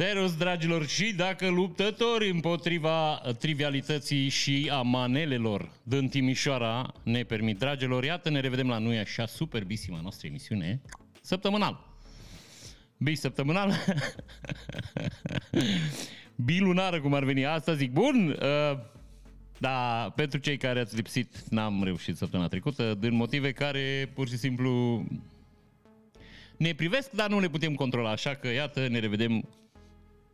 [0.00, 8.04] Serios, dragilor, și dacă luptători împotriva trivialității și a manelelor din Timișoara ne permit, dragilor,
[8.04, 10.80] iată, ne revedem la noi așa superbisima noastră emisiune
[11.20, 11.86] săptămânal.
[12.96, 13.74] Bi săptămânal?
[16.46, 17.46] Bilunară, cum ar veni.
[17.46, 18.78] Asta zic, bun, uh,
[19.58, 24.36] da, pentru cei care ați lipsit, n-am reușit săptămâna trecută, din motive care pur și
[24.36, 25.04] simplu
[26.56, 29.44] ne privesc, dar nu le putem controla, așa că iată, ne revedem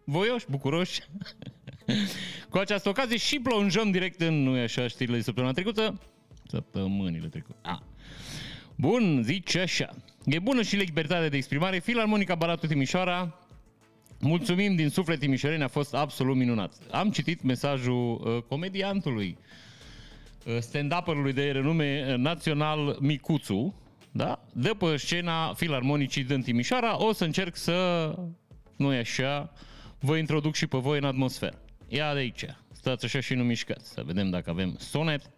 [0.06, 1.01] voioși, bucuroși.
[2.50, 6.00] Cu această ocazie și plonjăm direct în, nu așa, știrile de săptămâna trecută?
[6.48, 7.58] Săptămânile trecute.
[7.62, 7.78] Ah.
[8.77, 9.91] Bun, zice așa.
[10.25, 11.78] E bună și libertatea de exprimare.
[11.78, 13.47] Filarmonica Baratul Timișoara
[14.20, 16.72] Mulțumim din suflet Timișoreni, a fost absolut minunat.
[16.91, 19.38] Am citit mesajul uh, comediantului,
[20.47, 23.75] uh, stand-upperului de renume uh, național Micuțu,
[24.11, 24.44] da?
[24.53, 27.05] de pe scena filarmonicii din Timișoara.
[27.05, 28.14] O să încerc să,
[28.77, 29.53] nu e așa,
[30.00, 31.58] vă introduc și pe voi în atmosferă.
[31.89, 35.30] Ia de aici, stați așa și nu mișcați, să vedem dacă avem sonet.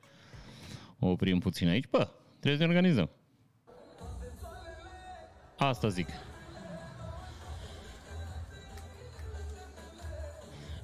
[0.99, 1.89] O oprim puțin aici.
[1.91, 2.09] Bă,
[2.41, 3.11] trebuie să ne organizăm.
[5.59, 6.09] Asta zic.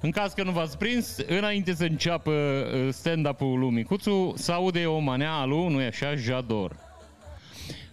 [0.01, 4.85] În caz că nu v-ați prins, înainte să înceapă uh, stand-up-ul lui Micuțu, se aude
[4.85, 6.75] o manea a lui, nu-i așa, Jador.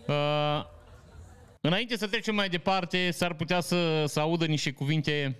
[0.06, 0.64] Uh,
[1.60, 5.36] înainte să trecem mai departe, s-ar putea să, să audă niște cuvinte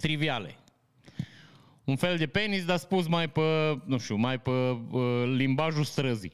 [0.00, 0.56] triviale.
[1.84, 6.32] Un fel de penis, dar spus mai pe, nu știu, mai pe uh, limbajul străzii.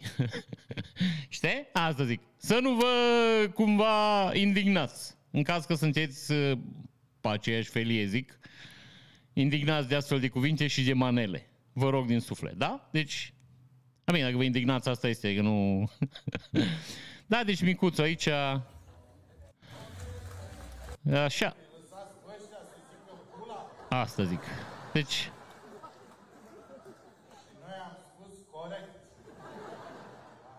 [1.29, 1.67] Știi?
[1.73, 2.21] Asta zic.
[2.37, 2.87] Să nu vă
[3.55, 5.15] cumva indignați.
[5.31, 6.59] În caz că sunteți uh,
[7.21, 8.39] pe aceeași felie, zic,
[9.33, 11.47] indignați de astfel de cuvinte și de manele.
[11.73, 12.89] Vă rog din suflet, da?
[12.93, 13.33] Deci,
[14.05, 15.89] a bine, dacă vă indignați, asta este, că nu...
[17.27, 18.29] da, deci micuțul aici...
[21.13, 21.57] Așa.
[24.01, 24.41] Asta zic.
[24.93, 25.31] Deci...
[27.65, 28.95] Noi am spus corect.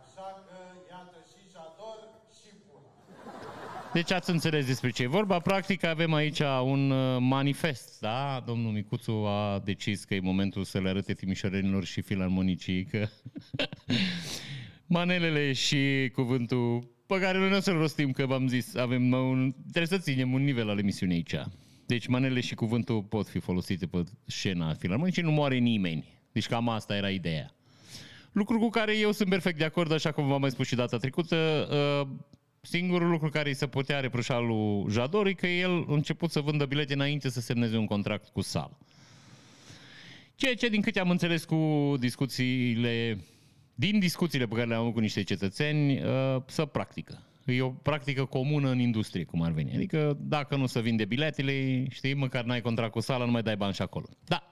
[0.01, 0.57] Așa că,
[0.89, 1.99] iată, și Jador
[2.39, 3.91] și Pula.
[3.93, 5.39] Deci ați înțeles despre ce e vorba.
[5.39, 8.43] Practic avem aici un uh, manifest, da?
[8.45, 13.07] Domnul Micuțu a decis că e momentul să le arăte timișorenilor și filarmonicii că
[14.97, 19.55] manelele și cuvântul pe care noi nu o să-l rostim, că v-am zis, avem un,
[19.71, 21.35] trebuie să ținem un nivel al emisiunii aici.
[21.85, 26.05] Deci manele și cuvântul pot fi folosite pe scena filarmonicii, nu moare nimeni.
[26.31, 27.55] Deci cam asta era ideea.
[28.31, 30.97] Lucru cu care eu sunt perfect de acord, așa cum v-am mai spus și data
[30.97, 31.67] trecută.
[31.71, 32.07] Uh,
[32.61, 36.39] Singurul lucru care îi se putea reproșa lui Jador e că el a început să
[36.39, 38.77] vândă bilete înainte să semneze un contract cu sală.
[40.35, 43.17] Ceea ce, din câte am înțeles cu discuțiile,
[43.75, 47.21] din discuțiile pe care le-am avut cu niște cetățeni, uh, să practică.
[47.45, 49.73] E o practică comună în industrie, cum ar veni.
[49.73, 53.55] Adică dacă nu se vinde biletele, știi, măcar n-ai contract cu sală, nu mai dai
[53.55, 54.05] bani și acolo.
[54.23, 54.49] Da.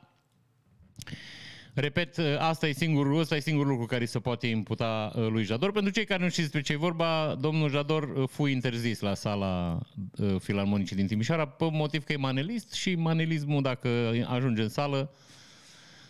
[1.73, 5.71] Repet, asta e singurul, asta e singurul lucru care se poate imputa uh, lui Jador.
[5.71, 9.13] Pentru cei care nu știți despre ce e vorba, domnul Jador uh, fu interzis la
[9.13, 9.79] sala
[10.17, 13.89] uh, filarmonicii din Timișoara pe motiv că e manelist și manelismul, dacă
[14.27, 15.13] ajunge în sală,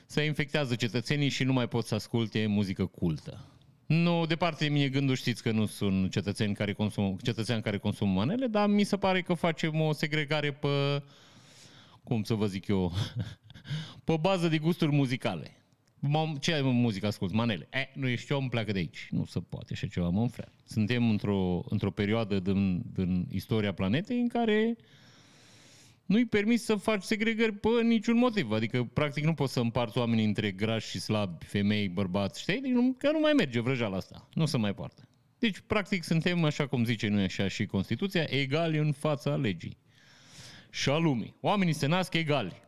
[0.06, 3.46] se infectează cetățenii și nu mai pot să asculte muzică cultă.
[3.86, 8.12] Nu, departe de mine gândul știți că nu sunt cetățeni care consumă, cetățeni care consumă
[8.12, 11.04] manele, dar mi se pare că facem o segregare pe,
[12.04, 12.92] cum să vă zic eu,
[14.04, 15.58] pe bază de gusturi muzicale.
[16.00, 17.34] Mam, ce ai mă, muzică ascult?
[17.34, 17.68] Manele.
[17.72, 19.08] E, nu ești om, pleacă de aici.
[19.10, 20.52] Nu se poate așa ceva, mă, frate.
[20.66, 24.78] Suntem într-o, într-o perioadă din, din istoria planetei în care
[26.06, 28.52] nu-i permis să faci segregări pe niciun motiv.
[28.52, 32.62] Adică, practic, nu poți să împarți oamenii între grași și slabi, femei, bărbați, știi?
[32.62, 34.30] Deci, nu, că nu mai merge vrăjeala asta.
[34.34, 35.08] Nu se mai poartă.
[35.40, 39.78] Deci, practic, suntem, așa cum zice, nu așa și Constituția, egali în fața legii
[40.70, 41.36] și a lumii.
[41.42, 42.62] Oamenii se nasc egali.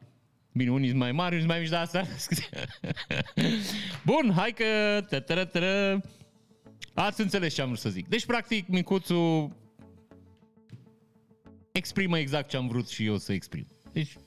[0.52, 2.04] Bine, unii sunt mai mari, unii sunt mai mici, dar asta...
[4.12, 5.02] Bun, hai că...
[5.10, 6.02] Tătărătără.
[6.94, 8.08] Ați înțeles ce am vrut să zic.
[8.08, 9.56] Deci, practic, micuțul
[11.78, 13.68] exprimă exact ce am vrut și eu să exprim.
[13.92, 14.18] Deci,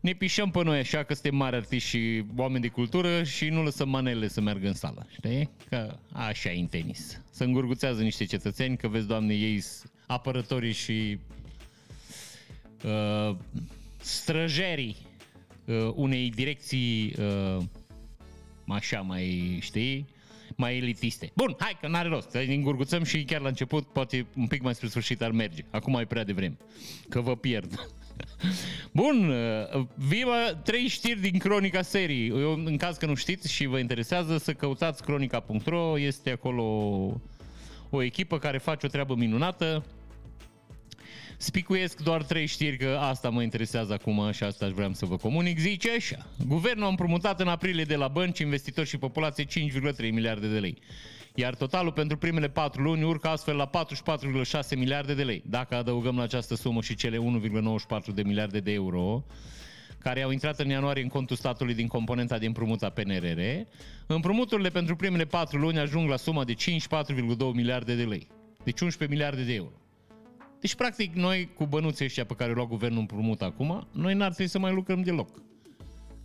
[0.00, 3.62] ne pișăm pe noi așa că suntem mari artiști și oameni de cultură și nu
[3.62, 5.06] lăsăm manele să meargă în sală.
[5.10, 5.50] Știi?
[5.68, 7.20] Că așa e în tenis.
[7.30, 9.62] Să îngurguțează niște cetățeni, că vezi, doamne, ei
[10.06, 11.18] apărătorii și
[12.84, 13.36] uh,
[14.00, 14.96] străjerii
[15.64, 17.64] uh, unei direcții uh,
[18.68, 20.06] așa mai, știi,
[20.56, 21.32] mai elitiste.
[21.34, 24.74] Bun, hai că n-are rost, să îngurguțăm și chiar la început, poate un pic mai
[24.74, 25.64] spre sfârșit ar merge.
[25.70, 26.56] Acum e prea devreme,
[27.08, 27.88] că vă pierd.
[28.92, 32.28] Bun, uh, vivă trei știri din cronica serii.
[32.28, 36.62] Eu, în caz că nu știți și vă interesează, să căutați cronica.ro, este acolo
[37.90, 39.84] o echipă care face o treabă minunată
[41.44, 45.16] Spicuiesc doar trei știri, că asta mă interesează acum și asta aș vrea să vă
[45.16, 45.58] comunic.
[45.58, 50.48] Zice așa, guvernul a împrumutat în aprilie de la bănci, investitori și populație 5,3 miliarde
[50.48, 50.78] de lei.
[51.34, 55.42] Iar totalul pentru primele patru luni urcă astfel la 44,6 miliarde de lei.
[55.46, 59.24] Dacă adăugăm la această sumă și cele 1,94 de miliarde de euro,
[59.98, 63.40] care au intrat în ianuarie în contul statului din componenta de împrumut a PNRR,
[64.06, 66.56] împrumuturile pentru primele patru luni ajung la suma de 54,2
[67.52, 68.26] miliarde de lei.
[68.64, 69.83] Deci 11 miliarde de euro.
[70.64, 74.32] Deci, practic, noi cu bănuții ăștia pe care o lua guvernul împrumut acum, noi n-ar
[74.32, 75.42] trebui să mai lucrăm deloc.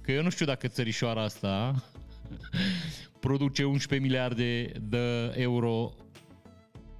[0.01, 1.83] Că eu nu știu dacă țărișoara asta
[3.25, 5.93] produce 11 miliarde de euro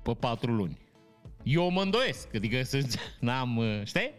[0.04, 0.78] pe 4 luni.
[1.44, 2.86] Eu mă îndoiesc, adică să
[3.20, 4.12] n-am, știi?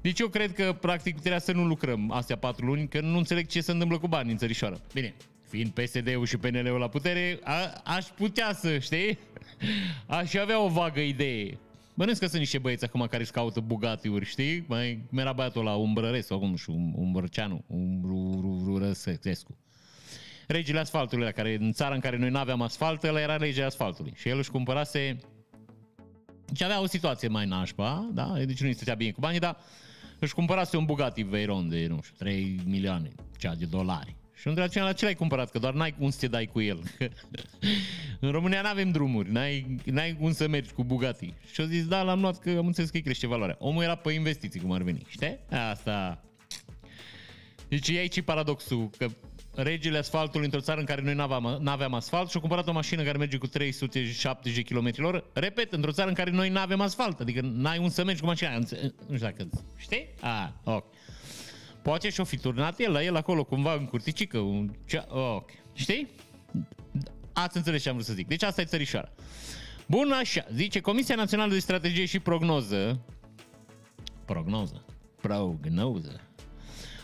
[0.00, 3.46] Deci eu cred că practic trebuie să nu lucrăm astea 4 luni, că nu înțeleg
[3.46, 4.80] ce se întâmplă cu banii în țărișoară.
[4.92, 5.14] Bine,
[5.48, 9.18] fiind PSD-ul și PNL-ul la putere, a, aș putea să, știi?
[10.06, 11.58] Aș avea o vagă idee.
[11.94, 14.64] Bănesc că sunt niște băieți acum care își caută bugatiuri, știi?
[14.68, 19.56] Mai era băiatul la Umbrărescu, sau cum, și Umbrăceanu, Umbrăsescu.
[20.46, 24.12] Regele asfaltului, care în țara în care noi nu aveam asfalt, ăla era regele asfaltului.
[24.16, 25.16] Și el își cumpărase
[26.54, 28.32] și avea o situație mai nașpa, da?
[28.44, 29.56] Deci nu îi stătea bine cu banii, dar
[30.18, 34.16] își cumpărase un Bugatti Veyron de, nu știu, 3 milioane, cea de dolari.
[34.44, 35.50] Și între aceea la ce l-ai cumpărat?
[35.50, 36.82] Că doar n-ai cum să te dai cu el.
[38.20, 41.34] în România nu avem drumuri, n-ai, n-ai cum să mergi cu Bugatti.
[41.52, 43.56] Și au zis, da, l-am luat că am înțeles că îi crește valoarea.
[43.58, 45.38] Omul era pe investiții, cum ar veni, știi?
[45.70, 46.24] Asta...
[47.68, 49.06] Deci e aici paradoxul, că
[49.54, 53.18] regele asfaltului într-o țară în care noi n-aveam, n-aveam asfalt și-a cumpărat o mașină care
[53.18, 57.78] merge cu 370 km h repet, într-o țară în care noi n-avem asfalt, adică n-ai
[57.78, 60.08] un să mergi cu mașina, nu știu dacă, știi?
[60.20, 60.84] Ah, ok.
[61.84, 64.70] Poate și-o fi turnat el la el acolo cumva în curticică, un...
[65.08, 66.08] ok, știi?
[67.32, 68.26] Ați înțeles ce am vrut să zic.
[68.26, 69.12] Deci asta e țărișoara.
[69.86, 73.00] Bun, așa, zice Comisia Națională de Strategie și Prognoză,
[74.24, 74.84] prognoză,
[75.20, 76.20] prognoză,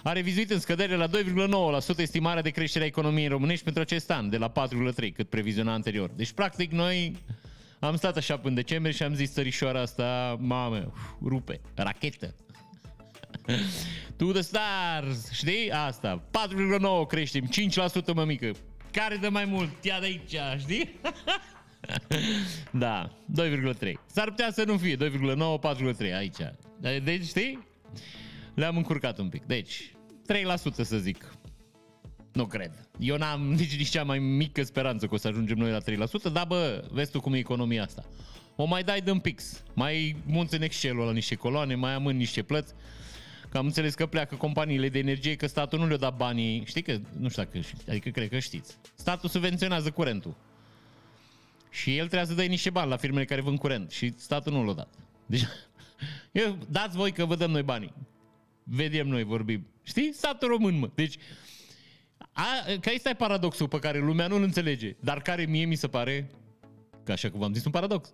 [0.03, 1.11] a revizuit în scădere la 2,9%
[1.97, 6.11] estimarea de creștere a economiei românești pentru acest an, de la 4,3% cât previziona anterior.
[6.11, 7.17] Deci, practic, noi
[7.79, 10.93] am stat așa până în decembrie și am zis țărișoara asta, mamă,
[11.23, 12.35] rupe, rachetă.
[14.17, 15.70] to the stars, știi?
[15.70, 17.49] Asta, 4,9 creștem,
[18.12, 18.50] 5% mă mică.
[18.93, 19.85] Care dă mai mult?
[19.85, 21.00] Ia de aici, știi?
[22.70, 23.11] da,
[23.43, 23.93] 2,3.
[24.06, 25.00] S-ar putea să nu fie 2,9,
[26.06, 26.37] 4,3 aici.
[27.05, 27.67] Deci, știi?
[28.55, 29.44] Le-am încurcat un pic.
[29.44, 29.93] Deci,
[30.32, 31.35] 3% să zic.
[32.32, 32.88] Nu cred.
[32.99, 36.32] Eu n-am nici, nici cea mai mică speranță că o să ajungem noi la 3%,
[36.32, 38.05] dar bă, vezi tu cum e economia asta.
[38.56, 42.43] O mai dai din pix, mai munți în Excel-ul la niște coloane, mai amân niște
[42.43, 42.75] plăți.
[43.50, 46.82] Că am înțeles că pleacă companiile de energie, că statul nu le-a dat banii, știi
[46.82, 48.76] că, nu știu dacă știți, adică cred că știți.
[48.94, 50.37] Statul subvenționează curentul.
[51.70, 54.64] Și el trebuie să dai niște bani la firmele care vând curent și statul nu
[54.64, 54.94] l-a dat.
[55.26, 55.44] Deci,
[56.44, 57.93] eu, dați voi că vă dăm noi banii
[58.70, 59.67] vedem noi, vorbim.
[59.82, 60.13] Știi?
[60.15, 60.91] Statul român, mă.
[60.94, 61.17] Deci,
[62.32, 62.44] a,
[62.81, 66.31] că ăsta e paradoxul pe care lumea nu-l înțelege, dar care mie mi se pare,
[67.05, 68.13] că așa cum v-am zis, un paradox.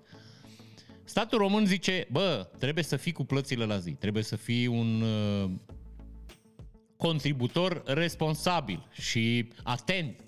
[1.09, 5.01] Statul român zice, bă, trebuie să fii cu plățile la zi, trebuie să fii un
[5.01, 5.51] uh,
[6.97, 10.21] contributor responsabil și atent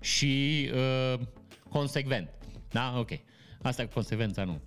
[0.00, 1.20] și uh,
[1.68, 2.30] consecvent.
[2.70, 2.94] Da?
[2.98, 3.10] Ok.
[3.62, 4.60] Asta cu consecvența nu.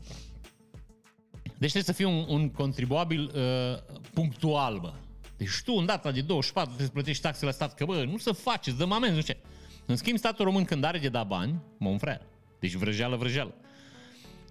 [1.44, 4.94] Deci trebuie să fii un, un contribuabil uh, punctual, bă.
[5.38, 8.18] Deci tu, în data de 24, trebuie să plătești taxe la stat, că bă, nu
[8.18, 9.40] să faceți, dăm amenzi, nu știu ce.
[9.86, 12.22] În schimb, statul român când are de da bani, mă frère.
[12.60, 13.56] Deci vrăjeală, vrăjeală.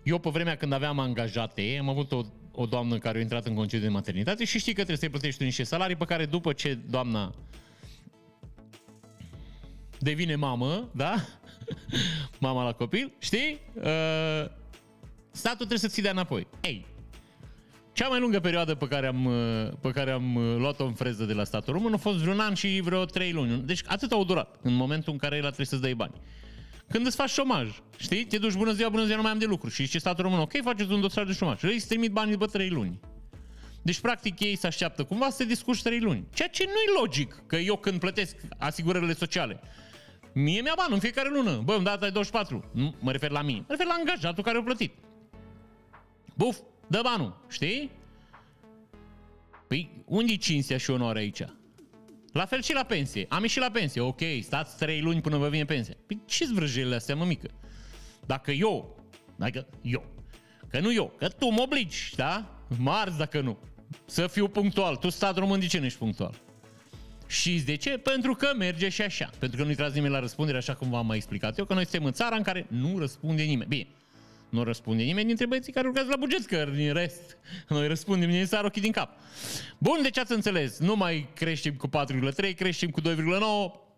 [0.03, 2.21] Eu, pe vremea când aveam angajate, am avut o,
[2.53, 5.43] o doamnă care a intrat în concediu de maternitate și știi că trebuie să-i plătești
[5.43, 7.35] niște salarii pe care după ce doamna
[9.99, 11.15] devine mamă, da?
[12.39, 13.61] Mama la copil, știi?
[13.75, 14.51] Uh,
[15.31, 16.47] statul trebuie să ți dea înapoi.
[16.61, 16.87] Ei,
[17.93, 19.31] cea mai lungă perioadă pe care am,
[19.81, 22.81] pe care am luat-o în freză de la statul român a fost vreun an și
[22.85, 23.63] vreo trei luni.
[23.63, 26.15] Deci atât au durat în momentul în care el a trebuit să-ți dai bani.
[26.91, 28.25] Când îți faci șomaj, știi?
[28.25, 29.69] Te duci bună ziua, bună ziua, nu mai am de lucru.
[29.69, 31.59] Și ce statul român, ok, faceți un dosar de șomaj.
[31.59, 33.01] Și îți trimit banii după trei luni.
[33.83, 36.27] Deci, practic, ei se așteaptă cumva să te discuși trei luni.
[36.35, 39.61] Ceea ce nu e logic, că eu când plătesc asigurările sociale,
[40.33, 41.61] mie mi-a bani în fiecare lună.
[41.65, 42.65] Bă, îmi data 24.
[42.73, 43.59] Nu, mă refer la mine.
[43.59, 44.95] Mă refer la angajatul care a plătit.
[46.37, 47.91] Buf, dă banul, știi?
[49.69, 51.43] Păi unde-i cinstea și onoarea aici?
[52.33, 53.27] La fel și la pensie.
[53.29, 54.01] Am ieșit la pensie.
[54.01, 55.95] Ok, stați trei luni până vă vine pensia.
[56.07, 57.51] Păi ce-s vrăjelile astea, mă mică?
[58.27, 58.99] Dacă eu,
[59.37, 60.05] dacă eu,
[60.69, 62.65] că nu eu, că tu mă obligi, da?
[62.79, 63.59] Marți dacă nu.
[64.05, 64.97] Să fiu punctual.
[64.97, 66.35] Tu, stat român, de ce nu ești punctual?
[67.27, 67.91] Și de ce?
[67.91, 69.31] Pentru că merge și așa.
[69.39, 71.83] Pentru că nu-i tras nimeni la răspundere, așa cum v-am mai explicat eu, că noi
[71.83, 73.69] suntem în țara în care nu răspunde nimeni.
[73.69, 73.87] Bine,
[74.51, 77.37] Nu răspunde nimeni dintre băieții care lucrează la buget, că din rest
[77.69, 79.19] noi răspundem, ne sar ochii din cap.
[79.79, 83.07] Bun, deci ați înțeles, nu mai creștem cu 4,3, creștem cu 2,9,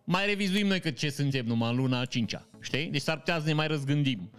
[0.04, 2.87] mai revizuim noi că ce suntem numai în luna 5 știi?
[2.87, 4.30] Deci s-ar putea să ne mai răzgândim,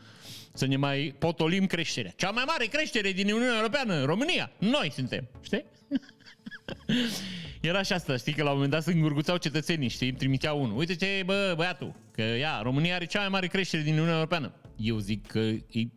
[0.53, 2.13] să ne mai potolim creșterea.
[2.15, 5.65] Cea mai mare creștere din Uniunea Europeană, România, noi suntem, știi?
[7.61, 10.61] Era și asta, știi, că la un moment dat se îngurguțau cetățenii, știi, îmi trimiteau
[10.61, 10.77] unul.
[10.77, 14.53] Uite ce, bă, băiatul, că ia, România are cea mai mare creștere din Uniunea Europeană.
[14.75, 15.87] Eu zic că e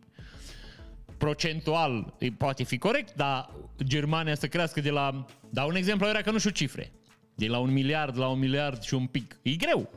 [1.17, 3.49] procentual e, poate fi corect, dar
[3.83, 5.25] Germania să crească de la...
[5.49, 6.91] Dau un exemplu, era că nu știu cifre.
[7.35, 9.39] De la un miliard la un miliard și un pic.
[9.41, 9.89] E greu.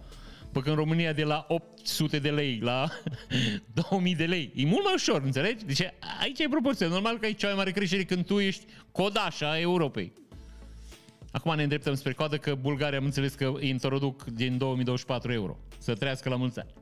[0.52, 2.88] Păi în România de la 800 de lei la
[3.90, 4.52] 2000 de lei.
[4.54, 5.64] E mult mai ușor, înțelegi?
[5.64, 5.80] Deci
[6.20, 6.86] aici e proporție.
[6.86, 10.12] Normal că ai cea mai mare creștere când tu ești codașa Europei.
[11.32, 15.58] Acum ne îndreptăm spre coadă că Bulgaria am înțeles că introduc din 2024 euro.
[15.78, 16.79] Să trăiască la mulți ani.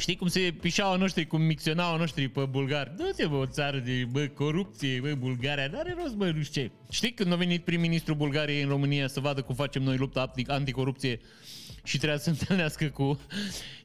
[0.00, 2.96] Știi cum se pișau noștri, cum micționau noștri pe bulgari?
[2.96, 6.62] Du-te, bă, o țară de, bă, corupție, bă, Bulgaria, dar are rost, bă, nu știu
[6.62, 6.70] ce.
[6.90, 11.20] Știi când a venit prim-ministrul Bulgariei în România să vadă cum facem noi lupta anticorupție
[11.84, 13.20] și trebuia să se întâlnească cu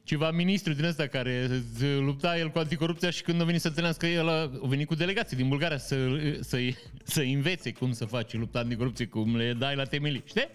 [0.04, 1.62] ceva ministru din ăsta care
[1.98, 5.36] lupta el cu anticorupția și când a venit să întâlnească el, a venit cu delegații
[5.36, 5.96] din Bulgaria să,
[6.40, 6.58] să,
[7.04, 10.48] să învețe cum să faci lupta anticorupție, cum le dai la temelii, știi?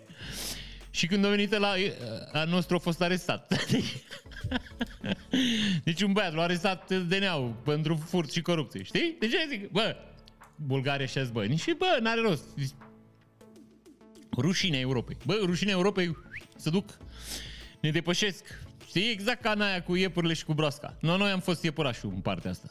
[0.90, 1.74] Și când a venit la
[2.34, 3.54] a nostru a fost arestat.
[5.84, 9.16] deci un băiat l-a arestat DNA-ul pentru furt și corupție, știi?
[9.20, 9.96] Deci zic, bă,
[10.56, 12.44] Bulgaria și bă, și bă, n-are rost.
[12.56, 12.70] Deci,
[14.38, 15.18] rușinea Europei.
[15.26, 16.18] Bă, rușinea Europei
[16.56, 16.98] să duc,
[17.80, 18.46] ne depășesc.
[18.88, 20.98] Știi, exact ca în aia cu iepurile și cu broasca.
[21.02, 22.68] No, noi am fost iepurașul în partea asta.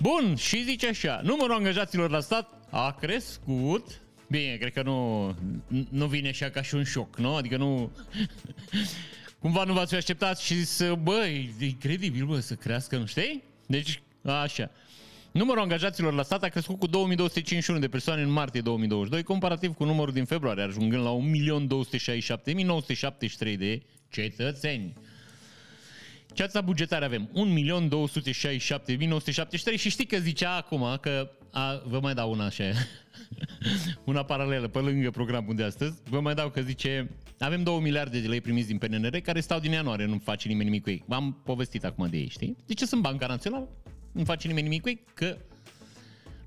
[0.00, 5.26] Bun, și zice așa, numărul angajaților la stat a crescut Bine, cred că nu,
[5.90, 7.34] nu vine așa ca și un șoc, nu?
[7.34, 7.90] Adică nu...
[9.38, 13.42] Cumva nu v-ați așteptat și să, băi, e incredibil, bă, să crească, nu știi?
[13.66, 14.70] Deci, așa.
[15.36, 19.84] Numărul angajaților la stat a crescut cu 2251 de persoane în martie 2022, comparativ cu
[19.84, 21.16] numărul din februarie, ajungând la
[23.50, 24.92] 1.267.973 de cetățeni.
[26.32, 27.30] Ceața bugetară avem
[29.74, 32.64] 1.267.973 și știi că zicea acum că a, vă mai dau una așa,
[34.04, 38.20] una paralelă pe lângă programul de astăzi, vă mai dau că zice avem 2 miliarde
[38.20, 41.02] de lei primiți din PNR care stau din ianuarie, nu face nimeni nimic cu ei.
[41.06, 42.56] V-am povestit acum de ei, știi?
[42.66, 43.68] De ce sunt Banca Națională?
[44.12, 45.00] Nu face nimeni nimic cu ei?
[45.14, 45.36] Că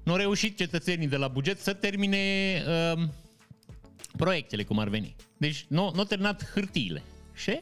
[0.03, 2.17] nu au reușit cetățenii de la buget să termine
[2.67, 3.03] uh,
[4.17, 5.15] proiectele cum ar veni.
[5.37, 7.03] Deci nu, nu au terminat hârtiile.
[7.35, 7.59] Și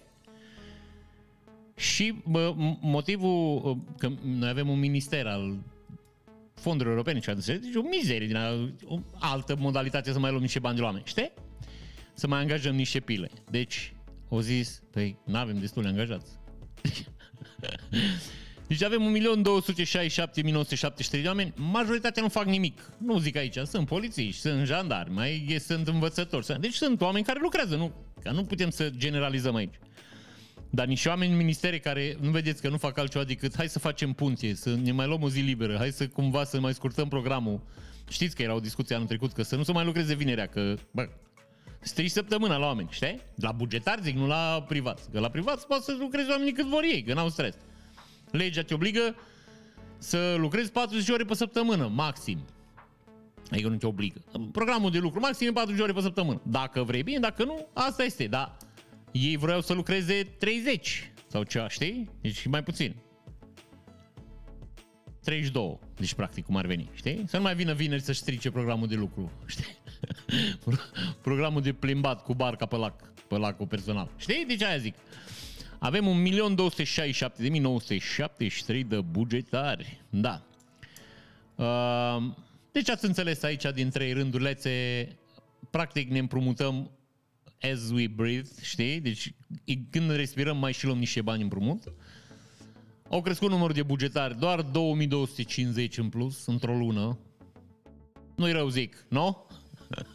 [1.76, 5.58] și bă, motivul că noi avem un minister al
[6.54, 8.52] fondurilor europene, ceva de deci o mizerie din a,
[8.86, 11.32] o altă modalitate să mai luăm niște bani de la oameni, știi?
[12.18, 13.30] Să mai angajăm niște pile.
[13.50, 13.94] Deci,
[14.30, 16.32] au zis, păi, nu avem destul de angajați.
[18.68, 19.16] Deci avem
[21.10, 22.92] 1.267.973 de oameni, majoritatea nu fac nimic.
[22.98, 26.60] Nu zic aici, sunt polițiști, sunt jandarmi, mai sunt învățători.
[26.60, 27.92] Deci sunt oameni care lucrează, nu,
[28.24, 29.76] că nu putem să generalizăm aici.
[30.70, 33.80] Dar niște oameni în ministere care nu vedeți că nu fac altceva decât hai să
[33.80, 37.08] facem punție, să ne mai luăm o zi liberă, hai să cumva să mai scurtăm
[37.08, 37.62] programul.
[38.10, 40.76] Știți că era o discuție anul trecut că să nu se mai lucreze vinerea, că
[40.92, 41.10] bă,
[41.80, 43.22] strici săptămâna la oameni, știi?
[43.36, 45.10] La bugetar zic, nu la privat.
[45.12, 47.56] Că la privat poate să lucrezi oamenii cât vor ei, că n-au stres.
[48.32, 49.16] Legea te obligă
[49.98, 52.40] să lucrezi 40 ore pe săptămână, maxim.
[53.52, 54.22] Adică nu te obligă.
[54.52, 56.42] Programul de lucru maxim 40 ore pe săptămână.
[56.44, 58.28] Dacă vrei bine, dacă nu, asta este.
[58.28, 58.58] Dar
[59.12, 62.10] ei vreau să lucreze 30 sau ceva, știi?
[62.22, 62.96] Deci mai puțin.
[65.28, 67.24] 32, deci practic cum ar veni, știi?
[67.28, 69.78] Să nu mai vină vineri să strice programul de lucru, știi?
[71.22, 74.12] programul de plimbat cu barca pe lac, pe lacul personal.
[74.18, 74.46] Știi?
[74.48, 74.96] Deci aia zic.
[75.80, 76.26] Avem
[78.76, 80.02] 1.267.973 de bugetari.
[80.10, 80.42] Da.
[81.56, 82.24] Uh,
[82.72, 85.08] deci ați înțeles aici din trei rândulețe,
[85.70, 86.92] practic ne împrumutăm
[87.62, 89.00] as we breathe, știi?
[89.00, 89.34] Deci
[89.90, 91.94] când respirăm mai și luăm niște bani împrumut.
[93.10, 97.20] Au crescut numărul de bugetari doar 2250 în plus într-o lună.
[98.36, 99.46] Nu-i rău zic, nu?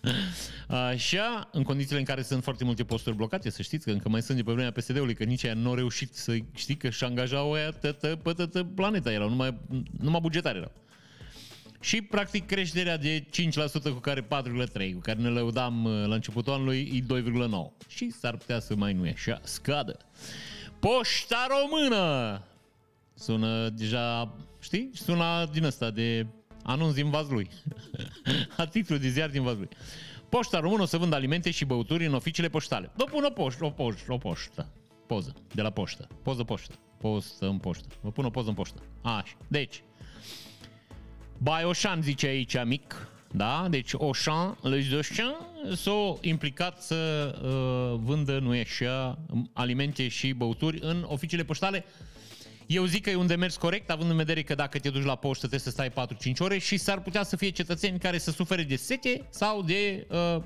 [0.91, 4.23] Așa, în condițiile în care sunt foarte multe posturi blocate, să știți că încă mai
[4.23, 7.05] sunt de pe vremea PSD-ului, că nici aia nu au reușit să știi că și
[7.05, 9.59] angajau aia pe toată planeta erau, numai,
[10.01, 10.73] numai bugetari erau.
[11.81, 13.25] Și, practic, creșterea de
[13.81, 14.27] 5% cu care 4,3%,
[14.93, 17.87] cu care ne lăudam uh, la începutul anului, e 2,9%.
[17.87, 19.97] Și s-ar putea să mai nu e așa, scadă.
[20.79, 22.43] Poșta Română!
[23.23, 24.91] Sună deja, știi?
[24.95, 26.27] Sună din ăsta de
[26.63, 27.49] anunț din Vazlui.
[28.57, 29.69] A titlu de ziar din Vazlui.
[30.29, 32.91] Poșta Română o să vândă alimente și băuturi în oficiile poștale.
[32.97, 34.73] Vă pun o poștă, o poștă, o poștă.
[35.07, 36.09] Poză, de la poștă.
[36.23, 36.75] Poză poștă.
[36.99, 37.87] Postă în poștă.
[38.01, 38.83] Vă pun o poză în poștă.
[39.03, 39.37] Așa.
[39.49, 39.83] Deci,
[41.39, 43.67] Baioșan zice aici mic, da?
[43.71, 45.35] Deci Auchan, le Auchan
[45.75, 49.19] s-au implicat să uh, vândă, nu e așa,
[49.53, 51.85] alimente și băuturi în oficiile poștale.
[52.67, 55.17] Eu zic că e un demers corect, având în vedere că dacă te duci la
[55.17, 55.93] poștă trebuie să stai 4-5
[56.39, 60.43] ore și s-ar putea să fie cetățeni care să sufere de sete sau de uh,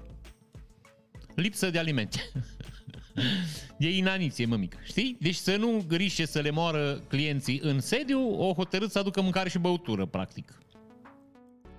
[1.34, 2.30] lipsă de alimente.
[3.78, 5.16] de inaniție, mămică, știi?
[5.20, 9.48] Deci să nu grișe să le moară clienții în sediu, o hotărât să aducă mâncare
[9.48, 10.58] și băutură, practic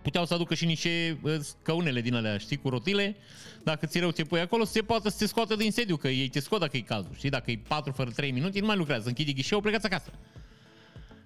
[0.08, 1.20] puteau să aducă și niște
[1.62, 3.16] căunele din alea, știi, cu rotile.
[3.64, 6.28] Dacă ți rău, te pui acolo, se poate să te scoată din sediu, că ei
[6.28, 7.12] te scot dacă e cazul.
[7.16, 9.08] Știi, dacă e 4 fără 3 minute, nu mai lucrează.
[9.08, 10.12] Închide ghișeul, plecați acasă.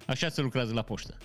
[0.06, 1.16] Așa se lucrează la poștă.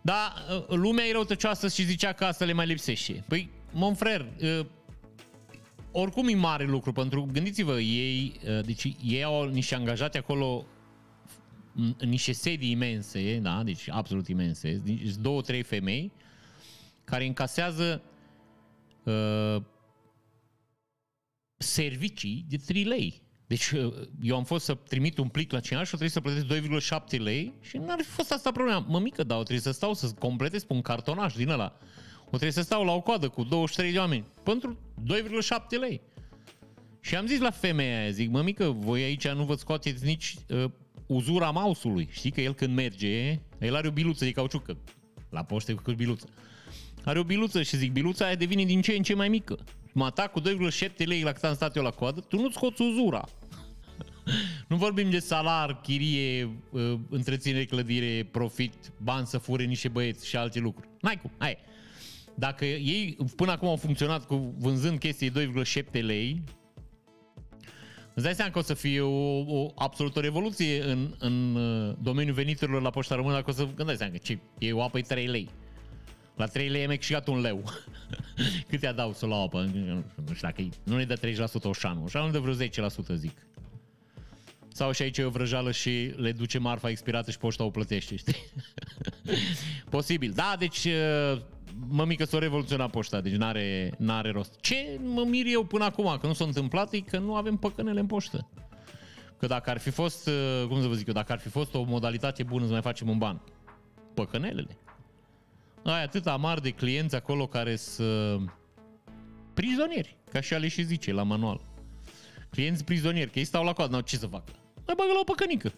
[0.00, 0.34] Da,
[0.68, 3.24] lumea e răutăcioasă și zicea că asta le mai lipsește.
[3.28, 4.26] Păi, mon frer,
[5.90, 10.66] oricum e mare lucru, pentru gândiți-vă, ei, deci ei au niște angajate acolo
[11.74, 16.12] în niște sedii imense, da, deci absolut imense, deci două, trei femei,
[17.10, 18.02] care încasează
[19.04, 19.56] uh,
[21.56, 23.22] servicii de 3 lei.
[23.46, 26.46] Deci uh, eu am fost să trimit un plic la cineva și o trebuie să
[26.46, 26.84] plătesc
[27.16, 28.78] 2,7 lei și nu ar fi fost asta problema.
[28.78, 31.76] Mămică, dar o trebuie să stau să completez pe un cartonaj din ăla.
[32.24, 36.00] O trebuie să stau la o coadă cu 23 de oameni pentru 2,7 lei.
[37.00, 40.64] Și am zis la femeia aia, zic, mămică, voi aici nu vă scoateți nici uh,
[41.06, 42.08] uzura mouse-ului.
[42.10, 44.76] Știi că el când merge, el are o biluță de cauciuc, că
[45.30, 46.26] la poște cu biluță.
[47.04, 49.58] Are o biluță și zic, biluța aia devine din ce în ce mai mică.
[49.92, 50.46] Mă atac cu 2,7
[50.96, 53.28] lei la cât am stat eu la coadă, tu nu-ți scoți uzura.
[54.68, 60.36] nu vorbim de salar, chirie, uh, întreținere, clădire, profit, bani să fure niște băieți și
[60.36, 60.88] alte lucruri.
[61.00, 61.58] N-ai cum, hai.
[62.34, 66.42] Dacă ei până acum au funcționat cu vânzând chestii 2,7 lei,
[68.14, 71.96] Îți dai seama că o să fie o, o absolută o revoluție în, în uh,
[72.02, 73.66] domeniul veniturilor la poșta română, dacă o să...
[73.66, 75.48] Când dai seama că ce, e o apă 3 lei.
[76.40, 77.64] La 3 lei am câștigat un leu.
[78.68, 79.62] Cât i-a dau să la apă?
[79.62, 82.04] Nu știu dacă nu ne dă 30% Oșanul.
[82.04, 83.46] Oșanul dă vreo 10% zic.
[84.68, 88.16] Sau și aici e o vrăjală și le duce marfa expirată și poșta o plătește,
[88.16, 88.36] știi?
[89.96, 90.32] Posibil.
[90.34, 90.86] Da, deci
[91.88, 94.60] mă mică s-o revoluționa poșta, deci n-are, n-are rost.
[94.60, 98.00] Ce mă mir eu până acum, că nu s-a întâmplat, e că nu avem păcănele
[98.00, 98.48] în poștă.
[99.38, 100.30] Că dacă ar fi fost,
[100.68, 103.08] cum să vă zic eu, dacă ar fi fost o modalitate bună să mai facem
[103.08, 103.40] un ban,
[104.14, 104.78] păcănelele
[105.84, 108.54] ai atâta mari de clienți acolo care sunt
[109.54, 111.60] prizonieri, ca și aleș și zice la manual.
[112.50, 114.52] Clienți prizonieri, că ei stau la coadă, n-au ce să facă.
[114.86, 115.72] Mai bagă la o păcănică.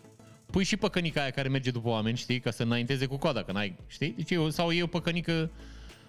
[0.47, 3.53] Pui și păcănica aia care merge după oameni, știi, ca să înainteze cu coada, că
[3.53, 4.15] n-ai, știi?
[4.17, 5.51] Deci eu, sau e o păcănică,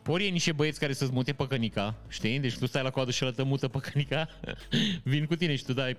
[0.07, 2.39] ori e niște băieți care să-ți mute păcănica, știi?
[2.39, 4.27] Deci tu stai la coadă și ăla mută păcănica,
[5.03, 5.97] vin cu tine și tu dai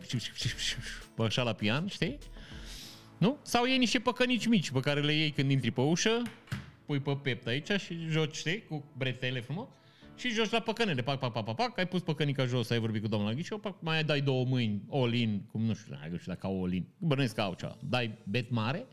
[1.16, 2.18] așa la pian, știi?
[3.18, 3.38] Nu?
[3.42, 6.22] Sau e niște păcănici mici pe care le iei când intri pe ușă,
[6.86, 9.68] pui pe pept aici și joci, știi, cu bretele frumos
[10.16, 13.02] și joci la păcănele, pac, pac, pac, pac, pac, ai pus păcănica jos, ai vorbit
[13.02, 16.32] cu domnul la ghișeu, pac, mai dai două mâini, all-in, cum nu știu, nu știu
[16.32, 18.86] dacă au all-in, bănuiesc că au ceva, dai bet mare,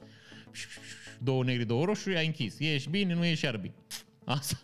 [1.20, 2.60] două negri, două roșu, ai închis.
[2.60, 3.74] Ești bine, nu ești iar bine.
[4.26, 4.60] Asta.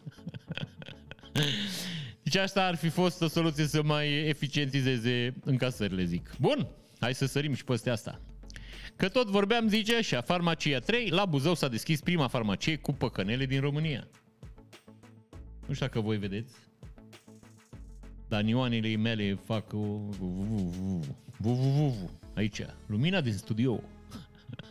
[2.23, 6.35] Deci asta ar fi fost o soluție să mai eficientizeze încasările, zic.
[6.39, 6.67] Bun,
[6.99, 8.21] hai să sărim și peste asta.
[8.97, 13.45] Că tot vorbeam, zice așa, farmacia 3, la Buzău s-a deschis prima farmacie cu păcănele
[13.45, 14.07] din România.
[15.67, 16.53] Nu știu dacă voi vedeți,
[18.27, 19.73] dar nioanele mele fac
[22.33, 23.83] aici, lumina din studio.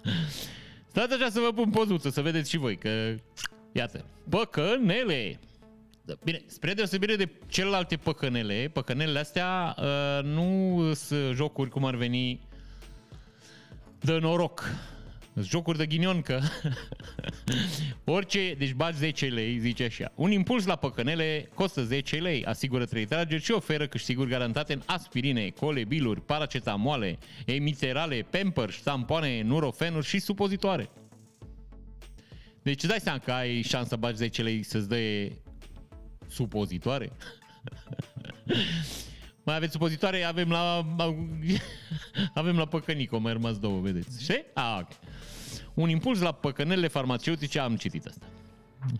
[0.90, 3.14] Stați așa să vă pun pozuță, să vedeți și voi, că
[3.72, 5.38] iată, păcănele.
[6.24, 12.40] Bine, spre deosebire de celelalte păcănele, păcănele astea uh, nu sunt jocuri cum ar veni
[14.06, 14.74] de noroc.
[15.42, 16.40] Jocuri de ghinion că
[18.04, 20.12] orice, deci bați 10 lei, zice așa.
[20.14, 24.82] Un impuls la păcănele costă 10 lei, asigură 3 trageri și oferă câștiguri garantate în
[24.86, 30.90] aspirine, cole, biluri, paracetamoale, emiterale, pampers, ștampoane, nurofenuri și supozitoare.
[32.62, 35.28] Deci dai seama că ai șansa să bagi 10 lei să-ți dă
[36.28, 37.12] supozitoare?
[39.46, 40.22] Mai aveți supozitoare?
[40.22, 40.86] Avem la...
[42.40, 44.22] avem la Păcănico, mai rămas două, vedeți.
[44.22, 44.44] Știi?
[44.54, 44.88] Ah, ok.
[45.74, 48.26] Un impuls la păcănele farmaceutice, am citit asta.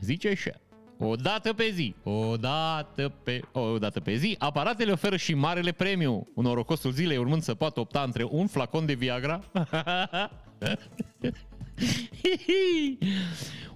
[0.01, 0.61] Zice așa.
[0.99, 5.73] O dată pe zi, o dată pe, o dată pe zi, aparatele oferă și marele
[5.73, 6.29] premiu.
[6.35, 9.41] Un norocosul zilei urmând să poată opta între un flacon de Viagra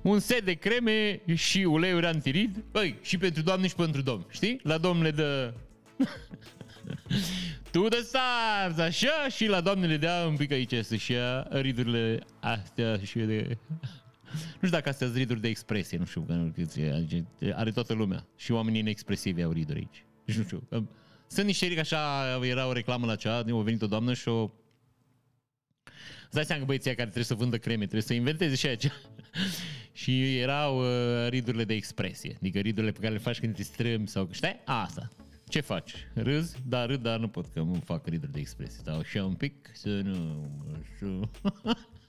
[0.02, 2.64] un set de creme și uleiuri antirid.
[2.70, 4.60] Băi, și pentru doamne și pentru domn, știi?
[4.62, 5.54] La domn le dă
[7.70, 12.98] To the stars, așa, și la doamnele dea un pic aici să-și ia ridurile astea
[13.02, 13.58] și de...
[14.32, 16.32] Nu știu dacă astea sunt riduri de expresie, nu știu, că
[16.94, 18.26] adică are toată lumea.
[18.36, 20.04] Și oamenii inexpresivi au riduri aici.
[20.24, 20.68] Deci nu știu.
[21.26, 24.50] Sunt niște rig așa, era o reclamă la cea, a venit o doamnă și o
[26.24, 28.86] Îți dai seama că băieții care trebuie să vândă creme, trebuie să inventeze și aici.
[29.92, 32.36] și erau uh, ridurile de expresie.
[32.40, 34.28] Adică ridurile pe care le faci când te strâmbi sau...
[34.32, 34.60] Știi?
[34.64, 35.10] Asta.
[35.50, 35.94] Ce faci?
[36.14, 36.56] Râzi?
[36.66, 38.78] Da, râd, dar nu pot că nu fac riduri de expresie.
[38.80, 40.48] Stau așa un pic să nu...
[40.80, 41.28] Așa.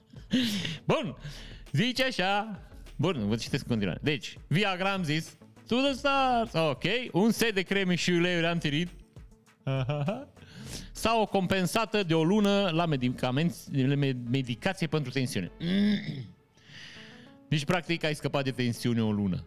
[0.84, 1.16] Bun.
[1.72, 2.60] Zice așa.
[2.96, 3.98] Bun, vă citesc în continuare.
[4.02, 5.36] Deci, Viagra am zis.
[5.66, 6.52] To the stars.
[6.52, 6.82] Ok.
[7.12, 8.88] Un set de creme și uleiuri antirid.
[10.92, 12.86] Sau o compensată de o lună la
[14.30, 15.50] medicație pentru tensiune.
[17.48, 19.46] Deci, practic, ai scăpat de tensiune o lună.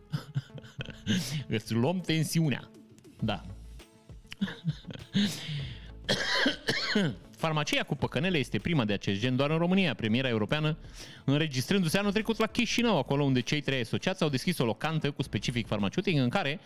[1.47, 2.69] Îți luăm tensiunea.
[3.19, 3.54] Da.
[7.37, 10.77] Farmacia cu păcănele este prima de acest gen doar în România, premiera europeană,
[11.25, 15.21] înregistrându-se anul trecut la Chișinău, acolo unde cei trei asociați au deschis o locantă cu
[15.21, 16.59] specific farmaceutic în care,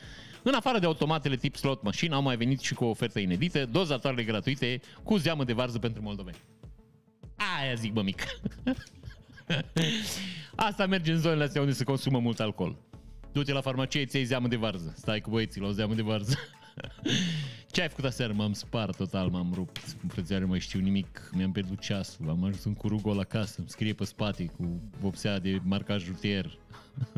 [0.43, 3.65] în afară de automatele tip slot machine, au mai venit și cu o ofertă inedită,
[3.65, 6.38] dozatoarele gratuite cu zeamă de varză pentru moldoveni.
[7.62, 8.23] Aia zic, bă, mic.
[10.55, 12.77] Asta merge în zonele astea unde se consumă mult alcool.
[13.32, 14.93] Du-te la farmacie, ți zeamă de varză.
[14.97, 16.38] Stai cu băieții la o zeamă de varză.
[17.71, 18.34] Ce ai făcut aseară?
[18.34, 19.95] M-am spart total, m-am rupt.
[20.08, 21.29] Frățioare, nu mai știu nimic.
[21.34, 22.29] Mi-am pierdut ceasul.
[22.29, 23.55] Am ajuns în curugul la casă.
[23.58, 26.58] Îmi scrie pe spate cu vopsea de marcaj rutier.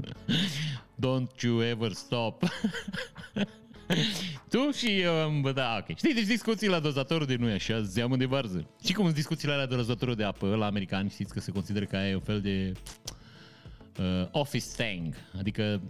[1.06, 2.44] Don't you ever stop.
[4.52, 5.98] tu și eu, bă, da, ok.
[5.98, 8.70] Știi, deci discuții la dozatorul de nu e așa, zeamă de varză.
[8.84, 11.86] Și cum sunt discuțiile alea de dozatorul de apă la americani, știți că se consideră
[11.86, 12.72] că e un fel de
[14.00, 15.82] uh, office thing, adică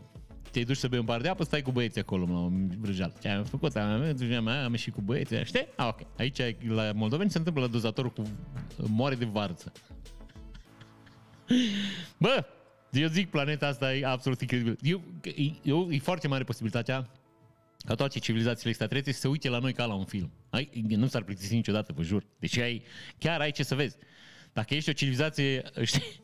[0.52, 3.14] te duci să bei un par de apă, stai cu băieții acolo la un vrăjeală.
[3.22, 3.76] Ce am făcut?
[3.76, 5.68] Am, am, am ieșit cu băieții, știi?
[5.76, 6.00] Ah, ok.
[6.18, 8.24] Aici, la moldoveni, se întâmplă la dozatorul cu
[8.76, 9.72] moare de varză.
[12.18, 12.46] Bă,
[12.92, 14.78] eu zic, planeta asta e absolut incredibil.
[14.82, 15.02] Eu,
[15.64, 17.10] eu, e foarte mare posibilitatea
[17.86, 20.32] ca toate civilizațiile extraterestre să se uite la noi ca la un film.
[20.50, 22.24] Ai, nu s-ar plictisi niciodată, vă jur.
[22.40, 22.84] Deci ai,
[23.18, 23.96] chiar ai ce să vezi.
[24.54, 26.22] Dacă ești o civilizație, știi,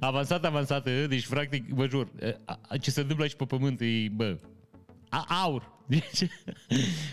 [0.00, 2.10] avansată, avansată, deci practic, vă jur,
[2.80, 4.38] ce se întâmplă aici pe pământ e, bă,
[5.28, 5.74] aur.
[5.88, 6.30] Deci,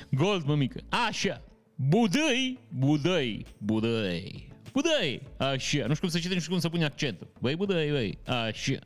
[0.10, 0.80] gold, mămică.
[1.08, 1.42] Așa.
[1.76, 4.52] Budăi, budăi, budăi.
[4.72, 5.86] Budăi, așa.
[5.88, 7.32] Nu știu cum să citești, nu știu cum să pune accentul.
[7.40, 8.80] Băi, budăi, băi, așa.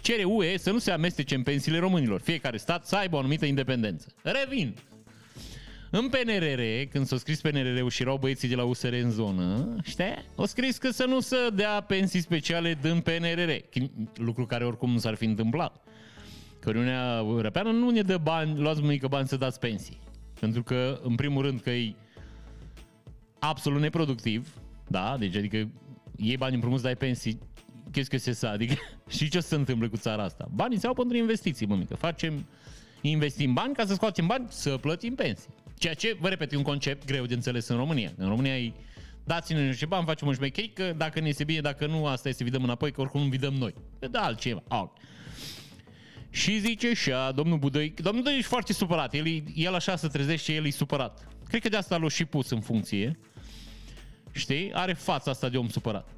[0.00, 2.20] Cere UE să nu se amestece în pensiile românilor.
[2.20, 4.06] Fiecare stat să aibă o anumită independență.
[4.22, 4.74] Revin.
[5.96, 10.24] În PNRR, când s-a scris PNRR-ul și erau băieții de la USR în zonă, știi?
[10.34, 13.50] O scris că să nu se dea pensii speciale din PNRR,
[14.14, 15.84] lucru care oricum nu s-ar fi întâmplat.
[16.60, 19.98] Că Uniunea Europeană nu ne dă bani, luați mică bani să dați pensii.
[20.40, 21.94] Pentru că, în primul rând, că e
[23.38, 24.48] absolut neproductiv,
[24.88, 25.68] da, deci adică
[26.16, 27.38] iei bani împrumut, dai pensii,
[27.90, 28.50] qu'est-ce que c'est ça?
[28.50, 28.74] Adică,
[29.16, 30.48] și ce se întâmplă cu țara asta?
[30.54, 31.94] Banii se au pentru investiții, mă mică.
[31.94, 32.46] Facem,
[33.00, 35.62] investim bani ca să scoatem bani să plătim pensii.
[35.74, 38.12] Ceea ce, vă repet, e un concept greu de înțeles în România.
[38.16, 38.72] În România e
[39.24, 42.44] dați-ne niște bani, facem un șmechei, că dacă ne este bine, dacă nu, asta este,
[42.44, 43.74] vi dăm înapoi, că oricum nu vi dăm noi.
[44.10, 44.62] Da, altceva.
[44.68, 44.88] Oh.
[46.30, 50.52] Și zice așa, domnul Budăi, domnul Budăi e foarte supărat, el, el așa se trezește,
[50.52, 51.28] el e supărat.
[51.48, 53.18] Cred că de asta l-a și pus în funcție.
[54.32, 54.72] Știi?
[54.72, 56.08] Are fața asta de om supărat.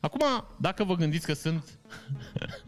[0.00, 0.24] Acum,
[0.60, 1.78] dacă vă gândiți că sunt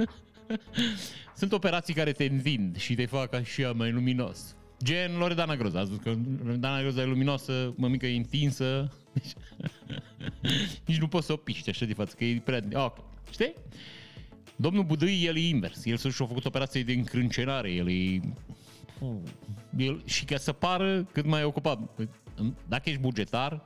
[1.37, 4.57] sunt operații care te întind și te fac așa mai luminos.
[4.83, 5.81] Gen Loredana Groza.
[5.81, 8.93] Ați că Loredana Groza e luminoasă, mămică e întinsă.
[10.87, 12.63] Nici nu poți să o piști așa de față, că e prea...
[12.73, 13.05] Ok.
[13.31, 13.55] Știi?
[14.57, 15.85] Domnul Budâi, el e invers.
[15.85, 17.71] El și-a făcut operație de încrâncenare.
[17.71, 18.21] El e...
[19.77, 21.79] El, și ca să pară cât mai ocupat.
[22.69, 23.65] Dacă ești bugetar,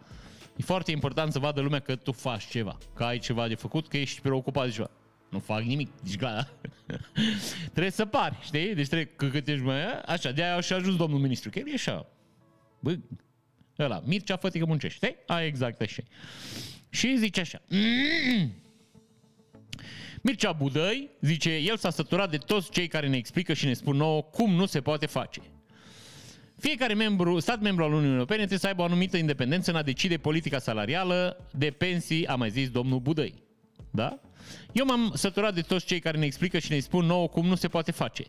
[0.56, 3.88] e foarte important să vadă lumea că tu faci ceva, că ai ceva de făcut,
[3.88, 4.90] că ești preocupat de ceva.
[5.28, 6.50] Nu fac nimic, deci gata.
[7.72, 8.74] trebuie să pari, știi?
[8.74, 10.00] Deci trebuie că cât ești mai...
[10.06, 12.06] Așa, de-aia și ajuns domnul ministru, că el e așa.
[12.80, 12.98] Bă,
[13.78, 15.18] ăla, Mircea Fătică muncește, știi?
[15.26, 16.02] A, exact așa.
[16.90, 17.62] Și zice așa.
[17.68, 18.52] Mm!
[20.22, 23.96] Mircea Budăi zice, el s-a săturat de toți cei care ne explică și ne spun
[23.96, 25.40] nouă cum nu se poate face.
[26.58, 29.82] Fiecare membru, stat membru al Uniunii Europene trebuie să aibă o anumită independență în a
[29.82, 33.34] decide politica salarială de pensii, a mai zis domnul Budăi.
[33.90, 34.20] Da?
[34.72, 37.54] Eu m-am săturat de toți cei care ne explică și ne spun nouă cum nu
[37.54, 38.24] se poate face.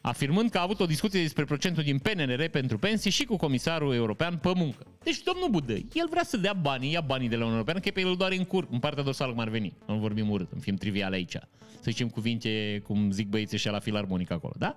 [0.00, 3.94] afirmând că a avut o discuție despre procentul din PNR pentru pensii și cu comisarul
[3.94, 4.86] european pe muncă.
[5.02, 7.90] Deci domnul Budă, el vrea să dea banii, ia banii de la Uniunea Europeană, că
[7.90, 9.72] pe el doar în cur, în partea dorsală cum ar veni.
[9.86, 11.36] Nu vorbim urât, în film trivial aici.
[11.82, 14.76] Să zicem cuvinte, cum zic băieții și la filarmonic acolo, da?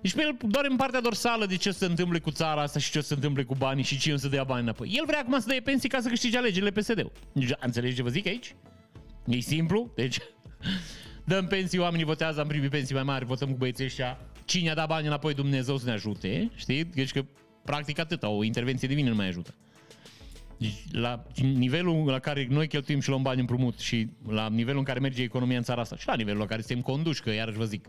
[0.00, 2.90] Deci pe el doar în partea dorsală de ce se întâmplă cu țara asta și
[2.90, 4.92] ce se întâmplă cu banii și cine să dea bani înapoi.
[4.96, 7.12] El vrea acum să dea pensii ca să câștige alegerile PSD-ul.
[7.32, 8.54] Deci, înțelegi ce vă zic aici?
[9.26, 9.92] E simplu?
[9.94, 10.18] Deci
[11.24, 14.18] dăm pensii, oamenii votează, am primit pensii mai mari, votăm cu băieții ăștia.
[14.44, 16.84] Cine a dat bani înapoi, Dumnezeu să ne ajute, știi?
[16.84, 17.24] Deci că
[17.64, 19.54] practic atât, o intervenție divină nu mai ajută.
[20.58, 24.84] Deci, la nivelul la care noi cheltuim și luăm bani împrumut și la nivelul în
[24.84, 27.58] care merge economia în țara asta și la nivelul la care suntem conduși, că iarăși
[27.58, 27.88] vă zic,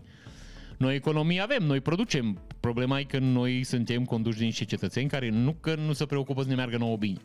[0.77, 2.41] noi economie avem, noi producem.
[2.59, 6.41] Problema e că noi suntem conduși de niște cetățeni care nu că nu se preocupă
[6.41, 7.19] să ne meargă nouă bine.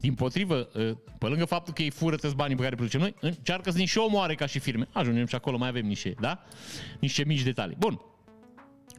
[0.00, 3.14] Din potrivă, ă, pe lângă faptul că ei fură toți banii pe care producem noi,
[3.20, 4.88] încearcă să ne și omoare ca și firme.
[4.92, 6.42] Ajungem și acolo, mai avem niște, da?
[7.00, 7.76] Niște mici detalii.
[7.78, 8.00] Bun.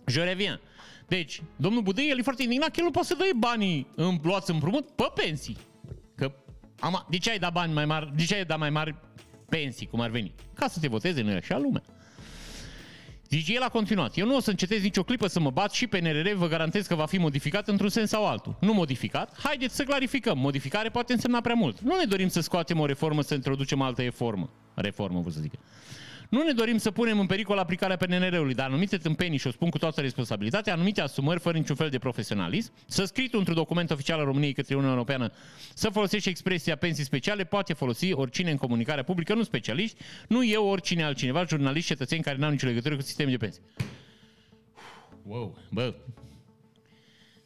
[0.05, 0.59] Je reviens.
[1.07, 4.19] Deci, domnul Budăi, el e foarte indignat că el nu poate să dă banii în,
[4.23, 5.57] luați împrumut pe pensii.
[6.15, 6.31] Că,
[6.79, 8.95] ama, de ce ai dat bani mai mari, de ce ai dat mai mari
[9.49, 10.33] pensii, cum ar veni?
[10.53, 11.83] Ca să te voteze, nu așa lumea.
[13.29, 14.17] Zice, el a continuat.
[14.17, 16.87] Eu nu o să încetez nicio clipă să mă bat și pe NRR vă garantez
[16.87, 18.57] că va fi modificat într-un sens sau altul.
[18.59, 19.39] Nu modificat?
[19.43, 20.37] Haideți să clarificăm.
[20.37, 21.79] Modificare poate însemna prea mult.
[21.79, 24.49] Nu ne dorim să scoatem o reformă, să introducem altă reformă.
[24.73, 25.51] Reformă, vă să zic.
[26.29, 29.69] Nu ne dorim să punem în pericol aplicarea PNR-ului, dar anumite tâmpenii, și o spun
[29.69, 34.19] cu toată responsabilitatea, anumite asumări fără niciun fel de profesionalism, să scriți într-un document oficial
[34.19, 35.31] al României către Uniunea Europeană
[35.73, 40.65] să folosești expresia pensii speciale, poate folosi oricine în comunicarea publică, nu specialiști, nu eu,
[40.65, 43.61] oricine altcineva, jurnaliști, cetățeni care n-au nicio legătură cu sistemul de pensii.
[45.23, 45.93] Wow, bă,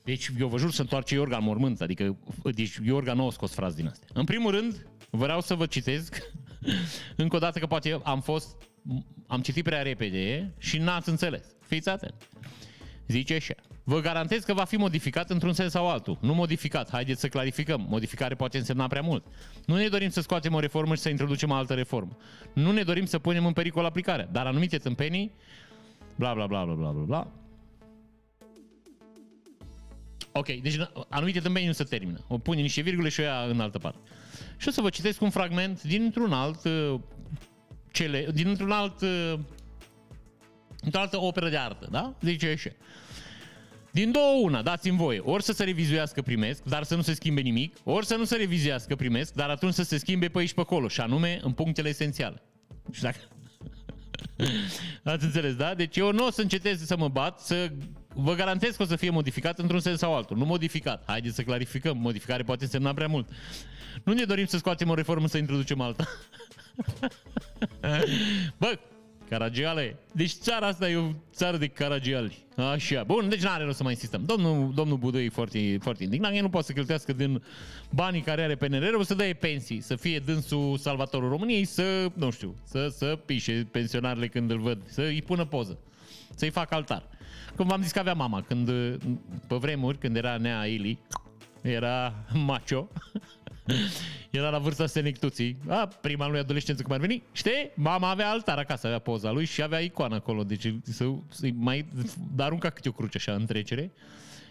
[0.03, 3.53] deci eu vă jur să întoarce Iorga în mormânt, adică deci Iorga nu a scos
[3.53, 4.07] fraze din astea.
[4.13, 6.31] În primul rând, vreau să vă citesc
[7.15, 8.55] încă o dată că poate am fost
[9.27, 11.43] am citit prea repede și n-ați înțeles.
[11.59, 12.29] Fiți atent.
[13.07, 13.53] Zice așa.
[13.83, 16.17] Vă garantez că va fi modificat într-un sens sau altul.
[16.21, 16.89] Nu modificat.
[16.91, 17.85] Haideți să clarificăm.
[17.89, 19.25] Modificare poate însemna prea mult.
[19.65, 22.17] Nu ne dorim să scoatem o reformă și să introducem o altă reformă.
[22.53, 24.25] Nu ne dorim să punem în pericol aplicarea.
[24.31, 25.31] Dar anumite tâmpenii,
[26.15, 27.31] bla bla bla bla bla bla bla.
[30.31, 30.77] Ok, deci
[31.09, 32.19] anumite tâmpenii nu se termină.
[32.27, 33.99] O pune niște virgule și o ia în altă parte.
[34.57, 36.61] Și o să vă citesc un fragment dintr-un alt
[37.91, 39.33] cele, dintr-un alt, uh,
[40.81, 42.15] într-o altă operă de artă, da?
[42.21, 42.69] Zice așa.
[43.91, 45.19] Din două una, dați-mi voie.
[45.19, 48.35] Ori să se revizuiască primesc, dar să nu se schimbe nimic, ori să nu se
[48.35, 51.89] revizuiască primesc, dar atunci să se schimbe pe aici pe acolo, și anume în punctele
[51.89, 52.41] esențiale.
[52.91, 53.17] Și dacă...
[55.03, 55.73] Ați înțeles, da?
[55.73, 57.71] Deci eu nu o să încetez să mă bat, să
[58.13, 60.37] vă garantez că o să fie modificat într-un sens sau altul.
[60.37, 61.03] Nu modificat.
[61.07, 61.97] Haideți să clarificăm.
[61.97, 63.29] Modificare poate însemna prea mult.
[64.03, 66.07] Nu ne dorim să scoatem o reformă, să introducem alta.
[68.57, 68.77] Bă,
[69.31, 69.97] Caragiale.
[70.13, 72.45] Deci țara asta e o țară de caragiali.
[72.55, 73.03] Așa.
[73.03, 74.23] Bun, deci n-are rost să mai insistăm.
[74.25, 76.35] Domnul, domnul Budă e foarte, foarte indignat.
[76.35, 77.43] El nu poate să cheltuiască din
[77.89, 82.29] banii care are PNR, o să dea pensii, să fie dânsul salvatorul României, să, nu
[82.29, 85.77] știu, să, să pișe pensionarele când îl văd, să îi pună poză,
[86.35, 87.03] să-i facă altar.
[87.55, 88.69] Cum v-am zis că avea mama, când,
[89.47, 90.99] pe vremuri, când era Nea Ili,
[91.61, 92.87] era macho,
[94.29, 95.57] Era la vârsta senectuții.
[95.67, 97.23] A, prima lui adolescență cum ar veni.
[97.31, 97.71] Știi?
[97.75, 100.43] Mama avea altar acasă, avea poza lui și avea icoană acolo.
[100.43, 101.85] Deci să, să mai
[102.37, 103.91] arunca câte o cruce așa în trecere.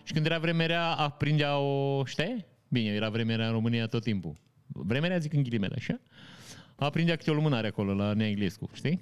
[0.02, 2.04] Și când era vremea rea, aprindea o...
[2.04, 2.44] Știi?
[2.68, 4.34] Bine, era vremea în România tot timpul.
[4.66, 6.00] Vremea zic în ghilimele, așa?
[6.84, 9.00] aprindea câte o lumânare acolo la Nea Inglescu, știi?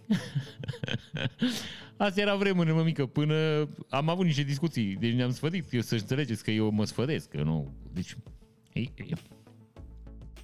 [1.97, 5.95] Asta era vremuri, mă mică, până am avut niște discuții, deci ne-am sfădit, eu să
[5.95, 8.17] înțelegeți că eu mă sfădesc, că nu, deci,
[8.73, 9.15] e, e,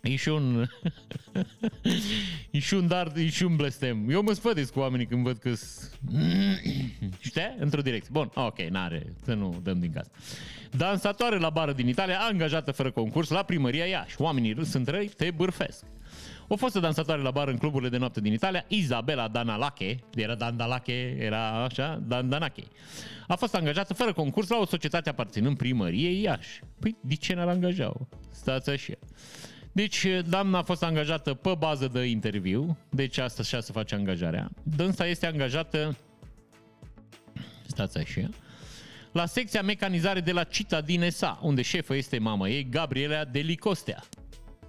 [0.04, 0.66] E și un...
[2.50, 4.10] e și un dar, e și un blestem.
[4.10, 5.50] Eu mă sfădesc cu oamenii când văd că
[7.20, 7.54] Știi?
[7.58, 8.10] Într-o direcție.
[8.12, 10.10] Bun, ok, n-are, să nu dăm din casă.
[10.70, 14.20] Dansatoare la bară din Italia, angajată fără concurs la primăria Iași.
[14.20, 15.84] Oamenii sunt răi, te bârfesc.
[16.48, 21.16] O fostă dansatoare la bar în cluburile de noapte din Italia, Isabela Danalache, era Dandalache,
[21.20, 22.62] era așa, Dandanache,
[23.26, 26.60] a fost angajată fără concurs la o societate aparținând primăriei Iași.
[26.80, 28.06] Păi, de ce n-ar angaja-o?
[28.30, 28.92] Stați așa.
[29.74, 34.50] Deci, doamna a fost angajată pe bază de interviu, deci asta așa se face angajarea.
[34.62, 35.96] Dânsa este angajată,
[37.66, 38.28] stați așa,
[39.12, 44.02] la secția mecanizare de la Cita SA, unde șefă este mama ei, Gabriela Delicostea.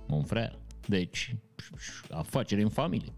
[0.07, 0.53] Un frère.
[0.87, 1.35] Deci,
[2.09, 3.13] afacere în familie.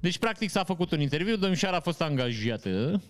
[0.00, 3.02] Deci, practic, s-a făcut un interviu, domnișoara a fost angajată,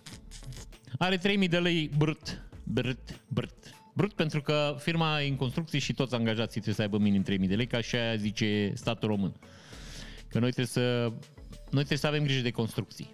[0.99, 5.95] are 3000 de lei brut, brut, brut, brut pentru că firma e în construcții și
[5.95, 9.35] toți angajații trebuie să aibă minim 3000 de lei, ca așa zice statul român.
[10.29, 11.13] Că noi trebuie să,
[11.51, 13.11] noi trebuie să avem grijă de construcții.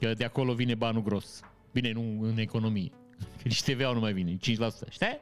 [0.00, 1.40] Că de acolo vine banul gros.
[1.72, 2.90] Bine, nu în economie.
[3.42, 4.38] Că nici TVA nu mai vine, 5%,
[4.90, 5.18] știi?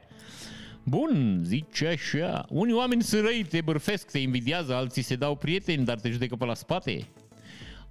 [0.83, 2.45] Bun, zice așa.
[2.49, 6.35] Unii oameni sunt răi, te bârfesc, te invidiază, alții se dau prieteni, dar te judecă
[6.35, 7.07] pe la spate.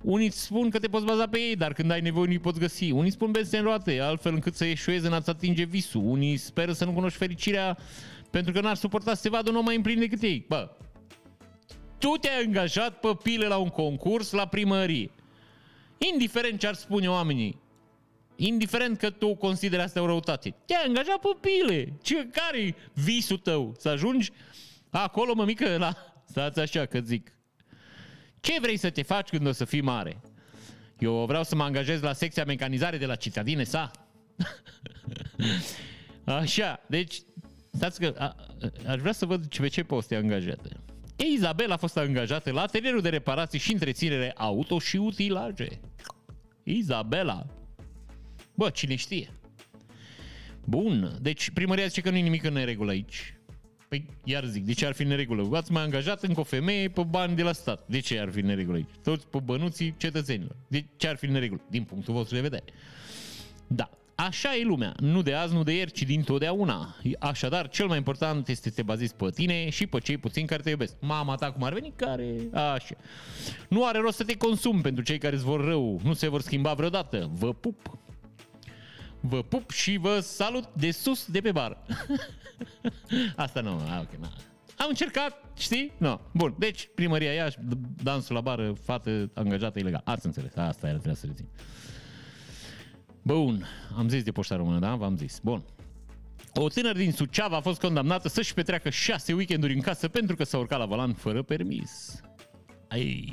[0.03, 2.59] Unii îți spun că te poți baza pe ei, dar când ai nevoie nu poți
[2.59, 2.91] găsi.
[2.91, 6.03] Unii spun beste în roate, altfel încât să eșuezi în a-ți atinge visul.
[6.05, 7.79] Unii speră să nu cunoști fericirea
[8.31, 10.45] pentru că n-ar suporta să se vadă un om mai împlin decât ei.
[10.49, 10.71] Bă,
[11.99, 15.11] tu te-ai angajat pe pile la un concurs la primărie.
[16.13, 17.61] Indiferent ce ar spune oamenii,
[18.37, 21.93] indiferent că tu consideri asta o răutate, te-ai angajat pe pile.
[22.03, 23.75] Ce, care visul tău?
[23.79, 24.31] Să ajungi
[24.91, 25.97] acolo, mămică, la...
[26.25, 27.33] Stați așa că zic.
[28.43, 30.21] Ce vrei să te faci când o să fii mare?
[30.99, 33.91] Eu vreau să mă angajez la secția mecanizare de la citadine sa.
[36.25, 37.17] Așa, deci,
[37.73, 38.37] stați că a,
[38.87, 40.69] aș vrea să văd pe ce post e angajată.
[41.17, 45.81] Izabela a fost angajată la atelierul de reparații și întreținere auto și utilaje.
[46.63, 47.47] Izabela.
[48.55, 49.33] Bă, cine știe?
[50.65, 53.35] Bun, deci primăria zice că nu e nimic în neregulă aici.
[53.93, 55.57] Păi, iar zic, de ce ar fi neregulă?
[55.57, 57.85] Ați mai angajat încă o femeie pe bani de la stat.
[57.87, 58.89] De ce ar fi neregulă aici?
[59.03, 60.57] Toți pe bănuții cetățenilor.
[60.69, 61.61] De ce ar fi neregulă?
[61.71, 62.63] Din punctul vostru de vedere.
[63.67, 66.97] Da, Așa e lumea, nu de azi, nu de ieri, ci din totdeauna.
[67.19, 70.63] Așadar, cel mai important este să te bazezi pe tine și pe cei puțini care
[70.63, 70.95] te iubesc.
[71.01, 72.37] Mama ta cum ar veni, care...
[72.53, 72.95] Așa.
[73.69, 76.41] Nu are rost să te consumi pentru cei care îți vor rău, nu se vor
[76.41, 77.31] schimba vreodată.
[77.33, 77.99] Vă pup!
[79.25, 81.79] Vă pup și vă salut de sus de pe bar.
[83.37, 84.33] Asta nu, a, ok, na.
[84.77, 85.93] Am încercat, știi?
[85.99, 86.19] No.
[86.33, 87.57] Bun, deci primăria Iași,
[88.03, 90.01] dansul la bară, fată angajată ilegal.
[90.05, 91.47] Ați înțeles, asta era trebuia să rețin.
[93.23, 94.95] Bun, am zis de poșta română, da?
[94.95, 95.39] V-am zis.
[95.43, 95.65] Bun.
[96.55, 100.45] O tânără din Suceava a fost condamnată să-și petreacă șase weekenduri în casă pentru că
[100.45, 102.21] s-a urcat la volan fără permis.
[102.89, 103.31] Ai,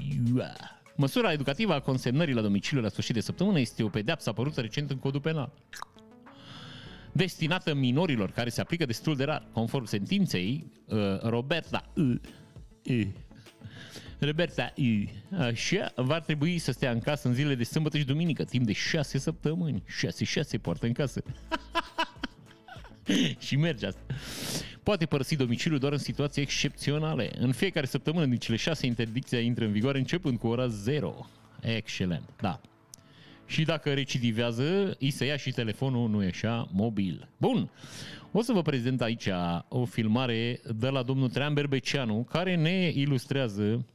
[0.99, 4.89] Măsura educativă a consemnării la domiciliu la sfârșit de săptămână este o pedeapsă apărută recent
[4.89, 5.53] în codul penal.
[7.11, 9.47] Destinată minorilor care se aplică destul de rar.
[9.53, 12.15] Conform sentinței, uh, Roberta uh,
[12.83, 13.07] uh,
[14.19, 15.09] Roberta I.
[15.37, 18.73] Așa, va trebui să stea în casă în zilele de sâmbătă și duminică, timp de
[18.73, 19.83] șase săptămâni.
[19.87, 21.23] Șase, șase poartă în casă.
[23.45, 24.01] și merge asta.
[24.89, 27.31] Poate părăsi domiciliul doar în situații excepționale.
[27.39, 31.27] În fiecare săptămână din cele șase interdicții intră în vigoare începând cu ora 0.
[31.61, 32.61] Excelent, da.
[33.45, 37.29] Și dacă recidivează, îi se ia și telefonul, nu e așa, mobil.
[37.37, 37.69] Bun,
[38.31, 39.27] o să vă prezint aici
[39.67, 43.85] o filmare de la domnul Trean Berbeceanu, care ne ilustrează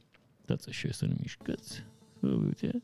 [0.45, 1.83] Dați așa să nu mișcați.
[2.19, 2.81] Uite.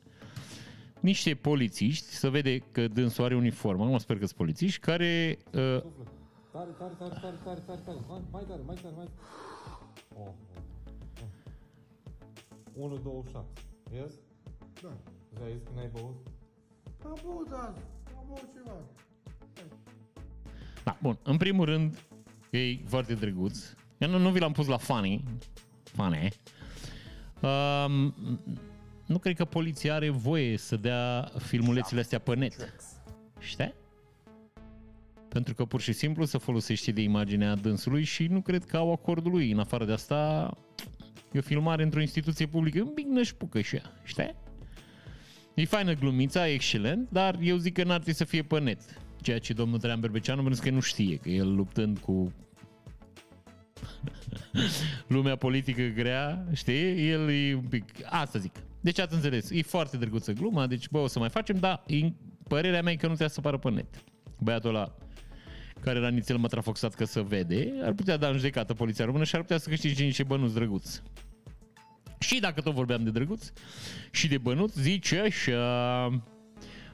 [0.99, 5.37] Niște polițiști, să vede că dânsul are uniformă, nu sper că sunt polițiști, care...
[5.53, 5.83] Uh...
[6.51, 7.97] Tare, tare, tare, tare, tare, tare, tare,
[8.31, 9.07] mai tare, mai tare, mai
[10.15, 10.33] oh, oh,
[12.75, 12.83] oh.
[12.83, 13.61] 1, 2, 7.
[13.91, 14.13] Yes?
[14.81, 14.89] Da.
[15.35, 16.27] Ți-ai zis că n-ai băut?
[17.03, 17.79] Am băut azi,
[18.17, 18.75] am băut ceva.
[20.83, 21.17] Da, bun.
[21.23, 22.05] În primul rând,
[22.49, 23.73] e foarte drăguț.
[23.97, 25.23] Eu nu, nu vi l-am pus la funny.
[25.83, 26.27] Funny.
[27.41, 28.13] Um,
[29.05, 32.73] nu cred că poliția are voie să dea filmulețele astea pe net.
[33.39, 33.73] Știi?
[35.33, 38.91] Pentru că pur și simplu să folosește de imaginea dânsului și nu cred că au
[38.91, 39.51] acordul lui.
[39.51, 40.51] În afară de asta,
[41.31, 44.35] e o filmare într-o instituție publică, un pic nășpucă și ea, știi?
[45.53, 48.79] E faină glumița, e excelent, dar eu zic că n-ar trebui să fie pe net.
[49.21, 52.33] Ceea ce domnul Traian Berbeceanu, pentru că nu știe, că el luptând cu
[55.15, 57.09] lumea politică grea, știi?
[57.09, 57.85] El e un pic...
[58.05, 58.55] Asta zic.
[58.81, 62.11] Deci ați înțeles, e foarte drăguță gluma, deci bă, o să mai facem, dar e,
[62.47, 64.03] părerea mea e că nu trebuie să apară pe net.
[64.39, 64.95] Băiatul ăla
[65.83, 69.35] care era nițel mătrafoxat că să vede, ar putea da în judecată poliția română și
[69.35, 71.01] ar putea să câștige niște bănuți drăguți.
[72.19, 73.51] Și dacă tot vorbeam de drăguț
[74.11, 76.21] și de bănuți, zice așa...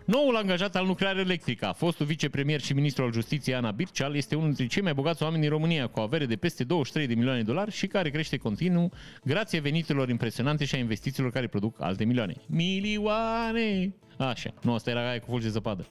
[0.06, 4.48] Noul angajat al nuclear electrică, fostul vicepremier și ministru al justiției Ana Birceal, este unul
[4.48, 7.46] dintre cei mai bogați oameni din România, cu avere de peste 23 de milioane de
[7.46, 8.92] dolari și care crește continuu
[9.24, 12.34] grație veniturilor impresionante și a investițiilor care produc alte milioane.
[12.46, 13.96] Milioane!
[14.18, 15.88] Așa, nu, asta era aia cu fulgi de zăpadă.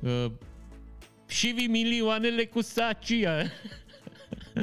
[0.00, 0.26] Uh,
[1.26, 3.42] și vi milioanele cu sacia.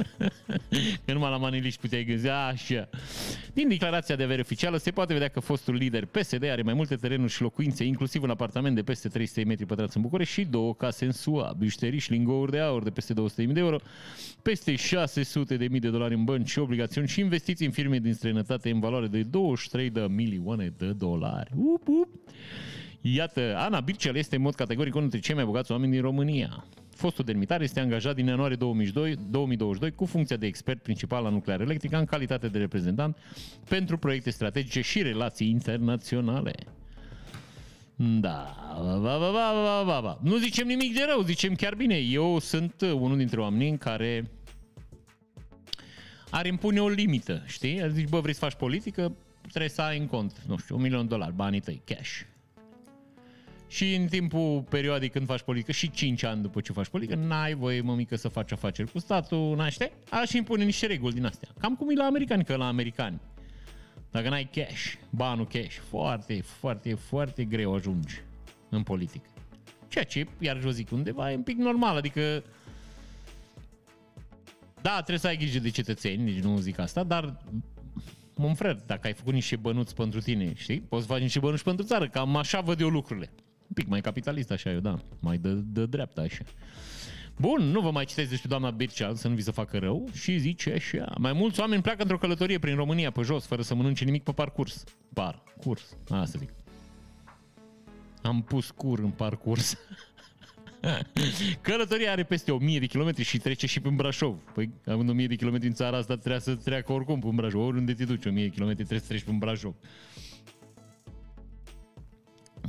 [1.06, 2.90] că numai la maniliști puteai gândi așa.
[3.54, 6.96] Din declarația de avere oficială se poate vedea că fostul lider PSD are mai multe
[6.96, 10.74] terenuri și locuințe, inclusiv un apartament de peste 300 metri pătrați în București și două
[10.74, 13.78] case în SUA, bijuterii și lingouri de aur de peste 200.000 de euro,
[14.42, 18.14] peste 600 de mii de dolari în bănci și obligațiuni și investiții în firme din
[18.14, 21.52] străinătate în valoare de 23 de milioane de dolari.
[21.56, 22.10] Up, up.
[23.06, 26.66] Iată, Ana Bircel este în mod categoric unul dintre cei mai bogați oameni din România.
[26.96, 31.62] Fostul demnitar este angajat din ianuarie 2022, 2022 cu funcția de expert principal la nuclear
[31.62, 33.18] electrică în calitate de reprezentant
[33.70, 36.54] pentru proiecte strategice și relații internaționale.
[37.96, 40.20] Da, ba, ba, ba, ba, ba, ba.
[40.22, 41.96] Nu zicem nimic de rău, zicem chiar bine.
[41.96, 44.32] Eu sunt unul dintre oamenii în care
[46.30, 47.82] ar impune o limită, știi?
[47.82, 49.16] Ar zici, bă, vrei să faci politică?
[49.48, 52.22] Trebuie să ai în cont, nu știu, un milion de dolari, banii tăi, cash.
[53.74, 57.54] Și în timpul perioadei când faci politică și 5 ani după ce faci politică, n-ai
[57.54, 59.92] voie, mămică, să faci afaceri cu statul, n știi?
[60.10, 61.50] Aș impune niște reguli din astea.
[61.60, 63.20] Cam cum e la americani, că la americani.
[64.12, 68.22] Dacă n-ai cash, banul cash, foarte, foarte, foarte greu ajungi
[68.70, 69.30] în politică.
[69.88, 72.44] Ceea ce, iar vă zic, undeva e un pic normal, adică
[74.82, 77.38] da, trebuie să ai grijă de cetățeni, nici nu zic asta, dar
[78.36, 80.82] mă frate, dacă ai făcut niște bănuți pentru tine, știi?
[80.82, 83.30] Poți să faci niște bănuți pentru țară, cam așa văd eu lucrurile.
[83.74, 86.44] Un pic mai capitalist așa eu, da, mai de, de dreapta așa.
[87.38, 90.38] Bun, nu vă mai citesc despre doamna Birceal, să nu vi se facă rău, și
[90.38, 91.14] zice așa.
[91.18, 94.32] Mai mulți oameni pleacă într-o călătorie prin România pe jos, fără să mănânce nimic pe
[94.32, 94.84] parcurs.
[95.14, 96.54] Par, curs, asta zic.
[98.22, 99.78] Am pus cur în parcurs.
[101.62, 104.38] Călătoria are peste 1000 de kilometri și trece și prin Brașov.
[104.54, 107.62] Păi, având 1000 de kilometri în țara asta, trebuie să treacă oricum prin Brașov.
[107.62, 109.76] Oriunde te duci, 1000 de kilometri trebuie să treci prin Brașov.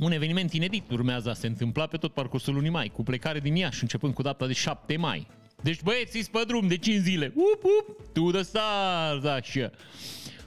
[0.01, 3.55] Un eveniment inedit urmează a se întâmpla pe tot parcursul lunii mai, cu plecare din
[3.55, 5.27] Iași, începând cu data de 7 mai.
[5.61, 7.33] Deci băieții pe drum de 5 zile.
[7.35, 9.71] Up, up, to the stars, așa.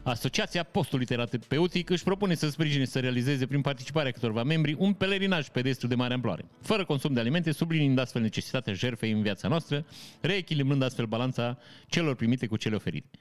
[0.03, 5.49] Asociația Postului Terapeutic își propune să sprijine să realizeze prin participarea câtorva membri un pelerinaj
[5.49, 9.87] pedestru de mare amploare, fără consum de alimente, subliniind astfel necesitatea jerfei în viața noastră,
[10.21, 13.19] reechilibrând astfel balanța celor primite cu cele oferite.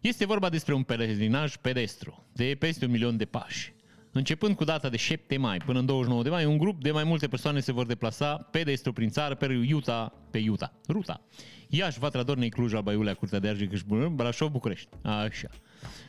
[0.00, 3.72] Este vorba despre un pelerinaj pedestru de peste un milion de pași.
[4.12, 7.04] Începând cu data de 7 mai până în 29 de mai, un grup de mai
[7.04, 11.20] multe persoane se vor deplasa pedestru prin țară, pe Iuta, pe Iuta, ruta.
[11.68, 13.80] Iași, Vatra Dornei, Cluj, Alba Iulia, Curtea de Argeș,
[14.10, 14.88] Brașov, București.
[15.02, 15.48] Așa.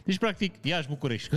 [0.03, 1.29] Deci, practic, Iași, București,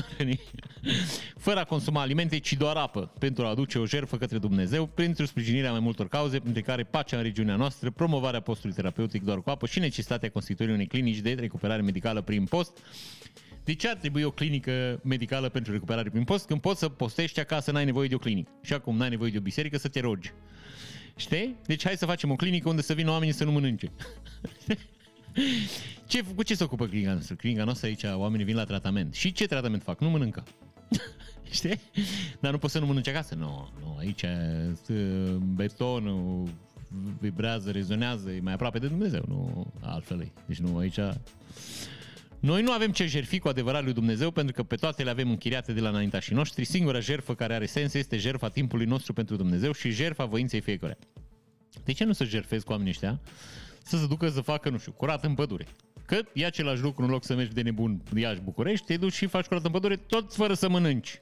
[1.44, 5.24] fără a consuma alimente, ci doar apă, pentru a aduce o jertfă către Dumnezeu, printr-o
[5.24, 9.50] sprijinirea mai multor cauze, printre care pacea în regiunea noastră, promovarea postului terapeutic doar cu
[9.50, 12.78] apă și necesitatea constituirii unei clinici de recuperare medicală prin post.
[13.64, 17.40] De ce ar trebui o clinică medicală pentru recuperare prin post când poți să postești
[17.40, 18.50] acasă, n-ai nevoie de o clinică?
[18.62, 20.32] Și acum n-ai nevoie de o biserică să te rogi.
[21.16, 21.56] Știi?
[21.66, 23.92] Deci hai să facem o clinică unde să vină oamenii să nu mănânce.
[26.06, 27.34] Ce, cu ce se ocupă clinica noastră?
[27.34, 29.14] Clinica noastră aici, oamenii vin la tratament.
[29.14, 30.00] Și ce tratament fac?
[30.00, 30.44] Nu mănâncă.
[31.50, 31.80] Știi?
[32.40, 33.34] Dar nu poți să nu mănânci acasă?
[33.34, 36.48] Nu, nu, aici uh, betonul
[37.20, 40.32] vibrează, rezonează, e mai aproape de Dumnezeu, nu altfel e.
[40.46, 40.98] Deci nu, aici...
[42.44, 45.30] Noi nu avem ce jerfi cu adevărat lui Dumnezeu pentru că pe toate le avem
[45.30, 46.64] închiriate de la înaintașii noștri.
[46.64, 50.98] Singura jerfă care are sens este jerfa timpului nostru pentru Dumnezeu și jerfa voinței fiecare.
[51.84, 53.20] De ce nu să jerfezi cu oamenii ăștia?
[53.82, 55.66] Să se ducă să facă, nu știu, curat în pădure.
[56.06, 59.26] Că e același lucru în loc să mergi de nebun Iași București, te duci și
[59.26, 61.18] faci curat în pădure tot fără să mănânci.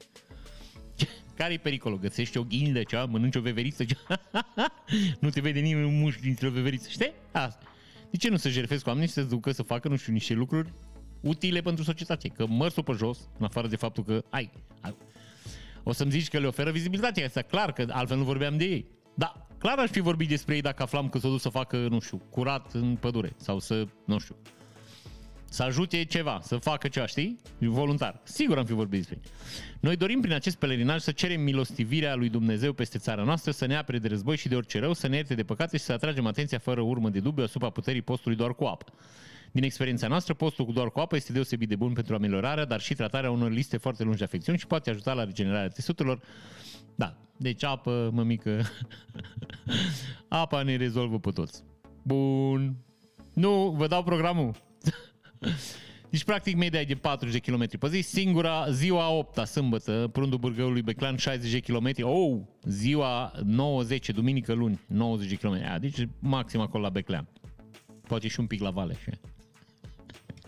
[1.37, 1.99] Care-i pericolul?
[1.99, 4.21] Găsești o ghindă, cea, mănânci o veveriță, cea?
[5.21, 7.13] nu te vede nimeni un mușchi dintre o veveriță, știi?
[7.31, 7.63] Asta.
[8.09, 10.33] De ce nu să jerfezi cu oamenii și să ducă să facă, nu știu, niște
[10.33, 10.73] lucruri
[11.23, 12.27] utile pentru societate?
[12.27, 14.51] Că mărsul pe jos, în afară de faptul că ai,
[14.81, 14.95] ai
[15.83, 18.85] o să-mi zici că le oferă vizibilitatea asta, clar, că altfel nu vorbeam de ei.
[19.13, 21.99] Da, clar aș fi vorbit despre ei dacă aflam că s-au dus să facă, nu
[21.99, 24.35] știu, curat în pădure sau să, nu știu,
[25.49, 27.39] să ajute ceva, să facă ceva, știi?
[27.57, 28.21] Voluntar.
[28.23, 29.31] Sigur am fi vorbit despre ei.
[29.79, 33.75] Noi dorim prin acest pelerinaj să cerem milostivirea lui Dumnezeu peste țara noastră, să ne
[33.75, 36.25] apere de război și de orice rău, să ne ierte de păcate și să atragem
[36.25, 38.93] atenția fără urmă de dubiu asupra puterii postului doar cu apă.
[39.53, 42.79] Din experiența noastră, postul cu doar cu apă este deosebit de bun pentru ameliorarea, dar
[42.79, 46.21] și tratarea unor liste foarte lungi de afecțiuni și poate ajuta la regenerarea tesutelor.
[46.95, 48.61] Da, deci apă, mămică,
[50.27, 51.63] apa ne rezolvă pe toți.
[52.03, 52.75] Bun.
[53.33, 54.55] Nu, vă dau programul.
[56.09, 58.01] Deci, practic, media e de 40 de km pe zi.
[58.01, 61.91] Singura, ziua 8 sâmbătă, prundul Bârgăului Beclan, 60 de km.
[62.01, 65.79] Oh, ziua 90, duminică, luni, 90 de km.
[65.79, 67.27] Deci, maxim acolo la Beclean.
[68.07, 68.93] Poate și un pic la vale.
[68.93, 69.32] Așa.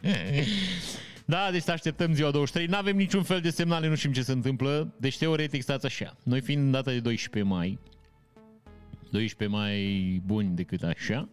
[1.28, 2.68] Da, deci așteptăm ziua 23.
[2.68, 4.93] Nu avem niciun fel de semnale, nu știm ce se întâmplă.
[4.99, 6.18] Deci teoretic stați așa.
[6.24, 7.80] Noi fiind în data de 12 mai,
[9.12, 11.30] 12 mai buni decât așa,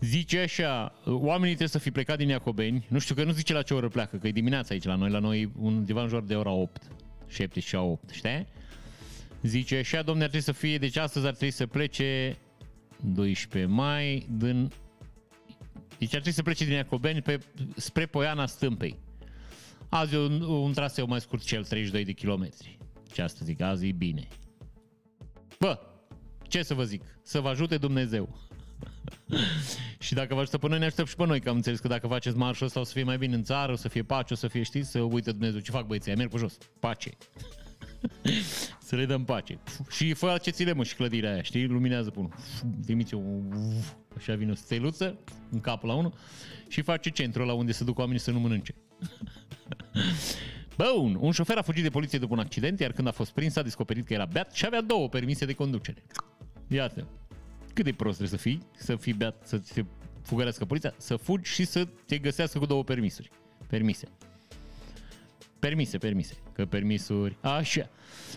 [0.00, 3.62] zice așa, oamenii trebuie să fi plecat din Iacobeni, nu știu că nu zice la
[3.62, 6.34] ce oră pleacă, că e dimineața aici la noi, la noi undeva în jur de
[6.34, 6.82] ora 8,
[7.28, 8.46] 7 și 8, știi?
[9.42, 12.36] Zice așa, domne, ar trebui să fie, deci astăzi ar trebui să plece
[13.00, 14.70] 12 mai din
[16.00, 17.40] deci ar trebui să plece din Iacobeni pe,
[17.76, 18.98] spre Poiana Stâmpei.
[19.88, 22.78] Azi e un, un traseu mai scurt, cel 32 de kilometri.
[23.12, 24.28] Ce asta zic, azi e bine.
[25.58, 25.78] Bă,
[26.42, 27.02] ce să vă zic?
[27.22, 28.38] Să vă ajute Dumnezeu.
[29.98, 31.88] și dacă vă ajută pe noi, ne aștept și pe noi, că am înțeles că
[31.88, 34.32] dacă faceți marșul ăsta o să fie mai bine în țară, o să fie pace,
[34.32, 37.10] o să fie, știți, să uite Dumnezeu ce fac băieții, merg pe jos, pace.
[38.82, 39.58] Să le dăm pace.
[39.90, 41.66] Și faceți-le mă și clădirea aia, știi?
[41.66, 42.28] Luminează până.
[42.84, 43.20] Trimiți o...
[44.16, 45.18] Așa vine o steluță
[45.50, 46.12] în capul la unul
[46.68, 48.74] și face centrul la unde se duc oamenii să nu mănânce.
[50.76, 53.56] Bun, un șofer a fugit de poliție după un accident, iar când a fost prins
[53.56, 56.02] a descoperit că era beat și avea două permise de conducere.
[56.68, 57.06] Iată,
[57.74, 59.84] cât de prost trebuie să fii, să fii beat, să te
[60.22, 63.30] fugărească poliția, să fugi și să te găsească cu două permisuri.
[63.68, 64.08] Permise.
[65.60, 66.34] Permise, permise.
[66.52, 67.36] Că permisuri...
[67.40, 67.88] Așa.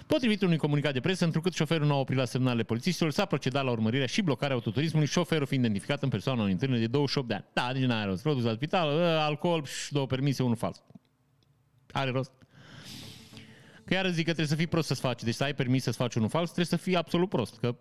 [0.08, 3.64] Potrivit unui comunicat de presă, întrucât șoferul nu a oprit la semnalele polițiștilor, s-a procedat
[3.64, 7.34] la urmărirea și blocarea autoturismului, șoferul fiind identificat în persoana unui tânăr de 28 de
[7.34, 7.46] ani.
[7.54, 8.26] Da, deci n-are rost.
[8.26, 10.84] L-a dus la spital, ă, alcool și două permise, unul fals.
[11.92, 12.32] Are rost.
[13.86, 15.24] Că iară zic că trebuie să fii prost să-ți faci.
[15.24, 17.58] Deci să ai permis să-ți faci unul fals, trebuie să fii absolut prost.
[17.60, 17.76] Că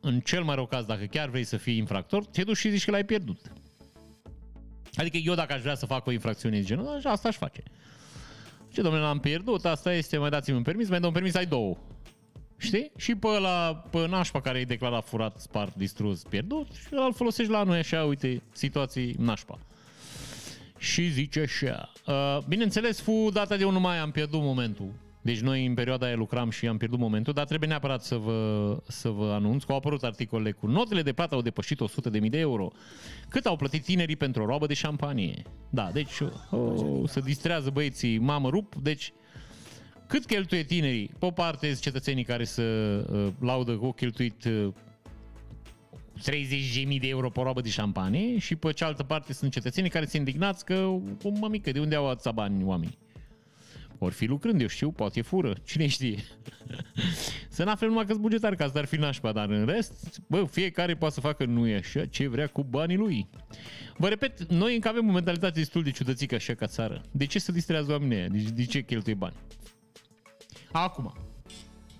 [0.00, 2.84] în cel mai rău caz, dacă chiar vrei să fii infractor, te duci și zici
[2.84, 3.52] că l-ai pierdut.
[4.94, 7.62] Adică eu dacă aș vrea să fac o infracțiune de genul, așa asta aș face.
[8.76, 11.46] Ce domnule, l-am pierdut, asta este, mai dați-mi un permis, mai dă un permis, ai
[11.46, 11.76] două.
[12.56, 12.90] Știi?
[12.96, 17.52] Și pe la pe nașpa care e declarat furat, spart, distrus, pierdut și îl folosești
[17.52, 19.58] la noi așa, uite, situații nașpa.
[20.78, 24.92] Și zice așa, uh, bineînțeles, fu data de 1 mai am pierdut momentul.
[25.26, 28.82] Deci noi în perioada aia lucram și am pierdut momentul, dar trebuie neapărat să vă,
[28.86, 32.38] să vă anunț că au apărut articole cu notele de plată au depășit 100.000 de
[32.38, 32.70] euro.
[33.28, 35.42] Cât au plătit tinerii pentru o robă de șampanie?
[35.70, 36.20] Da, deci
[36.50, 39.12] oh, se distrează băieții, mamă rup, deci
[40.06, 41.10] cât cheltuie tinerii?
[41.18, 44.68] Pe o parte sunt cetățenii care să uh, laudă că au cheltuit uh,
[46.30, 50.04] 30.000 de euro pe o robă de șampanie și pe cealaltă parte sunt cetățenii care
[50.04, 50.74] se indignați că,
[51.22, 52.98] o mămică, de unde au atâția bani oamenii?
[53.98, 56.18] Ori fi lucrând, eu știu, poate fură, cine știe.
[57.48, 60.44] să nu aflăm numai că bugetar, ca asta ar fi nașpa, dar în rest, bă,
[60.44, 63.28] fiecare poate să facă nu e așa ce vrea cu banii lui.
[63.96, 67.02] Vă repet, noi încă avem o mentalitate destul de ciudățică așa ca țară.
[67.10, 68.28] De ce să distrează oamenii aia?
[68.28, 69.34] De, de ce cheltuie bani?
[70.72, 71.14] Acum,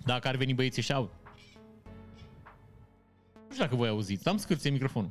[0.05, 1.14] dacă ar veni băieții și au...
[3.34, 5.11] Nu știu dacă voi auziți, am scârție microfonul.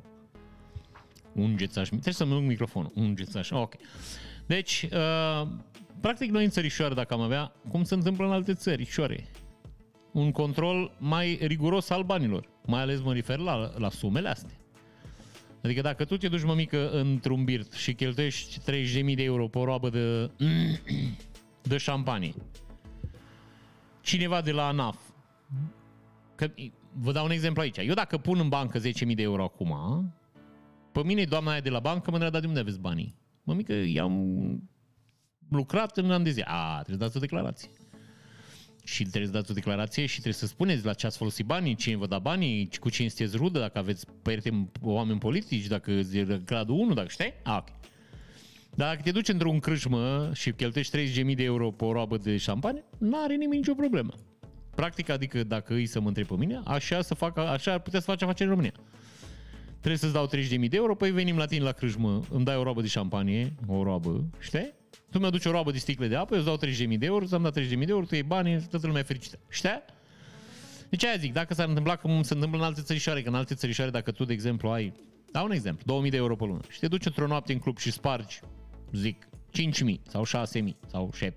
[1.33, 2.91] Ungeți așa, trebuie să-mi duc microfonul.
[2.95, 3.73] Ungeți așa, ok.
[4.45, 5.47] Deci, uh,
[6.06, 9.28] practic noi în țărișoare, dacă am avea, cum se întâmplă în alte țărișoare,
[10.12, 12.49] un control mai riguros al banilor.
[12.66, 14.58] Mai ales mă refer la, la sumele astea.
[15.64, 18.60] Adică dacă tu te duci, mămică, într-un birt și cheltuiești
[19.10, 20.32] 30.000 de euro pe o roabă de,
[21.72, 22.34] de șampanie,
[24.01, 24.97] cineva de la ANAF,
[26.36, 26.51] că,
[26.93, 28.84] vă dau un exemplu aici, eu dacă pun în bancă 10.000
[29.16, 29.74] de euro acum,
[30.91, 33.16] pe mine doamna aia de la bancă mă întreba, de unde aveți banii?
[33.43, 34.70] Mămică, i-am
[35.50, 36.41] lucrat în an de zi.
[36.46, 37.70] A, trebuie să dați o declarație.
[38.84, 41.76] Și trebuie să dați o declarație și trebuie să spuneți la ce ați folosit banii,
[41.76, 46.41] cine vă da banii, cu cine sunteți rudă, dacă aveți prieteni oameni politici, dacă e
[46.46, 47.34] gradul 1, dacă știi?
[47.43, 47.68] A, ok.
[48.76, 52.38] Dar dacă te duci într-un crâșmă și cheltuiești 30.000 de euro pe o roabă de
[52.38, 54.14] șampanie, nu are nimeni nicio problemă.
[54.76, 58.00] Practic, adică dacă îi să mă întreb pe mine, așa, să facă, așa ar putea
[58.00, 58.74] să face afaceri în România.
[59.70, 60.30] Trebuie să-ți dau
[60.62, 63.56] 30.000 de euro, păi venim la tine la crâșmă, îmi dai o roabă de șampanie,
[63.68, 64.74] o roabă, știi?
[65.16, 67.41] Tu mi-aduci o roabă de sticle de apă, eu îți dau 30.000 de euro, ți-am
[67.41, 69.39] dat 30.000 de euro, tu iei banii, toată lumea e fericită.
[69.49, 69.84] Știi?
[70.89, 73.55] Deci aia zic, dacă s-ar întâmpla cum se întâmplă în alte țărișoare, că în alte
[73.55, 74.93] țărișoare, dacă tu, de exemplu, ai,
[75.32, 77.78] dau un exemplu, 2000 de euro pe lună și te duci într-o noapte în club
[77.78, 78.39] și spargi,
[78.91, 79.28] zic,
[79.88, 81.30] 5.000 sau 6.000 sau 7.000,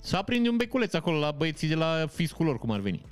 [0.00, 3.02] să aprinde un beculeț acolo la băieții de la fiscul lor, cum ar veni.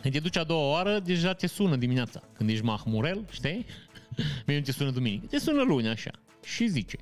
[0.00, 2.22] Când te duci a doua oară, deja te sună dimineața.
[2.32, 3.66] Când ești mahmurel, știi?
[4.46, 5.26] Mie nu te sună duminică.
[5.26, 6.10] Te sună luni, așa.
[6.44, 6.98] Și zice,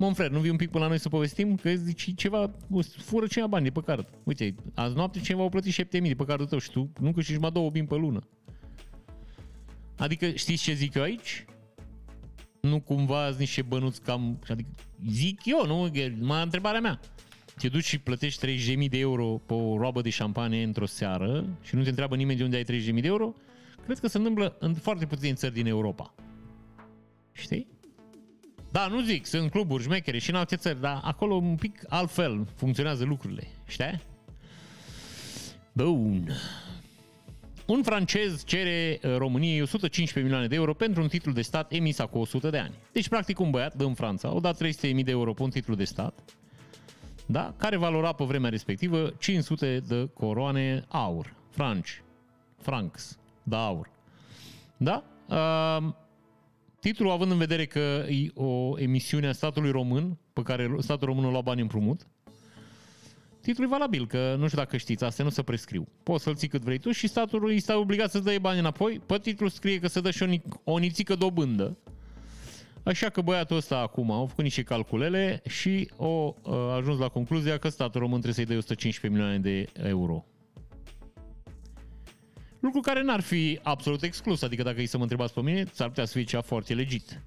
[0.00, 1.56] Monfrer, nu vii un pic până la noi să povestim?
[1.56, 2.50] Că zici ceva,
[2.96, 4.08] fură cineva bani de pe card.
[4.24, 7.38] Uite, azi noapte cineva a plătit 7000 de pe cardul tău și tu nu câștigi
[7.38, 8.28] mai 2000 pe lună.
[9.96, 11.44] Adică știți ce zic eu aici?
[12.60, 14.38] Nu cumva ați niște bănuți cam...
[14.48, 14.68] Adică
[15.08, 15.86] zic eu, nu?
[15.86, 17.00] E mai întrebarea mea.
[17.56, 21.74] Te duci și plătești 30.000 de euro pe o roabă de șampanie într-o seară și
[21.74, 23.34] nu te întreabă nimeni de unde ai 30.000 de euro?
[23.84, 26.14] Cred că se întâmplă în foarte puține țări din Europa.
[27.32, 27.78] Știi?
[28.72, 32.46] Da, nu zic, sunt cluburi șmechere și în alte țări, dar acolo un pic altfel
[32.56, 34.00] funcționează lucrurile, știi?
[35.72, 36.32] Bun.
[37.66, 41.98] Un francez cere uh, României 115 milioane de euro pentru un titlu de stat emis
[42.10, 42.74] cu 100 de ani.
[42.92, 45.84] Deci, practic, un băiat din Franța a dat 300.000 de euro pe un titlu de
[45.84, 46.20] stat,
[47.26, 47.54] da?
[47.56, 52.02] care valora pe vremea respectivă 500 de coroane aur, franci,
[52.60, 53.90] francs, de aur.
[54.76, 55.04] Da?
[55.28, 55.92] Uh,
[56.80, 61.24] Titlul, având în vedere că e o emisiune a statului român, pe care statul român
[61.24, 62.06] o lua bani împrumut,
[63.40, 65.88] titlul e valabil, că nu știu dacă știți, astea nu se prescriu.
[66.02, 69.00] Poți să-l ții cât vrei tu și statul este obligat să-ți dai bani înapoi.
[69.06, 71.76] Pe titlu scrie că se dă și o, o nițică dobândă.
[72.82, 77.58] Așa că băiatul ăsta acum a făcut niște calculele și o a ajuns la concluzia
[77.58, 80.24] că statul român trebuie să-i dea 115 milioane de euro.
[82.60, 85.88] Lucru care n-ar fi absolut exclus, adică dacă îi să mă întrebați pe mine, s-ar
[85.88, 87.20] putea să fie cea foarte legit.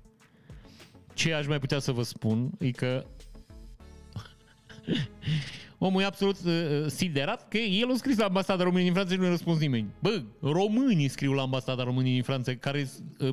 [1.13, 3.05] Ce aș mai putea să vă spun e că
[5.77, 9.19] omul e absolut uh, siderat că el a scris la ambasada României din Franța și
[9.19, 9.87] nu a răspuns nimeni.
[9.99, 13.29] Bă, românii scriu la ambasada României din Franța care uh,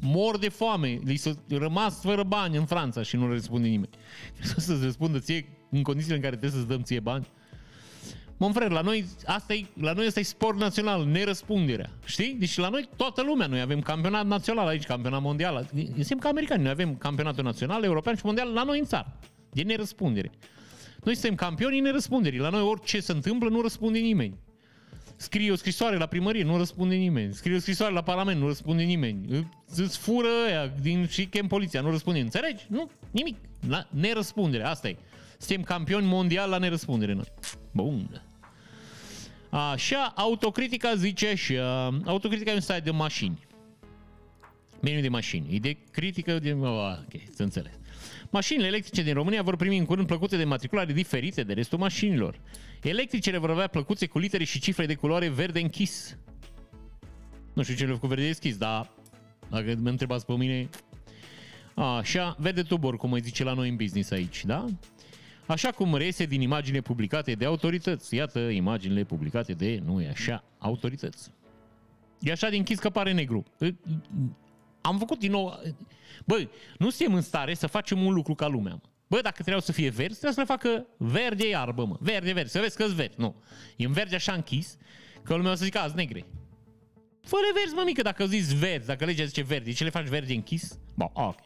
[0.00, 3.92] mor de foame, li s-a rămas fără bani în Franța și nu răspunde nimeni.
[4.56, 7.26] Să-ți răspundă ție în condițiile în care trebuie să-ți dăm ție bani.
[8.36, 11.90] Mă frate, la noi, asta e, la noi asta e sport național, nerăspunderea.
[12.04, 12.36] Știi?
[12.38, 15.68] Deci la noi toată lumea, noi avem campionat național aici, campionat mondial.
[15.94, 19.18] Suntem ca americani, noi avem campionatul național, european și mondial la noi în țară.
[19.50, 20.30] De nerăspundere.
[21.04, 22.38] Noi suntem campioni nerăspunderii.
[22.38, 24.38] La noi orice se întâmplă, nu răspunde nimeni.
[25.16, 27.34] Scrie o scrisoare la primărie, nu răspunde nimeni.
[27.34, 29.46] Scrie o scrisoare la parlament, nu răspunde nimeni.
[29.76, 32.20] Îți fură aia din, și chem poliția, nu răspunde.
[32.20, 32.64] Înțelegi?
[32.68, 33.36] Nu, nimic.
[33.68, 34.96] La nerăspundere, asta e.
[35.38, 37.32] Suntem campioni mondial la nerăspundere noi.
[37.72, 38.22] Bun.
[39.50, 41.86] Așa, autocritica zice așa.
[42.04, 43.46] Autocritica e un site de mașini.
[44.80, 45.54] Meniu de mașini.
[45.54, 46.52] E de critică de...
[46.52, 47.72] Ok, să înțeles.
[48.30, 52.40] Mașinile electrice din România vor primi în curând plăcuțe de matriculare diferite de restul mașinilor.
[52.82, 56.16] Electricele vor avea plăcuțe cu litere și cifre de culoare verde închis.
[57.52, 58.90] Nu știu ce le cu verde deschis, dar
[59.50, 60.68] dacă mă întrebați pe mine...
[61.74, 64.64] Așa, verde tubor, cum îi zice la noi în business aici, da?
[65.46, 68.14] Așa cum reiese din imagine publicate de autorități.
[68.14, 71.30] Iată imaginile publicate de, nu e așa, autorități.
[72.20, 73.44] E așa din închis că pare negru.
[74.80, 75.60] Am făcut din nou...
[76.24, 78.80] Băi, nu suntem în stare să facem un lucru ca lumea.
[79.08, 81.96] Bă, dacă trebuiau să fie verzi, trebuie să le facă verde iarbă, mă.
[82.00, 83.16] Verde, verde, să vezi că verzi.
[83.16, 83.34] Nu.
[83.76, 84.76] E în verde așa închis,
[85.22, 86.26] că lumea o să zică azi negre.
[87.22, 90.32] Fără verzi, mă, mică, dacă zis verzi, dacă legea zice verde, ce le faci verde
[90.32, 90.78] închis?
[90.94, 91.38] Bă, ok.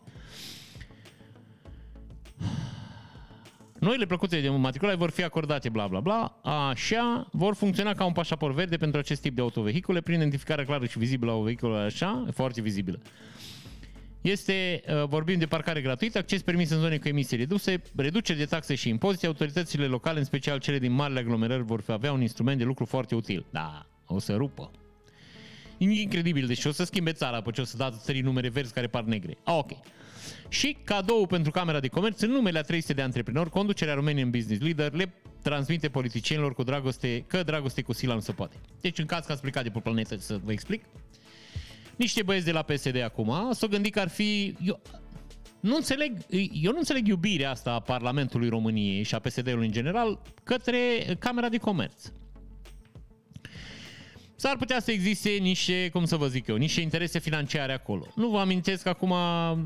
[3.81, 8.13] Noile plăcute de matriculare vor fi acordate, bla bla bla, așa, vor funcționa ca un
[8.13, 12.27] pașaport verde pentru acest tip de autovehicule prin identificarea clară și vizibilă a vehiculului așa,
[12.33, 12.99] foarte vizibilă.
[14.21, 18.45] Este, uh, vorbim de parcare gratuită, acces permis în zone cu emisii reduse, reducere de
[18.45, 22.59] taxe și impozite, autoritățile locale, în special cele din marile aglomerări, vor avea un instrument
[22.59, 23.47] de lucru foarte util.
[23.51, 24.71] Da, o să rupă.
[25.79, 28.87] Incredibil, deci o să schimbe țara, pe ce o să dați trei numere verzi care
[28.87, 29.39] par negre.
[29.45, 29.71] Ah, ok.
[30.49, 34.63] Și cadou pentru Camera de Comerț, în numele a 300 de antreprenori, conducerea Romanian Business
[34.63, 35.13] Leader le
[35.43, 38.57] transmite politicienilor cu dragoste, că dragoste cu sila nu se poate.
[38.81, 40.85] Deci în caz că ați plecat de pe planetă, să vă explic,
[41.97, 44.57] niște băieți de la PSD acum s-au gândit că ar fi...
[44.65, 44.81] Eu,
[45.61, 46.17] nu înțeleg,
[46.53, 50.79] eu nu înțeleg iubirea asta a Parlamentului României și a PSD-ului în general către
[51.19, 52.13] Camera de Comerț.
[54.41, 58.07] S-ar putea să existe niște, cum să vă zic eu, niște interese financiare acolo.
[58.15, 59.15] Nu vă amintesc că acum,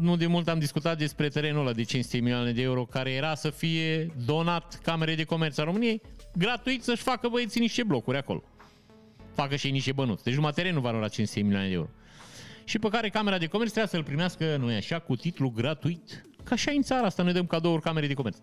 [0.00, 3.34] nu de mult am discutat despre terenul ăla de 500 milioane de euro care era
[3.34, 6.00] să fie donat Camerei de Comerț a României,
[6.36, 8.42] gratuit să-și facă băieții niște blocuri acolo.
[9.34, 10.24] Facă și niște bănuți.
[10.24, 11.88] Deci numai terenul valorat 500 milioane de euro.
[12.64, 16.24] Și pe care Camera de Comerț trebuie să-l primească, nu e așa, cu titlu gratuit.
[16.44, 18.36] Ca așa în țara asta noi dăm cadouri Camerei de Comerț.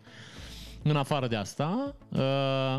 [0.84, 2.20] În afară de asta, uh,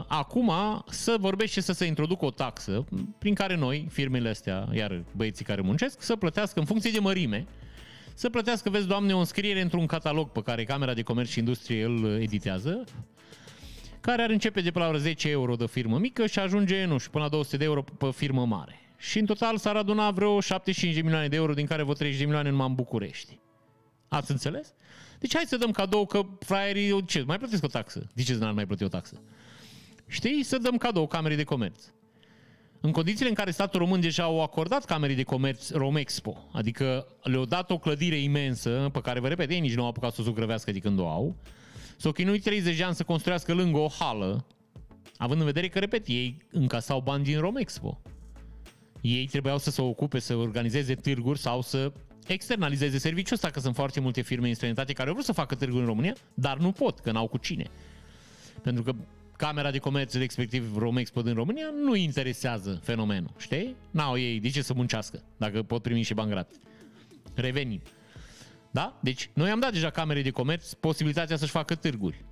[0.07, 0.53] acum
[0.89, 2.85] să vorbește să se introducă o taxă
[3.19, 7.47] prin care noi, firmele astea, iar băieții care muncesc, să plătească în funcție de mărime,
[8.15, 11.85] să plătească, vezi, Doamne, o înscriere într-un catalog pe care Camera de Comerț și Industrie
[11.85, 12.85] îl editează,
[14.01, 17.11] care ar începe de pe la 10 euro de firmă mică și ajunge, nu știu,
[17.11, 18.81] până la 200 de euro pe firmă mare.
[18.97, 22.19] Și în total s-ar aduna vreo 75 de milioane de euro, din care vreo 30
[22.19, 23.39] de milioane numai în București.
[24.09, 24.75] Ați înțeles?
[25.23, 28.07] Deci hai să dăm cadou că fraierii, ce, mai plătesc o taxă.
[28.15, 29.21] De ce n-ar mai plăti o taxă?
[30.07, 30.43] Știi?
[30.43, 31.83] Să dăm cadou camerei de comerț.
[32.81, 37.45] În condițiile în care statul român deja au acordat camerii de comerț Romexpo, adică le-au
[37.45, 40.25] dat o clădire imensă, pe care, vă repet, ei nici nu au apucat să o
[40.25, 41.37] zugrăvească de când o au,
[41.97, 44.47] s-au chinuit 30 de ani să construiască lângă o hală,
[45.17, 48.01] având în vedere că, repet, ei încasau bani din Romexpo.
[49.01, 51.93] Ei trebuiau să se ocupe, să organizeze târguri sau să
[52.27, 55.55] externalizeze serviciul ăsta, că sunt foarte multe firme în străinătate care au vrut să facă
[55.55, 57.67] târguri în România, dar nu pot, că n-au cu cine.
[58.63, 58.95] Pentru că
[59.37, 63.77] Camera de Comerț, respectiv Romexpo din România, nu interesează fenomenul, știi?
[63.91, 66.57] N-au ei de ce să muncească, dacă pot primi și bani gratis.
[67.35, 67.83] Revenim.
[68.71, 68.99] Da?
[69.01, 72.25] Deci, noi am dat deja Camerei de Comerț posibilitatea să-și facă târguri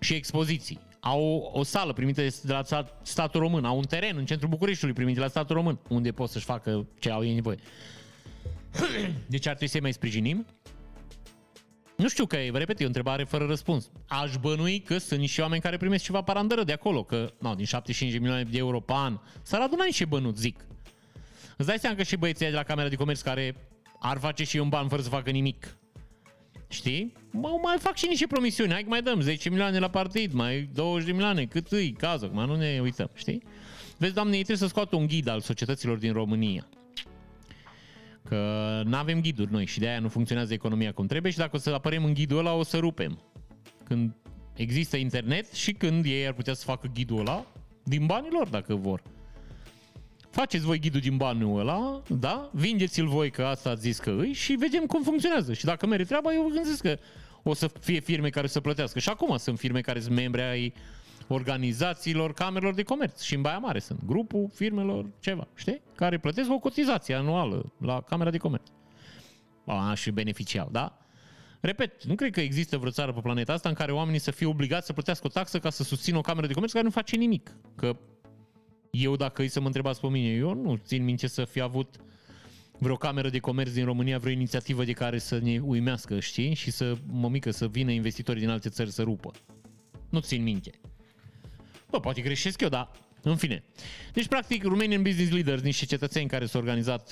[0.00, 0.80] și expoziții.
[1.00, 5.14] Au o sală primită de la statul român, au un teren în centrul Bucureștiului primit
[5.14, 7.58] de la statul român, unde pot să-și facă ce au ei nevoie.
[9.26, 10.46] Deci ar trebui să mai sprijinim.
[11.96, 13.90] Nu știu că e, vă repet, e o întrebare fără răspuns.
[14.08, 17.64] Aș bănui că sunt niște oameni care primesc ceva parandără de acolo, că no, din
[17.64, 20.66] 75 de milioane de euro pe an s-ar aduna niște bănuți, zic.
[21.56, 23.56] Îți dai seama că și băieții de la Camera de Comerț care
[23.98, 25.76] ar face și un ban fără să facă nimic.
[26.68, 27.12] Știi?
[27.30, 28.72] Mă, mai fac și niște promisiuni.
[28.72, 32.24] Hai că mai dăm 10 milioane la partid, mai 20 de milioane, cât îi, cază,
[32.24, 33.42] acum nu ne uităm, știi?
[33.98, 36.68] Vezi, doamne, ei trebuie să scoată un ghid al societăților din România.
[38.28, 41.56] Că nu avem ghiduri noi și de aia nu funcționează economia cum trebuie și dacă
[41.56, 43.18] o să apărem în ghidul ăla o să rupem.
[43.84, 44.14] Când
[44.54, 47.46] există internet și când ei ar putea să facă ghidul ăla
[47.82, 49.02] din banii lor dacă vor.
[50.30, 52.50] Faceți voi ghidul din banul ăla, da?
[52.52, 55.52] Vindeți-l voi că asta ați zis că îi și vedem cum funcționează.
[55.52, 56.98] Și dacă merge treaba, eu vă gândesc că
[57.42, 58.98] o să fie firme care să plătească.
[58.98, 60.72] Și acum sunt firme care sunt membre ai
[61.32, 63.20] organizațiilor, camerelor de comerț.
[63.20, 65.80] Și în Baia Mare sunt grupul firmelor, ceva, știi?
[65.94, 68.68] Care plătesc o cotizație anuală la Camera de Comerț.
[69.66, 70.98] A, și beneficiau, da?
[71.60, 74.46] Repet, nu cred că există vreo țară pe planeta asta în care oamenii să fie
[74.46, 77.16] obligați să plătească o taxă ca să susțină o cameră de comerț care nu face
[77.16, 77.56] nimic.
[77.76, 77.96] Că
[78.90, 81.96] eu, dacă îi să mă întrebați pe mine, eu nu țin minte să fi avut
[82.78, 86.54] vreo cameră de comerț din România, vreo inițiativă de care să ne uimească, știi?
[86.54, 89.30] Și să, mămică, să vină investitorii din alte țări să rupă.
[90.08, 90.70] Nu țin minte.
[91.92, 92.90] Bă, poate greșesc eu, dar
[93.22, 93.64] în fine.
[94.12, 97.08] Deci, practic, Romanian Business Leaders, niște cetățeni care s-au organizat,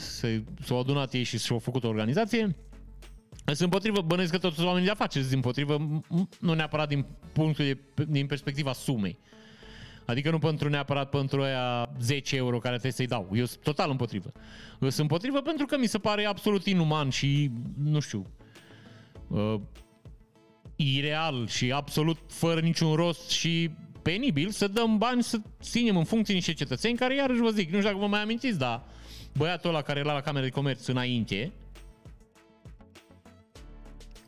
[0.65, 2.57] s-au adunat ei și și-au făcut o organizație,
[3.45, 6.01] sunt împotrivă, bănuiesc că toți oamenii de afaceri sunt împotrivă,
[6.41, 9.19] nu neapărat din punctul de, din perspectiva sumei.
[10.05, 13.29] Adică nu pentru neapărat pentru aia 10 euro care trebuie să-i dau.
[13.35, 14.33] Eu sunt total împotrivă.
[14.81, 17.51] Eu sunt împotrivă pentru că mi se pare absolut inuman și,
[17.83, 18.27] nu știu,
[19.29, 19.55] uh,
[20.77, 23.71] ireal și absolut fără niciun rost și
[24.03, 27.79] penibil să dăm bani să ținem în funcție niște cetățeni care, iarăși vă zic, nu
[27.79, 28.83] știu dacă vă mai amintiți, dar
[29.37, 31.53] băiatul ăla care era la Camera de Comerț înainte,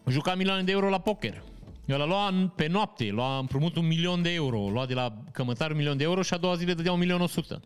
[0.07, 1.43] juca milioane de euro la poker.
[1.87, 5.71] Eu l-a luat pe noapte, lua împrumut un milion de euro, lua de la cămătar
[5.71, 7.61] un milion de euro și a doua zi le dădea un milion o sută.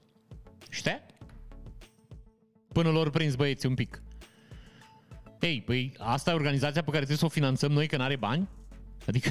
[0.71, 1.03] Știi?
[2.73, 4.03] Până lor prins băieții un pic.
[5.41, 8.49] Ei, păi asta e organizația pe care trebuie să o finanțăm noi că n-are bani?
[9.07, 9.31] Adică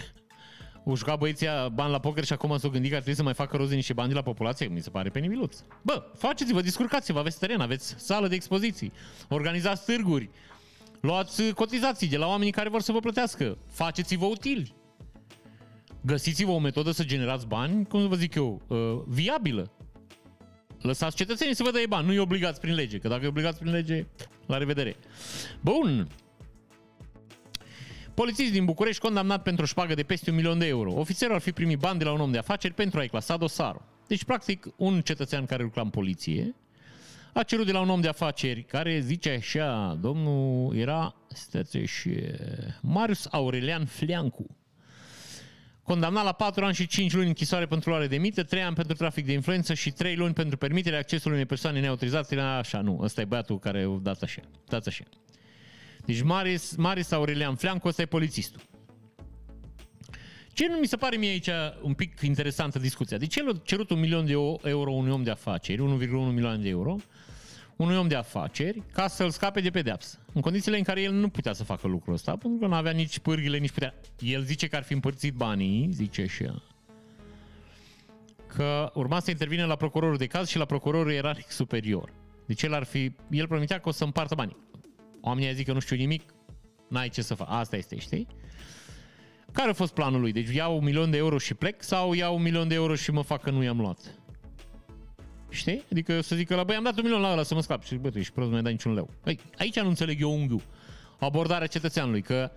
[0.85, 3.33] o juca băieții bani la poker și acum s-o gândit că ar trebui să mai
[3.33, 4.67] facă roze niște bani de la populație?
[4.67, 5.57] Mi se pare penibiluț.
[5.81, 8.91] Bă, faceți-vă, descurcați-vă, aveți teren, aveți sală de expoziții,
[9.29, 10.29] organizați târguri,
[10.99, 14.73] luați cotizații de la oamenii care vor să vă plătească, faceți-vă utili.
[16.01, 18.77] Găsiți-vă o metodă să generați bani, cum să vă zic eu, uh,
[19.07, 19.71] viabilă.
[20.81, 23.71] Lăsați cetățenii să vă dea bani, nu-i obligați prin lege, că dacă e obligați prin
[23.71, 24.07] lege,
[24.45, 24.95] la revedere.
[25.61, 26.07] Bun,
[28.15, 30.93] Polițist din București condamnat pentru o șpagă de peste un milion de euro.
[30.93, 33.81] Ofițerul ar fi primit bani de la un om de afaceri pentru a-i clasa dosarul.
[34.07, 36.55] Deci, practic, un cetățean care lucra în poliție
[37.33, 42.11] a cerut de la un om de afaceri care zice așa, domnul era, stați și
[42.81, 44.45] Marius Aurelian Fleancu,
[45.83, 48.95] condamnat la 4 ani și 5 luni închisoare pentru luare de mită, 3 ani pentru
[48.95, 52.99] trafic de influență și 3 luni pentru permiterea accesului unei persoane neautorizate la așa, nu,
[53.01, 55.03] ăsta e băiatul care a dat așa, dați așa.
[56.05, 58.61] Deci Maris, Maris Aurelian Fleancu, ăsta e polițistul.
[60.53, 61.49] Ce nu mi se pare mie aici
[61.81, 63.17] un pic interesantă discuția?
[63.17, 64.31] De ce a cerut un milion de
[64.69, 66.95] euro unui om de afaceri, 1,1 milioane de euro,
[67.75, 70.19] unui om de afaceri ca să-l scape de pedeapsă.
[70.33, 72.91] În condițiile în care el nu putea să facă lucrul ăsta, pentru că nu avea
[72.91, 73.93] nici pârghile, nici putea.
[74.19, 76.63] El zice că ar fi împărțit banii, zice așa,
[78.47, 82.13] că urma să intervine la procurorul de caz și la procurorul ierarhic superior.
[82.45, 84.57] Deci el ar fi, el promitea că o să împartă banii.
[85.25, 86.33] Oamenii zic că nu știu nimic,
[86.87, 87.47] n-ai ce să fac.
[87.49, 88.27] Asta este, știi?
[89.51, 90.31] Care a fost planul lui?
[90.31, 93.11] Deci iau un milion de euro și plec sau iau un milion de euro și
[93.11, 94.19] mă fac că nu i-am luat?
[95.49, 95.83] Știi?
[95.91, 97.83] Adică să zic că la băi, am dat un milion la ăla să mă scap.
[97.83, 99.09] Și bă, tu ești prost, nu mai dai niciun leu.
[99.23, 100.61] Păi, aici nu înțeleg eu unghiul.
[101.19, 102.51] Abordarea cetățeanului, că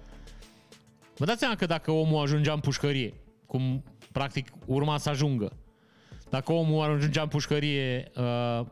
[1.16, 3.14] vă dați seama că dacă omul ajungea în pușcărie,
[3.46, 5.52] cum practic urma să ajungă,
[6.30, 8.66] dacă omul ajungea în pușcărie, uh,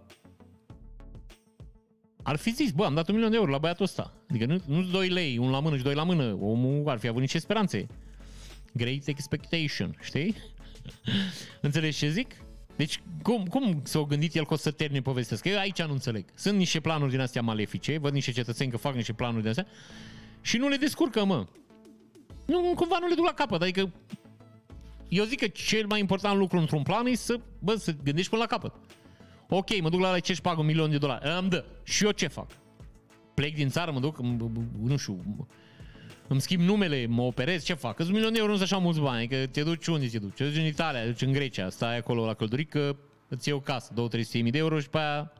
[2.26, 4.12] ar fi zis, bă, am dat un milion de euro la băiatul ăsta.
[4.30, 6.38] Adică nu, nu 2 lei, un la mână și doi la mână.
[6.40, 7.86] Omul ar fi avut niște speranțe.
[8.72, 10.36] Great expectation, știi?
[11.60, 12.34] Înțelegi ce zic?
[12.76, 15.92] Deci, cum, cum s-a gândit el că o să termine povestea Că eu aici nu
[15.92, 16.24] înțeleg.
[16.34, 19.66] Sunt niște planuri din astea malefice, văd niște cetățeni că fac niște planuri din astea
[20.40, 21.46] și nu le descurcă, mă.
[22.46, 23.62] Nu, cumva nu le duc la capăt.
[23.62, 23.92] Adică,
[25.08, 28.42] eu zic că cel mai important lucru într-un plan e să, bă, să gândești până
[28.42, 28.72] la capăt.
[29.48, 31.38] Ok, mă duc la ce și pag un milion de dolari.
[31.38, 31.64] Îmi dă.
[31.82, 32.46] Și eu ce fac?
[33.34, 34.18] Plec din țară, mă duc,
[34.78, 35.24] nu știu,
[36.28, 37.96] îmi schimb numele, mă operez, ce fac?
[37.96, 40.18] Că un milion de euro nu sunt așa mulți bani, că te duci unde te
[40.18, 40.34] duci?
[40.34, 42.96] Te duci în Italia, te duci în Grecia, stai acolo la căldurică,
[43.28, 43.96] îți iei o casă, 2-300
[44.32, 45.32] mii de euro și pe aia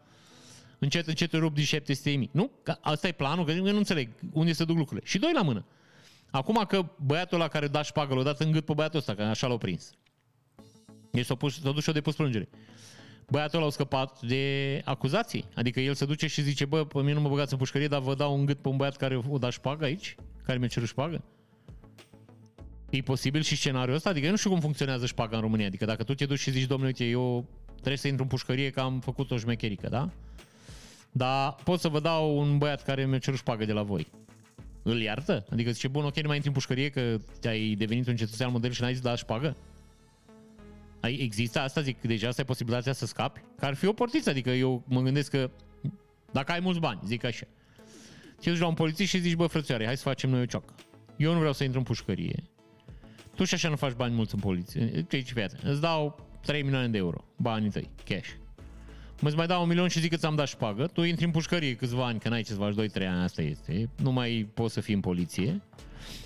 [0.78, 2.30] încet, încet te rup din 700 mii.
[2.32, 2.50] Nu?
[2.62, 5.06] Că asta e planul, că nu înțeleg unde se duc lucrurile.
[5.06, 5.64] Și doi la mână.
[6.30, 9.22] Acum că băiatul ăla care daș șpagă l-a dat în gât pe băiatul ăsta, că
[9.22, 9.92] așa l-a prins.
[11.12, 12.48] E s-a, pus, s-a dus și-a depus plângere.
[13.30, 15.44] Băiatul ăla a scăpat de acuzații.
[15.54, 18.00] Adică el se duce și zice, bă, pe mine nu mă băgați în pușcărie, dar
[18.00, 20.14] vă dau un gât pe un băiat care o da șpagă aici,
[20.44, 21.24] care mi-a cerut șpagă.
[22.90, 24.10] E posibil și scenariul ăsta?
[24.10, 25.66] Adică eu nu știu cum funcționează șpaga în România.
[25.66, 28.70] Adică dacă tu te duci și zici, domnule, uite, eu trebuie să intru în pușcărie
[28.70, 30.10] că am făcut o șmecherică, da?
[31.12, 34.06] Dar pot să vă dau un băiat care mi-a cerut șpagă de la voi.
[34.82, 35.46] Îl iartă?
[35.50, 38.70] Adică zice, bun, ok, nu mai intri în pușcărie că te-ai devenit un cetățean model
[38.70, 39.56] și n-ai zis da șpagă?
[41.06, 43.40] Ai, există asta, zic, deja asta e posibilitatea să scapi?
[43.58, 45.50] Că ar fi o portiță, adică eu mă gândesc că
[46.32, 47.46] dacă ai mulți bani, zic așa,
[48.40, 50.74] te duci la un polițist și zici, bă, frățioare, hai să facem noi o cioacă.
[51.16, 52.42] Eu nu vreau să intru în pușcărie.
[53.34, 55.04] Tu și așa nu faci bani mulți în poliție.
[55.08, 55.58] Ce aici, fiate?
[55.62, 58.28] Îți dau 3 milioane de euro, banii tăi, cash.
[59.20, 61.74] Mă mai dau un milion și zic că ți-am dat șpagă, tu intri în pușcărie
[61.74, 64.80] câțiva ani, că n-ai ce să faci, 2-3 ani, asta este, nu mai poți să
[64.80, 65.62] fii în poliție.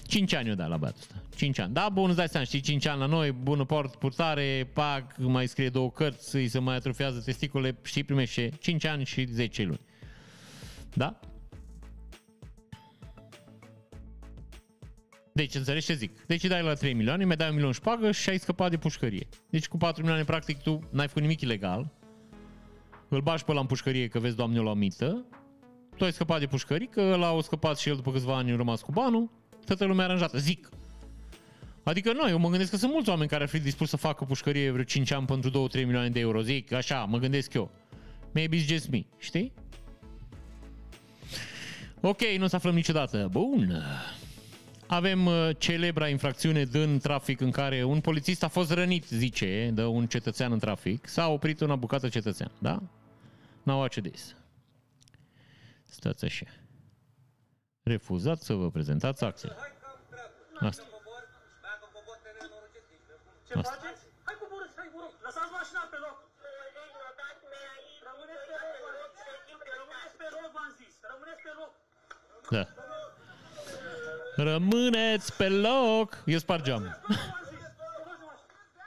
[0.06, 1.14] 5 ani eu da la băiatul ăsta.
[1.36, 1.72] 5 ani.
[1.72, 5.46] Da, bun, îți dai seama, știi, 5 ani la noi, bună port, purtare, pac, mai
[5.46, 9.80] scrie două cărți, îi se mai atrofează testicule, știi, primește 5 ani și 10 luni.
[10.94, 11.20] Da?
[15.32, 16.26] Deci, înțelegi ce zic?
[16.26, 18.76] Deci îi dai la 3 milioane, mai dai un milion șpagă și ai scăpat de
[18.76, 19.28] pușcărie.
[19.50, 21.92] Deci cu 4 milioane, practic, tu n-ai făcut nimic ilegal,
[23.08, 25.24] îl bași pe la în pușcărie că vezi, doamne, la mită,
[25.96, 28.56] tu ai scăpat de pușcării, că ăla a scăpat și el după câțiva ani, a
[28.56, 29.30] rămas cu banul,
[29.64, 30.68] toată lumea aranjată, zic.
[31.82, 34.24] Adică nu, eu mă gândesc că sunt mulți oameni care ar fi dispus să facă
[34.24, 37.70] pușcărie vreo 5 ani pentru 2-3 milioane de euro, zic, așa, mă gândesc eu.
[38.32, 39.52] Maybe it's just me, știi?
[42.00, 43.28] Ok, nu o să aflăm niciodată.
[43.30, 43.82] Bun.
[44.86, 49.84] Avem uh, celebra infracțiune din trafic în care un polițist a fost rănit, zice, de
[49.84, 51.06] un cetățean în trafic.
[51.08, 52.82] S-a oprit una bucată cetățean, da?
[53.62, 54.36] Now watch this.
[55.84, 56.46] Stați așa.
[57.82, 59.56] Refuzat să vă prezentați acțiile.
[60.60, 60.82] Asta.
[63.46, 63.70] Ce Asta.
[63.74, 64.02] faceți?
[64.24, 66.16] Hai coborâți, hai, vă rog, lăsați mașina pe loc.
[68.08, 68.74] Rămâneți pe loc,
[69.78, 71.72] rămâneți pe loc, v-am zis, rămâneți pe loc.
[72.54, 72.64] Da.
[74.44, 76.08] Rămâneți pe loc!
[76.26, 76.86] Eu spar geamul.
[77.08, 77.64] V-am zis,
[77.94, 78.86] coborâți mașina.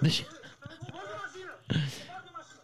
[0.00, 2.62] Deci, Coborâți mașina, coborâți mașina.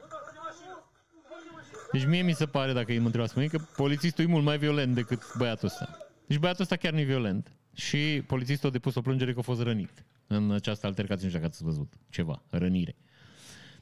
[0.00, 0.74] Coborâți mașina,
[1.12, 1.78] coborâți mașina.
[1.94, 4.44] Deci mie mi se pare, dacă îi mă întrebați pe mine, că polițistul e mult
[4.44, 5.98] mai violent decât băiatul ăsta.
[6.26, 7.56] Deci băiatul ăsta chiar nu e violent.
[7.74, 11.40] Și polițistul a depus o plângere că a fost rănit în această altercație, nu știu
[11.40, 12.96] dacă ați văzut ceva, rănire.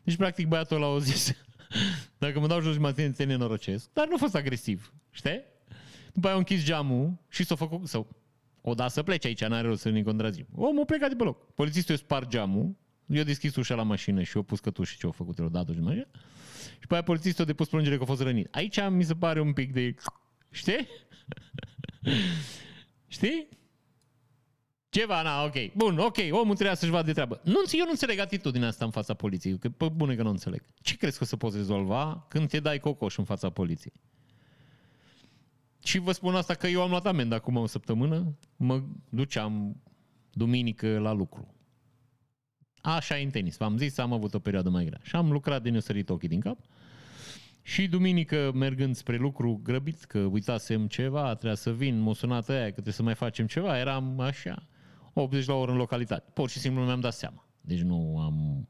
[0.02, 1.32] Deci, practic, băiatul ăla a zis,
[2.18, 5.42] dacă mă dau jos și mă ține, te nenorocesc, dar nu a fost agresiv, știi?
[6.12, 8.08] După aia a închis geamul și s-a făcut, sau
[8.60, 10.46] o da să plece aici, n-are rost să ne contrazim.
[10.54, 11.54] Omul pleca de pe loc.
[11.54, 15.12] Polițistul i-a spart geamul, i-a deschis ușa la mașină și i-a pus cătușii ce au
[15.12, 16.06] făcut, el dat-o și mașină.
[16.82, 18.54] Și pe aia polițistul a depus plângere că a fost rănit.
[18.54, 19.94] Aici mi se pare un pic de...
[20.50, 20.88] Știi?
[23.06, 23.48] Știi?
[24.88, 25.72] Ceva, na, ok.
[25.74, 27.40] Bun, ok, omul trebuia să-și vadă de treabă.
[27.44, 30.62] Nu, eu nu înțeleg atitudinea asta în fața poliției, că pe bune că nu înțeleg.
[30.80, 33.94] Ce crezi că o să poți rezolva când te dai cocoș în fața poliției?
[35.84, 39.82] Și vă spun asta că eu am luat amendă acum o săptămână, mă duceam
[40.32, 41.54] duminică la lucru.
[42.82, 45.00] Așa e în tenis, v-am zis, am avut o perioadă mai grea.
[45.02, 46.58] Și am lucrat din sărit ochii din cap.
[47.62, 52.64] Și duminică, mergând spre lucru, grăbit, că uitasem ceva, trebuia să vin, m-a sunat aia,
[52.64, 54.66] că trebuie să mai facem ceva, eram așa,
[55.12, 56.30] 80 la oră în localitate.
[56.32, 57.46] Pur și simplu nu mi-am dat seama.
[57.60, 58.68] Deci nu am,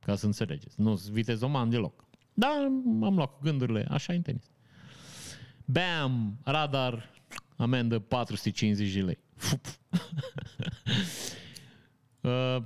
[0.00, 2.04] ca să înțelegeți, nu sunt vitezoman deloc.
[2.34, 2.50] Dar
[3.02, 4.50] am luat cu gândurile, așa e în tenis.
[5.64, 6.38] Bam!
[6.44, 7.10] Radar,
[7.56, 9.18] amendă 450 de lei.
[9.34, 9.66] Fup.
[12.20, 12.56] uh,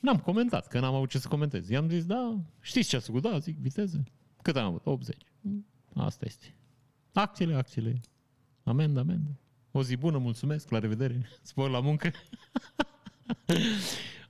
[0.00, 1.68] n-am comentat, că n-am avut ce să comentez.
[1.68, 3.22] I-am zis, da, știți ce ați făcut?
[3.22, 4.04] Da, zic, viteză.
[4.42, 4.86] Cât am avut?
[4.86, 5.16] 80.
[5.94, 6.54] Asta este.
[7.12, 8.00] Acțiile, acțiile.
[8.62, 9.38] Amendă, amendă.
[9.70, 11.28] O zi bună, mulțumesc, la revedere.
[11.42, 12.10] Spor la muncă.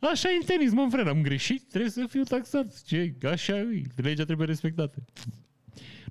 [0.01, 2.83] Așa e în tenis, mă, frate, am greșit, trebuie să fiu taxat.
[2.83, 5.05] Ce, așa e, legea trebuie respectată.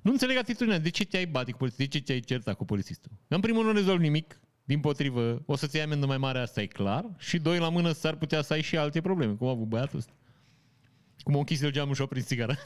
[0.02, 0.78] Nu înțeleg atitudinea.
[0.78, 1.86] De ce te-ai bate cu polițistul?
[1.86, 3.10] De ce te-ai certat cu polițistul?
[3.28, 4.40] În primul rând nu rezolv nimic.
[4.68, 7.04] Din potrivă, o să-ți iei amendă mai mare, asta e clar.
[7.18, 9.32] Și doi, la mână s-ar putea să ai și alte probleme.
[9.32, 10.12] Cum a avut băiatul ăsta?
[11.22, 12.54] Cum a închis el geamul și a prins țigara.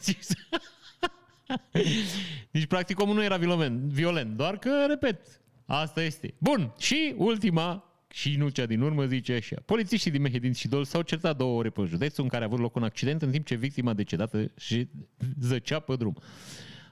[2.50, 6.34] deci, practic, omul nu era violent, violent, doar că, repet, asta este.
[6.38, 9.56] Bun, și ultima, și nu cea din urmă, zice așa.
[9.64, 12.58] Polițiștii din Mehedin și Dol s-au certat două ore pe județul în care a avut
[12.58, 14.88] loc un accident în timp ce victima decedată și
[15.40, 16.16] zăcea pe drum.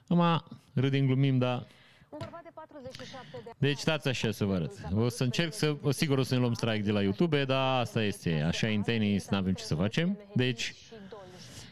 [0.07, 1.67] Acum, râdim, glumim, dar
[2.11, 3.55] Un bărbat de 47 de ani.
[3.59, 4.71] deci stați așa să vă arăt.
[4.95, 7.79] O să încerc să, o, sigur o să ne luăm strike de la YouTube, dar
[7.79, 10.17] asta este, așa e în tenis, nu avem ce să facem.
[10.35, 10.73] Deci,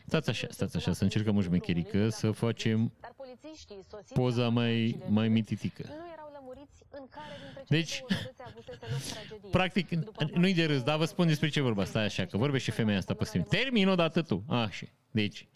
[0.05, 4.71] stați așa, stați așa, să încercăm o șmecherică, să facem Dar polițiștii, soțiți poza mai,
[4.71, 5.83] accidentului, mai mititică.
[5.87, 9.49] Nu erau lămuriți județi în care dintre cele Deci, două județe avusese loc tragedie.
[9.49, 11.85] Practic, După nu-i de râs, dar vă spun despre ce vorba.
[11.85, 13.45] Stai așa, că vorbește și femeia asta pe stream.
[13.49, 14.43] Termin odată tu.
[14.47, 14.85] Așa.
[15.11, 15.47] Deci,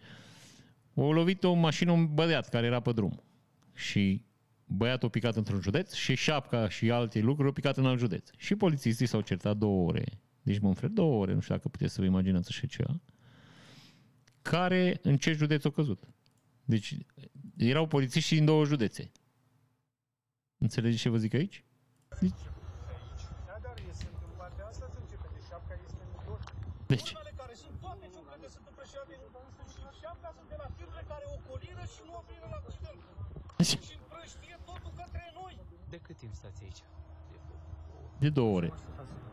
[0.93, 3.23] o lovit o mașină un băiat care era pe drum.
[3.73, 4.25] Și
[4.75, 8.29] băiatul a picat într-un județ și șapca și alte lucruri au picat în alt județ.
[8.37, 10.03] Și polițistii s-au certat două ore.
[10.41, 12.99] Deci, mă înfred, două ore, nu știu dacă puteți să vă imaginați așa ceva.
[14.41, 16.03] Care, în ce județ au căzut?
[16.65, 16.97] Deci,
[17.57, 19.11] erau polițiști din două județe.
[20.57, 21.63] Înțelegeți ce vă zic aici?
[23.47, 25.31] Da, dar este în partea asta să începem.
[25.35, 26.41] Deci șapca este în tot.
[26.93, 29.13] Deci, Firmele care sunt toate ciuclele sunt împrăștiate
[29.73, 33.01] și șapca sunt de la firmele care ocoliră și nu oferă la accident.
[33.59, 35.53] deci Și împrăștie totul către noi.
[35.93, 36.83] De cât timp stați aici?
[38.19, 38.73] de două ore.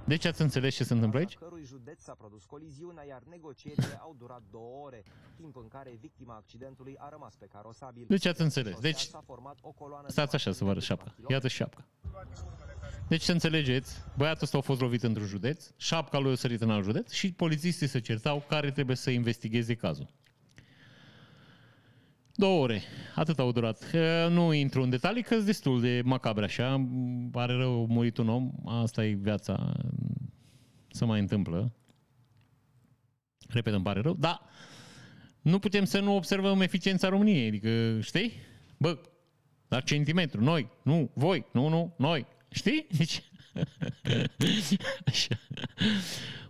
[0.04, 1.34] Deci ați înțeles ce se întâmplă aici?
[1.34, 5.02] cărui județ s-a produs coliziunea, iar negocierile au durat două ore,
[5.36, 8.04] timp în care victima accidentului a rămas pe carosabil.
[8.08, 8.72] Deci ați înțeles.
[8.74, 11.14] Șosea Deci, s-a format o coloană de stați așa să vă arăt șapca.
[11.28, 11.84] Iată șapca.
[13.08, 16.70] Deci să înțelegeți, băiatul ăsta a fost lovit într-un județ, șapca lui a sărit în
[16.70, 20.08] alt județ și polițistii se certau care trebuie să investigheze cazul.
[22.40, 22.82] Două ore.
[23.14, 23.90] Atât au durat.
[23.94, 26.74] Uh, Nu intru în detalii, că sunt destul de macabre așa.
[26.74, 28.50] Îmi Pare rău, a murit un om.
[28.64, 29.72] Asta e viața.
[30.90, 31.72] Se mai întâmplă.
[33.48, 34.14] Repet, îmi pare rău.
[34.14, 34.40] Dar
[35.40, 37.46] nu putem să nu observăm eficiența României.
[37.46, 38.32] Adică, știi?
[38.76, 38.98] Bă,
[39.68, 42.26] la centimetru, noi, nu, voi, nu, nu, noi.
[42.48, 42.86] Știi?
[42.96, 43.22] Deci...
[45.06, 45.38] Așa.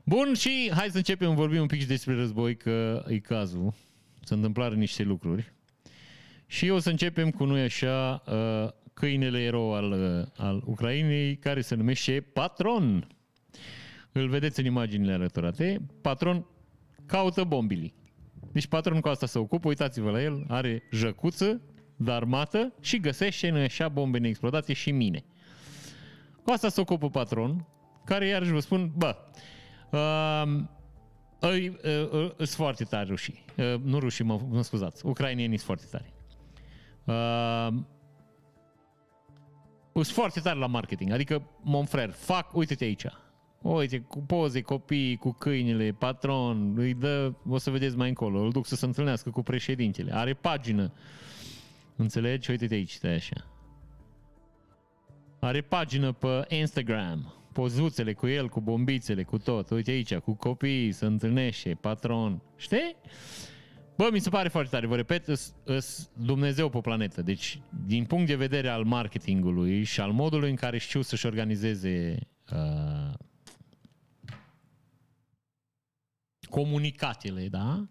[0.04, 3.74] Bun, și hai să începem, vorbim un pic și despre război, că e cazul.
[4.24, 5.58] Se întâmplară niște lucruri.
[6.50, 11.60] Și o să începem cu noi așa uh, câinele erou al, uh, al Ucrainei, care
[11.60, 13.06] se numește Patron.
[14.12, 15.80] Îl vedeți în imaginile alăturate.
[16.00, 16.46] Patron
[17.06, 17.94] caută bombili.
[18.52, 21.60] Deci patronul cu asta se ocupă, uitați-vă la el, are jăcuță
[21.96, 25.24] de armată și găsește în așa bombe neexplodate și mine.
[26.42, 27.66] Cu asta se ocupă patron,
[28.04, 29.16] care iarăși vă spun, bă,
[29.90, 30.62] uh,
[31.38, 33.44] îi, uh, uh, sunt foarte tari rușii.
[33.56, 36.18] Uh, nu rușii, mă, mă scuzați, ucrainienii sunt foarte tari.
[37.04, 37.68] Uh,
[39.92, 43.06] sunt foarte tari la marketing, adică, mon frère, fac, uite-te aici,
[43.58, 48.50] uite, cu poze, copii, cu câinele, patron, îi dă, o să vedeți mai încolo, îl
[48.50, 50.92] duc să se întâlnească cu președintele, are pagină,
[51.96, 52.50] înțelegi?
[52.50, 53.46] Uite-te aici, stai așa.
[55.40, 59.70] Are pagină pe Instagram, pozuțele cu el, cu bombițele, cu tot.
[59.70, 62.42] Uite aici, cu copii, se întâlnește, patron.
[62.56, 62.96] Știi?
[63.96, 67.22] Bă, mi se pare foarte tare, vă repet, îs, îs Dumnezeu pe planetă.
[67.22, 72.18] Deci, din punct de vedere al marketingului și al modului în care știu să-și organizeze
[72.52, 73.14] uh,
[76.48, 77.88] comunicatele, da?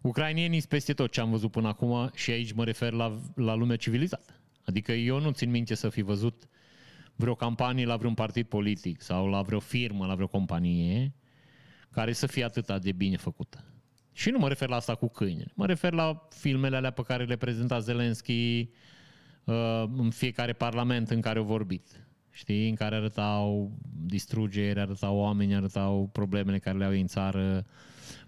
[0.00, 3.54] Ucrainienii sunt peste tot ce am văzut până acum și aici mă refer la, la
[3.54, 4.40] lumea civilizată.
[4.64, 6.48] Adică eu nu țin minte să fi văzut
[7.14, 11.14] vreo campanie la vreun partid politic sau la vreo firmă, la vreo companie
[11.90, 13.64] care să fie atât de bine făcută.
[14.18, 15.52] Și nu mă refer la asta cu câinele.
[15.54, 18.68] Mă refer la filmele alea pe care le prezenta Zelenski
[19.44, 22.06] uh, în fiecare parlament în care au vorbit.
[22.30, 22.68] Știi?
[22.68, 23.72] În care arătau
[24.06, 27.66] distrugeri, arătau oameni, arătau problemele care le au în țară,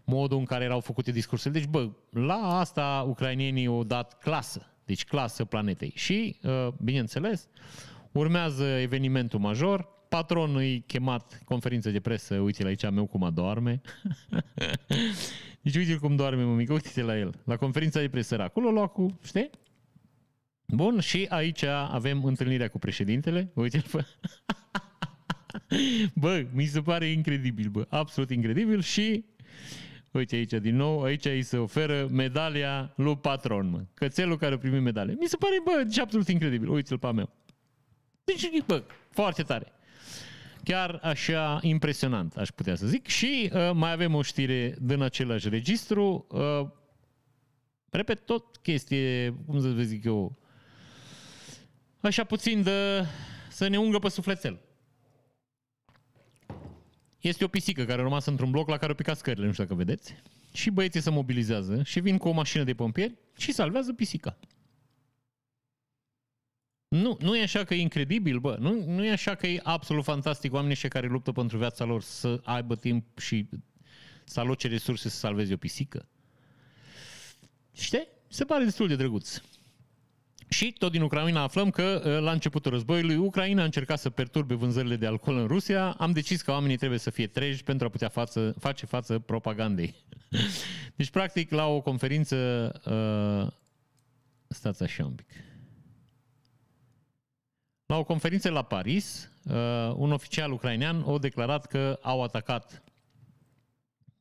[0.05, 1.61] modul în care erau făcute discursurile.
[1.61, 4.67] Deci, bă, la asta ucrainienii au dat clasă.
[4.85, 5.93] Deci clasă planetei.
[5.95, 7.49] Și, uh, bineînțeles,
[8.13, 13.81] urmează evenimentul major, patronul e chemat conferință de presă, uite la aici meu cum adorme.
[15.63, 17.35] deci uite cum doarme mămică, uite la el.
[17.45, 19.51] La conferința de presă acolo locul, știi?
[20.67, 23.51] Bun, și aici avem întâlnirea cu președintele.
[23.55, 24.07] Uite-l pe...
[26.21, 29.25] bă, mi se pare incredibil, bă, absolut incredibil și
[30.13, 33.85] Uite aici din nou, aici îi se oferă medalia lui patron, mă.
[33.95, 35.17] Cățelul care a primit medalie.
[35.19, 36.69] Mi se pare, bă, deci absolut incredibil.
[36.69, 37.31] Uite-l pe a meu.
[38.25, 39.73] Deci, bă, foarte tare.
[40.65, 43.07] Chiar așa impresionant, aș putea să zic.
[43.07, 46.27] Și uh, mai avem o știre din același registru.
[46.31, 46.69] Uh,
[47.91, 50.39] repet, tot chestie, cum să vă zic eu,
[52.01, 53.05] așa puțin de
[53.51, 54.61] să ne ungă pe sufletel.
[57.21, 59.65] Este o pisică care a rămas într-un bloc la care au picat scările, nu știu
[59.65, 60.15] dacă vedeți.
[60.53, 64.39] Și băieții se mobilizează și vin cu o mașină de pompieri și salvează pisica.
[66.91, 68.57] Nu, nu e așa că e incredibil, bă.
[68.61, 72.03] Nu, nu e așa că e absolut fantastic oamenii ăștia care luptă pentru viața lor
[72.03, 73.49] să aibă timp și
[74.25, 76.09] să aloce resurse să salveze o pisică.
[77.73, 78.09] Știi?
[78.29, 79.41] Se pare destul de drăguț.
[80.49, 84.55] Și tot din Ucraina aflăm că uh, la începutul războiului Ucraina a încercat să perturbe
[84.55, 85.91] vânzările de alcool în Rusia.
[85.91, 89.95] Am decis că oamenii trebuie să fie treji pentru a putea față, face față propagandei.
[90.97, 92.37] Deci, practic, la o conferință...
[92.85, 93.53] Uh,
[94.49, 95.29] stați așa un pic.
[97.91, 99.55] La o conferință la Paris, uh,
[99.97, 102.83] un oficial ucrainean a declarat că au atacat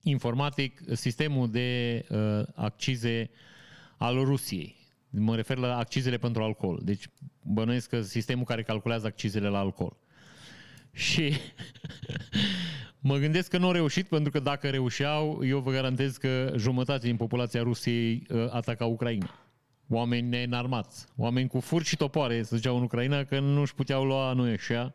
[0.02, 3.30] informatic sistemul de uh, accize
[3.98, 4.76] al Rusiei.
[5.10, 6.80] Mă refer la accizele pentru alcool.
[6.84, 7.10] Deci
[7.44, 9.98] bănuiesc că sistemul care calculează accizele la alcool.
[10.92, 11.34] Și
[13.10, 17.08] mă gândesc că nu au reușit, pentru că dacă reușeau, eu vă garantez că jumătate
[17.08, 19.49] din populația Rusiei uh, ataca Ucraina.
[19.92, 24.06] Oameni neînarmați, oameni cu furci și topoare, să ziceau în Ucraina, că nu își puteau
[24.06, 24.92] lua, nu așa,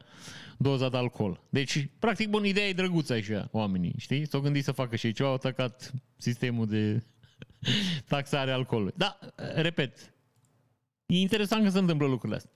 [0.59, 1.41] doza de alcool.
[1.49, 4.27] Deci, practic, bun, ideea e drăguță așa, oamenii, știi?
[4.27, 7.03] S-au gândit să facă și ei ceva, au atacat sistemul de
[8.09, 8.95] taxare alcoolului.
[8.97, 9.19] Da,
[9.55, 10.15] repet,
[11.07, 12.53] e interesant că se întâmplă lucrurile astea.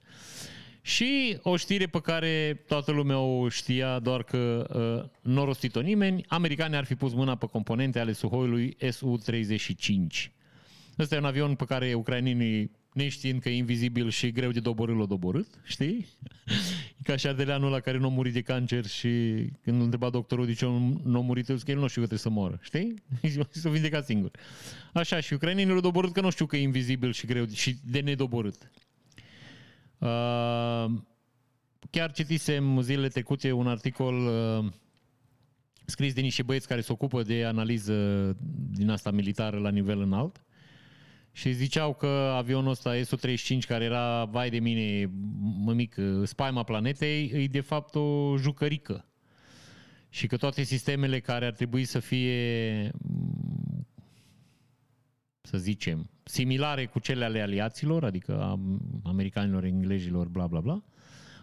[0.81, 4.67] Și o știre pe care toată lumea o știa, doar că
[5.03, 10.38] uh, nu a rostit-o nimeni, americanii ar fi pus mâna pe componente ale Suhoiului Su-35.
[10.99, 14.97] Ăsta e un avion pe care ucrainenii, neștiind că e invizibil și greu de doborât,
[14.97, 16.07] l-a doborât, știi?
[16.99, 19.09] E ca și Adeleanul la care nu a murit de cancer și
[19.63, 20.67] când îl întreba doctorul de ce
[21.03, 22.95] nu a murit, el, că el nu știu că trebuie să moară, știi?
[23.51, 24.31] S-a vindecat singur.
[24.93, 28.01] Așa, și ucrainenii l-au doborât că nu știu că e invizibil și greu și de
[28.01, 28.71] nedoborât.
[29.99, 30.87] Uh,
[31.91, 34.73] chiar citisem zilele trecute un articol uh,
[35.85, 38.37] scris de niște băieți care se ocupă de analiză
[38.71, 40.43] din asta militară la nivel înalt
[41.39, 45.11] și ziceau că avionul ăsta Su-35, care era, vai de mine,
[45.59, 49.07] mămic, spaima planetei, e de fapt o jucărică.
[50.09, 52.91] Și că toate sistemele care ar trebui să fie,
[55.41, 58.61] să zicem, similare cu cele ale aliaților, adică a
[59.05, 60.83] americanilor, englezilor, bla bla bla,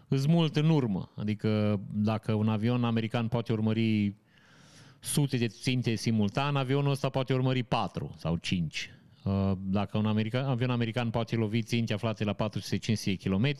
[0.07, 1.11] îs mult în urmă.
[1.15, 4.15] Adică dacă un avion american poate urmări
[4.99, 8.89] sute de ținte simultan, avionul ăsta poate urmări patru sau cinci.
[9.25, 13.51] Uh, dacă un american, avion american poate lovi ținte aflate la 450 km,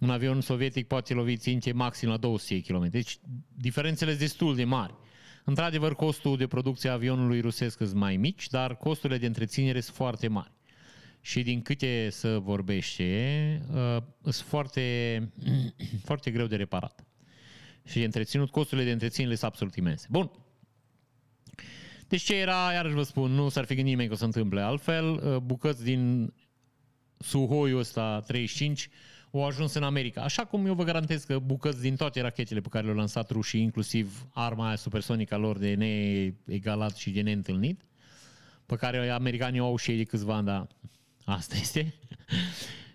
[0.00, 2.88] un avion sovietic poate lovi ținte maxim la 200 km.
[2.90, 3.18] Deci
[3.54, 4.94] diferențele sunt destul de mari.
[5.44, 9.96] Într-adevăr, costul de producție a avionului rusesc sunt mai mici, dar costurile de întreținere sunt
[9.96, 10.52] foarte mari.
[11.20, 15.28] Și din câte să vorbește, uh, sunt foarte,
[16.08, 17.04] foarte greu de reparat.
[17.84, 20.06] Și de întreținut, costurile de întreținere sunt absolut imense.
[20.10, 20.30] Bun,
[22.10, 24.60] deci ce era, iarăși vă spun, nu s-ar fi gândit nimeni că o să întâmple
[24.60, 25.10] altfel.
[25.10, 26.32] Uh, bucăți din
[27.18, 28.88] Suhoiul ăsta 35
[29.32, 30.22] au ajuns în America.
[30.22, 33.62] Așa cum eu vă garantez că bucăți din toate rachetele pe care le-au lansat rușii,
[33.62, 37.80] inclusiv arma aia supersonică lor de neegalat și de neîntâlnit,
[38.66, 40.66] pe care americanii o au și ei de câțiva ani, dar
[41.24, 41.94] asta este.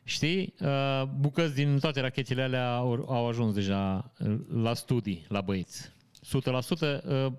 [0.04, 0.54] Știi?
[0.60, 4.12] Uh, bucăți din toate rachetele alea au, au ajuns deja
[4.54, 5.92] la studii, la băieți.
[6.26, 7.32] 100%.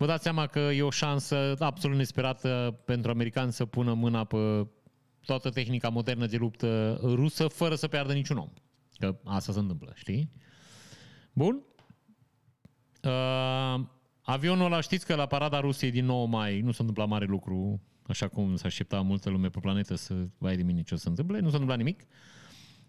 [0.00, 4.66] Vă dați seama că e o șansă absolut nesperată pentru americani să pună mâna pe
[5.24, 8.48] toată tehnica modernă de luptă rusă fără să piardă niciun om.
[8.98, 10.32] Că asta se întâmplă, știi?
[11.32, 11.62] Bun.
[13.02, 13.80] Uh,
[14.22, 17.80] avionul ăla, știți că la parada Rusiei din 9 mai nu s-a întâmplat mare lucru,
[18.06, 21.08] așa cum s-a aștepta multă lume pe planetă să vai de mine ce o să
[21.08, 22.02] întâmple, nu s-a întâmplat nimic.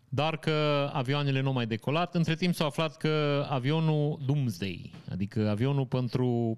[0.09, 2.15] Dar că avioanele nu au mai decolat.
[2.15, 6.57] Între timp s-a aflat că avionul Doomsday, adică avionul pentru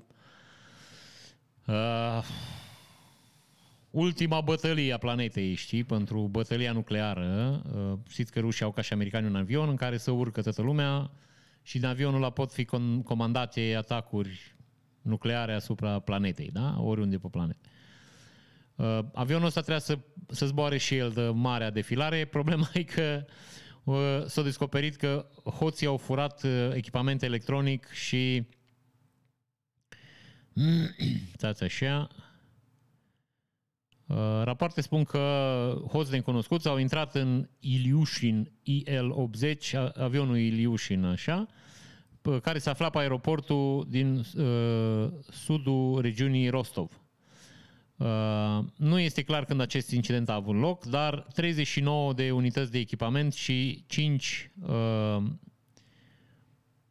[1.65, 2.23] Uh,
[3.89, 7.61] ultima bătălie a planetei, știi, pentru bătălia nucleară.
[7.75, 10.61] Uh, știți că rușii au ca și americani un avion în care să urcă toată
[10.61, 11.11] lumea
[11.61, 12.65] și din avionul ăla pot fi
[13.03, 14.55] comandate atacuri
[15.01, 16.81] nucleare asupra planetei, da?
[16.81, 17.59] Oriunde pe planetă.
[18.75, 19.97] Uh, avionul ăsta trebuia să,
[20.27, 22.25] să zboare și el de marea defilare.
[22.25, 23.25] Problema e că
[23.83, 28.47] uh, s-a descoperit că hoții au furat uh, echipament electronic și
[31.37, 32.07] Stați așa.
[34.07, 41.47] Uh, rapoarte spun că hoți necunoscuți au intrat în Iliușin IL-80, avionul Iliușin, așa,
[42.41, 47.01] care se afla pe aeroportul din uh, sudul regiunii Rostov.
[47.97, 52.79] Uh, nu este clar când acest incident a avut loc, dar 39 de unități de
[52.79, 55.23] echipament și 5 uh,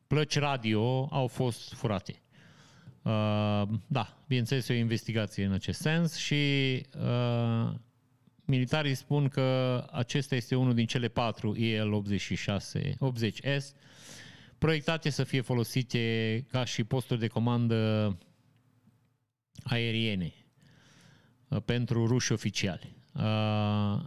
[0.06, 2.21] plăci radio au fost furate.
[3.02, 6.34] Uh, da, bineînțeles, e o investigație în acest sens și
[6.98, 7.74] uh,
[8.44, 13.64] militarii spun că acesta este unul din cele patru IL-86, 80S,
[14.58, 18.18] proiectate să fie folosite ca și posturi de comandă
[19.62, 20.32] aeriene
[21.48, 22.96] uh, pentru ruși oficiali.
[23.14, 24.00] Uh,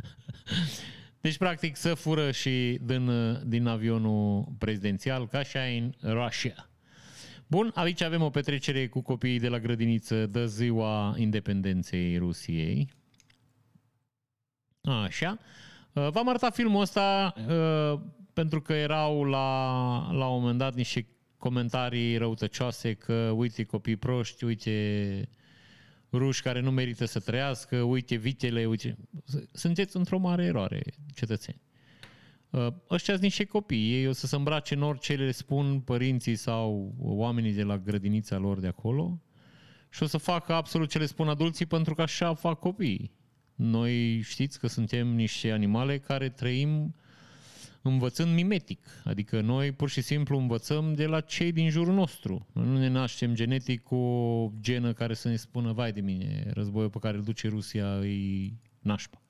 [1.20, 3.10] deci, practic, să fură și din,
[3.48, 6.68] din avionul prezidențial, ca și în Russia.
[7.46, 12.88] Bun, aici avem o petrecere cu copiii de la grădiniță de ziua independenței Rusiei.
[14.80, 15.38] Așa.
[15.92, 18.00] Uh, V-am arătat filmul ăsta uh,
[18.32, 19.48] pentru că erau la,
[20.12, 21.06] la un moment dat niște
[21.38, 25.28] comentarii răutăcioase că uite copii proști, uite
[26.12, 28.96] ruși care nu merită să trăiască, uite vitele, uite...
[29.52, 30.82] Sunteți într-o mare eroare,
[31.14, 31.60] cetățeni.
[32.54, 36.36] Uh, Ăștia sunt niște copii, ei o să se îmbrace în orice le spun părinții
[36.36, 39.20] sau oamenii de la grădinița lor de acolo
[39.90, 43.12] și o să facă absolut ce le spun adulții pentru că așa fac copiii.
[43.54, 46.94] Noi știți că suntem niște animale care trăim
[47.82, 48.86] învățând mimetic.
[49.04, 52.46] Adică noi pur și simplu învățăm de la cei din jurul nostru.
[52.52, 56.50] Noi nu ne naștem genetic cu o genă care să ne spună, vai de mine,
[56.52, 59.23] războiul pe care îl duce Rusia îi nașpa.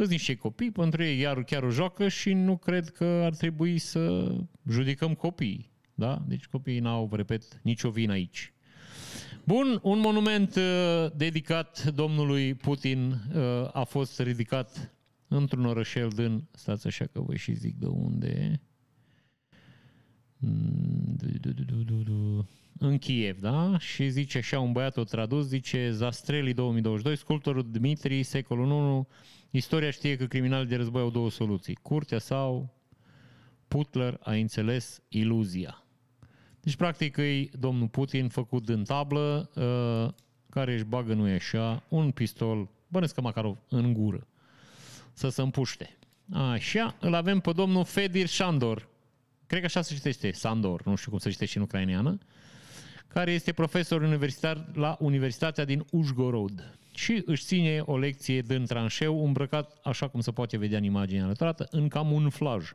[0.00, 3.78] Sunt niște copii, pentru ei iar chiar o joacă și nu cred că ar trebui
[3.78, 4.34] să
[4.68, 5.70] judecăm copiii.
[5.94, 6.22] Da?
[6.28, 8.52] Deci copiii n-au, repet, nicio vină aici.
[9.44, 14.94] Bun, un monument uh, dedicat domnului Putin uh, a fost ridicat
[15.28, 18.60] într-un orășel din, stați așa că voi și zic de unde,
[20.38, 22.48] Mm, du- du- du- du- du- du.
[22.78, 23.78] în Kiev, da?
[23.78, 29.08] Și zice așa, un băiat o tradus, zice Zastreli 2022, sculptorul Dmitri, secolul 1,
[29.50, 32.74] istoria știe că criminalii de război au două soluții, curtea sau
[33.68, 35.84] Putler a înțeles iluzia.
[36.60, 41.82] Deci, practic, e domnul Putin făcut din tablă, uh, care își bagă, nu e așa,
[41.88, 44.26] un pistol, bănesc că Makarov, în gură,
[45.12, 45.98] să se împuște.
[46.32, 48.88] Așa, îl avem pe domnul Fedir Shandor,
[49.46, 52.18] cred că așa se citește, Sandor, nu știu cum se citește în ucraineană,
[53.08, 59.24] care este profesor universitar la Universitatea din Ușgorod și își ține o lecție din tranșeu
[59.24, 62.72] îmbrăcat, așa cum se poate vedea în imaginea alăturată, în camuflaj.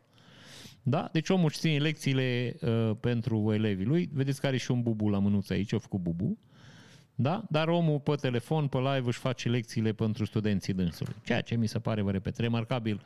[0.83, 1.09] Da?
[1.11, 4.09] Deci omul își ține lecțiile uh, pentru elevii lui.
[4.13, 6.37] Vedeți că are și un bubu la mânuță aici, a făcut bubu.
[7.15, 7.43] Da?
[7.49, 11.15] Dar omul pe telefon, pe live, își face lecțiile pentru studenții dânsului.
[11.23, 13.01] Ceea ce mi se pare, vă repet, remarcabil.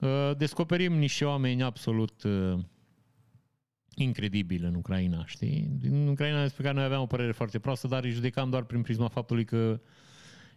[0.00, 2.58] Uh, descoperim niște oameni absolut uh,
[3.94, 5.68] incredibil în Ucraina, știi?
[5.80, 8.82] Din Ucraina despre care noi aveam o părere foarte proastă, dar îi judecam doar prin
[8.82, 9.80] prisma faptului că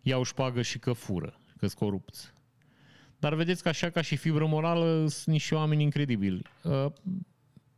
[0.02, 2.34] iau șpagă și că fură, că sunt corupți.
[3.20, 6.42] Dar vedeți că așa ca și fibră morală sunt niște oameni incredibili.
[6.64, 6.86] Uh,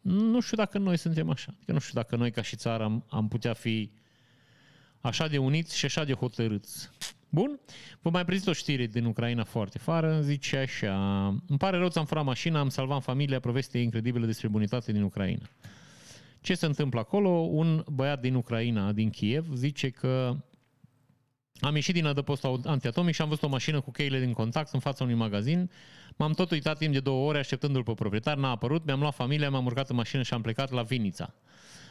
[0.01, 1.51] nu știu dacă noi suntem așa.
[1.55, 3.91] Adică nu știu dacă noi ca și țară am, am putea fi
[5.01, 6.89] așa de uniți și așa de hotărâți.
[7.29, 7.59] Bun,
[8.01, 12.05] vă mai prezint o știre din Ucraina foarte fară, zice așa, îmi pare rău, ți-am
[12.05, 15.49] furat mașina, am salvat familia, poveste incredibilă despre bunitate din Ucraina.
[16.41, 17.29] Ce se întâmplă acolo?
[17.29, 20.35] Un băiat din Ucraina, din Kiev, zice că
[21.59, 24.79] am ieșit din adăpostul antiatomic și am văzut o mașină cu cheile din contact în
[24.79, 25.71] fața unui magazin.
[26.15, 29.49] M-am tot uitat timp de două ore așteptându-l pe proprietar, n-a apărut, mi-am luat familia,
[29.49, 31.33] m-am urcat în mașină și am plecat la Vinița.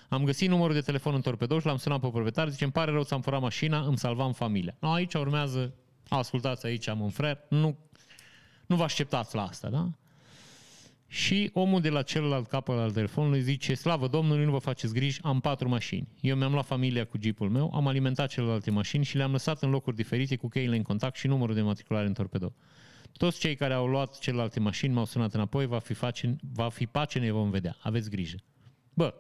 [0.09, 2.91] Am găsit numărul de telefon în torpedou și l-am sunat pe proprietar, zice, îmi pare
[2.91, 4.75] rău, ți-am furat mașina, îmi salvam familia.
[4.79, 5.75] No, aici urmează,
[6.09, 7.77] ascultați aici, am un frer, nu,
[8.67, 9.89] nu vă așteptați la asta, da?
[11.11, 15.21] Și omul de la celălalt capăt al telefonului zice, slavă Domnului, nu vă faceți griji,
[15.23, 16.09] am patru mașini.
[16.21, 19.71] Eu mi-am luat familia cu jeepul meu, am alimentat celelalte mașini și le-am lăsat în
[19.71, 22.55] locuri diferite cu cheile în contact și numărul de matriculare în torpedou.
[23.13, 26.87] Toți cei care au luat celelalte mașini m-au sunat înapoi, va fi, face, va fi
[26.87, 27.77] pace, ne vom vedea.
[27.81, 28.37] Aveți grijă.
[28.95, 29.15] Bă,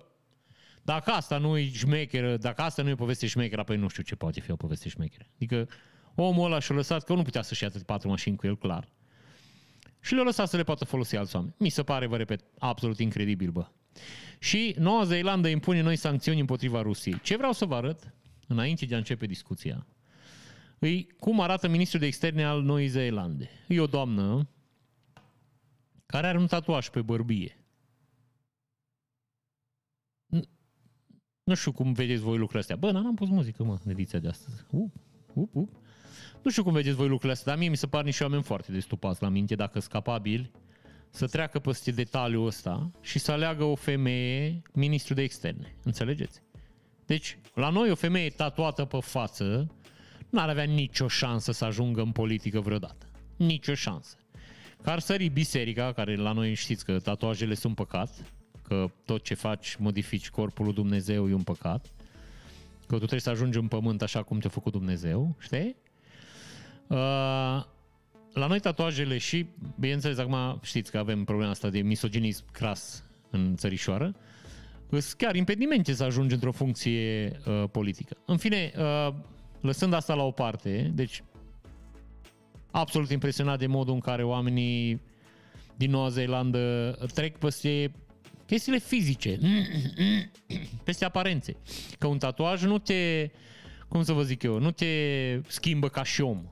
[0.83, 4.03] dacă asta nu e șmecheră, dacă asta nu e o poveste șmecheră, apoi nu știu
[4.03, 5.27] ce poate fi o poveste șmecheră.
[5.35, 5.69] Adică
[6.15, 8.89] omul ăla și-a lăsat, că nu putea să-și ia atât patru mașini cu el, clar.
[10.01, 11.55] Și le-a lăsat să le poată folosi alți oameni.
[11.59, 13.67] Mi se pare, vă repet, absolut incredibil, bă.
[14.39, 17.21] Și Noua Zeelandă impune noi sancțiuni împotriva Rusiei.
[17.21, 18.15] Ce vreau să vă arăt,
[18.47, 19.87] înainte de a începe discuția,
[20.79, 23.51] îi cum arată ministrul de externe al Noii Zeelande.
[23.69, 24.49] E o doamnă
[26.07, 27.63] care are un tatuaj pe bărbie.
[31.43, 32.77] Nu știu cum vedeți voi lucrurile astea.
[32.77, 34.65] Bă, n-am pus muzică, mă, în ediția de astăzi.
[34.71, 34.95] Up,
[35.35, 35.77] up, up.
[36.49, 38.73] Nu știu cum vedeți voi lucrurile astea, dar mie mi se par niște oameni foarte
[38.73, 40.51] destupați la minte, dacă sunt capabili
[41.11, 45.77] să treacă peste detaliul ăsta și să aleagă o femeie ministru de externe.
[45.83, 46.43] Înțelegeți?
[47.07, 49.75] Deci, la noi o femeie tatuată pe față
[50.31, 53.07] n-ar avea nicio șansă să ajungă în politică vreodată.
[53.37, 54.17] Nicio șansă.
[54.83, 59.35] Că ar sări biserica, care la noi știți că tatuajele sunt păcat, că tot ce
[59.35, 61.87] faci, modifici corpul lui Dumnezeu e un păcat,
[62.81, 65.77] că tu trebuie să ajungi în pământ așa cum te-a făcut Dumnezeu, știi?
[66.89, 66.97] Uh,
[68.33, 69.47] la noi tatuajele și,
[69.79, 74.15] bineînțeles, acum știți că avem problema asta de misoginism cras în țărișoară,
[74.91, 78.17] sunt chiar impedimente să ajungi într-o funcție uh, politică.
[78.27, 79.15] În fine, uh,
[79.61, 81.23] lăsând asta la o parte, deci
[82.71, 85.01] absolut impresionat de modul în care oamenii
[85.77, 87.93] din Noua Zeelandă trec peste
[88.47, 89.39] chestiile fizice,
[90.85, 91.57] peste aparențe.
[91.99, 93.31] Că un tatuaj nu te,
[93.89, 94.87] cum să vă zic eu, nu te
[95.47, 96.43] schimbă ca și om.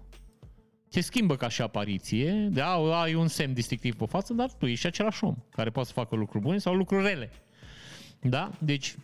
[0.88, 4.86] Se schimbă ca și apariție, da, ai un semn distinctiv pe față, dar tu ești
[4.86, 7.30] același om care poate să facă lucruri bune sau lucruri rele.
[8.20, 8.50] Da?
[8.58, 8.94] Deci,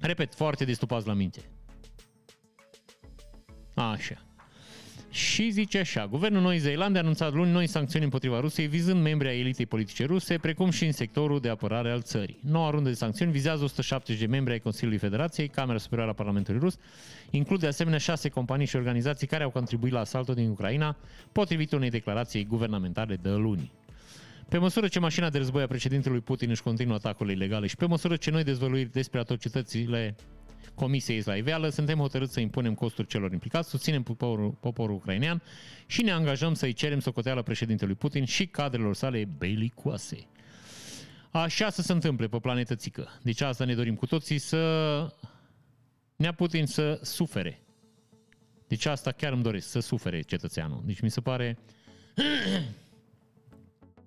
[0.00, 1.40] repet, foarte destupați la minte.
[3.74, 4.31] Așa.
[5.12, 9.30] Și zice așa, Guvernul Noi Zeelande a anunțat luni noi sancțiuni împotriva Rusiei, vizând membrii
[9.30, 12.38] ai elitei politice ruse, precum și în sectorul de apărare al țării.
[12.40, 16.60] Noua rundă de sancțiuni vizează 170 de membri ai Consiliului Federației, Camera Superioară a Parlamentului
[16.60, 16.78] Rus,
[17.30, 20.96] includ de asemenea șase companii și organizații care au contribuit la asaltul din Ucraina,
[21.32, 23.72] potrivit unei declarații guvernamentale de luni.
[24.48, 27.86] Pe măsură ce mașina de război a președintelui Putin își continuă atacurile ilegale și pe
[27.86, 30.16] măsură ce noi dezvăluiri despre atrocitățile
[30.74, 35.42] Comisiei la iveală, suntem hotărâți să impunem costuri celor implicați, susținem poporul, poporul ucrainean
[35.86, 40.26] și ne angajăm să-i cerem socoteală președintelui Putin și cadrelor sale belicoase.
[41.30, 43.08] Așa să se întâmple pe planetă țică.
[43.22, 45.12] Deci asta ne dorim cu toții să
[46.16, 47.62] ne Putin să sufere.
[48.68, 50.82] Deci asta chiar îmi doresc, să sufere cetățeanul.
[50.84, 51.58] Deci mi se pare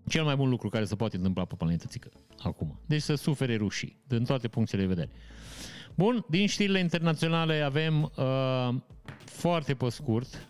[0.07, 2.79] cel mai bun lucru care se poate întâmpla pe planetă țică acum.
[2.85, 5.09] Deci să sufere rușii, din toate punctele de vedere.
[5.97, 8.75] Bun, din știrile internaționale avem uh,
[9.25, 10.47] foarte pe scurt.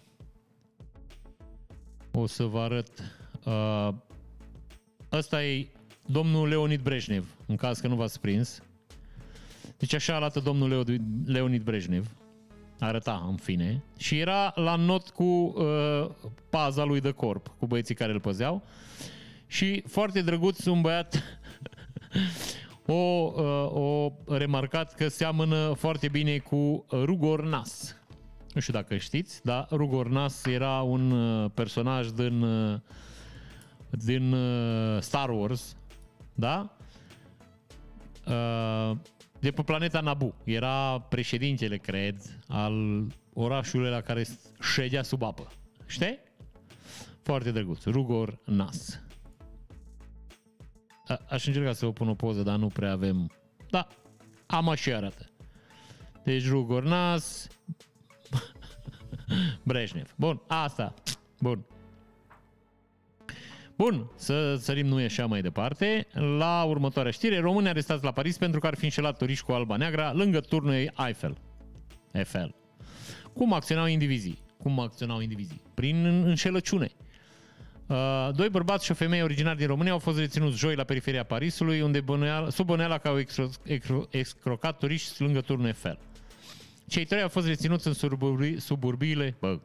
[2.11, 2.87] O să vă arăt.
[3.43, 3.89] Uh,
[5.11, 5.67] ăsta e
[6.05, 8.61] domnul Leonid Brejnev, în caz că nu v-ați prins.
[9.77, 10.85] Deci așa arată domnul
[11.25, 12.07] Leonid Brejnev.
[12.79, 13.83] Arăta, în fine.
[13.97, 16.09] Și era la not cu uh,
[16.49, 18.63] paza lui de corp, cu băieții care îl păzeau.
[19.47, 21.23] Și foarte drăguț, un băiat
[22.87, 27.95] o, uh, o remarcat că seamănă foarte bine cu Rugor Nas.
[28.53, 32.79] Nu știu dacă știți, dar Rugor Nas era un uh, personaj din, uh,
[33.89, 34.35] din
[34.99, 35.75] Star Wars,
[36.33, 36.77] da?
[39.39, 40.33] De pe planeta Nabu.
[40.43, 44.25] Era președintele, cred, al orașului la care
[44.61, 45.47] ședea sub apă.
[45.85, 46.19] Știi?
[47.21, 47.83] Foarte drăguț.
[47.83, 48.99] Rugor Nas.
[51.07, 53.31] A, aș încerca să vă pun o poză, dar nu prea avem...
[53.69, 53.87] Da,
[54.45, 55.29] am așa arată.
[56.23, 57.47] Deci Rugornas,
[59.63, 60.13] Brejnev.
[60.15, 60.93] Bun, asta.
[61.39, 61.65] Bun.
[63.77, 66.07] Bun, să sărim nu e așa mai departe.
[66.13, 69.75] La următoarea știre, români arestați la Paris pentru că ar fi înșelat turiști cu alba
[69.75, 71.37] neagră lângă turnul Eiffel.
[72.11, 72.55] Eiffel.
[73.33, 74.39] Cum acționau indivizii?
[74.57, 75.61] Cum acționau indivizii?
[75.73, 76.89] Prin înșelăciune.
[77.87, 81.23] Uh, doi bărbați și o femeie originari din România au fost reținuți joi la periferia
[81.23, 83.17] Parisului, unde bănuiala, sub bănuiala că au
[84.09, 85.99] excrocat turiști lângă turnul Eiffel.
[86.87, 89.59] Cei trei au fost reținuți în suburbii, suburbiile bă,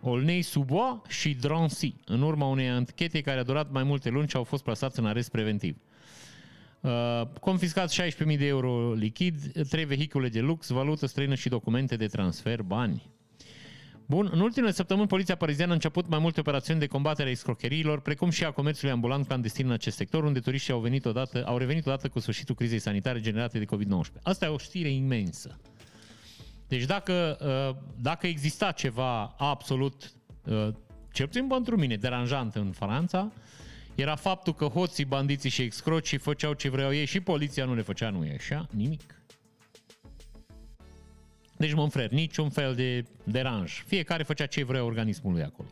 [0.00, 4.36] Olnei, Subois și Drancy, în urma unei anchete care a durat mai multe luni și
[4.36, 5.76] au fost plasați în arest preventiv.
[6.80, 12.06] Uh, confiscați 16.000 de euro lichid, trei vehicule de lux, valută străină și documente de
[12.06, 13.02] transfer, bani.
[14.08, 18.00] Bun, în ultimele săptămâni, poliția pariziană a început mai multe operațiuni de combatere a escrocheriilor,
[18.00, 21.58] precum și a comerțului ambulant clandestin în acest sector, unde turiștii au, venit odată, au
[21.58, 24.22] revenit odată cu sfârșitul crizei sanitare generate de COVID-19.
[24.22, 25.58] Asta e o știre imensă.
[26.68, 30.12] Deci dacă, uh, dacă exista ceva absolut,
[30.44, 30.68] uh,
[31.12, 33.32] cel puțin pentru mine, deranjant în Franța,
[33.94, 37.82] era faptul că hoții, bandiții și excrocii făceau ce vreau ei și poliția nu le
[37.82, 39.20] făcea, nu e așa, nimic.
[41.56, 43.84] Deci, mă frere, niciun fel de deranj.
[43.86, 45.68] Fiecare făcea ce vrea organismul lui acolo.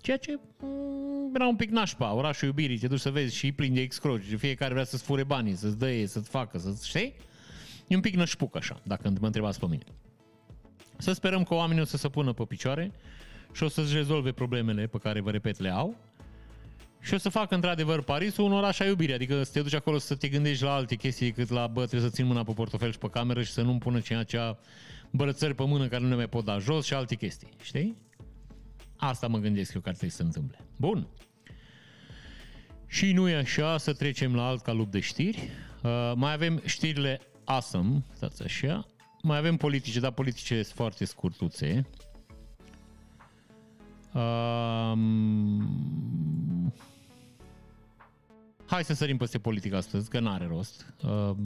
[0.00, 3.74] Ceea ce mm, era un pic nașpa, orașul iubirii, te duci să vezi și plin
[3.74, 7.14] de excroci, fiecare vrea să-ți fure banii, să-ți dăie, să-ți facă, să-ți, știi?
[7.86, 9.84] E un pic nășpuc așa, dacă mă întrebați pe mine.
[10.96, 12.92] Să sperăm că oamenii o să se pună pe picioare
[13.52, 15.96] și o să-și rezolve problemele pe care, vă repet, le au
[17.06, 19.98] și o să facă într-adevăr Parisul un oraș a iubirii, adică să te duci acolo
[19.98, 22.92] să te gândești la alte chestii decât la, bă, trebuie să țin mâna pe portofel
[22.92, 24.38] și pe cameră și să nu-mi pună ceea ce
[25.16, 27.96] brățări pe mână care nu ne mai pot da jos și alte chestii, știi?
[28.96, 30.58] Asta mă gândesc eu că ar trebui să se întâmple.
[30.76, 31.08] Bun.
[32.86, 35.50] Și nu e așa, să trecem la alt calup de știri.
[35.82, 38.86] Uh, mai avem știrile awesome, stați așa.
[39.22, 41.86] Mai avem politice, dar politice sunt foarte scurtuțe.
[44.14, 44.92] Uh,
[48.66, 50.94] hai să sărim peste politică astăzi, că n-are rost.
[51.02, 51.36] Uh,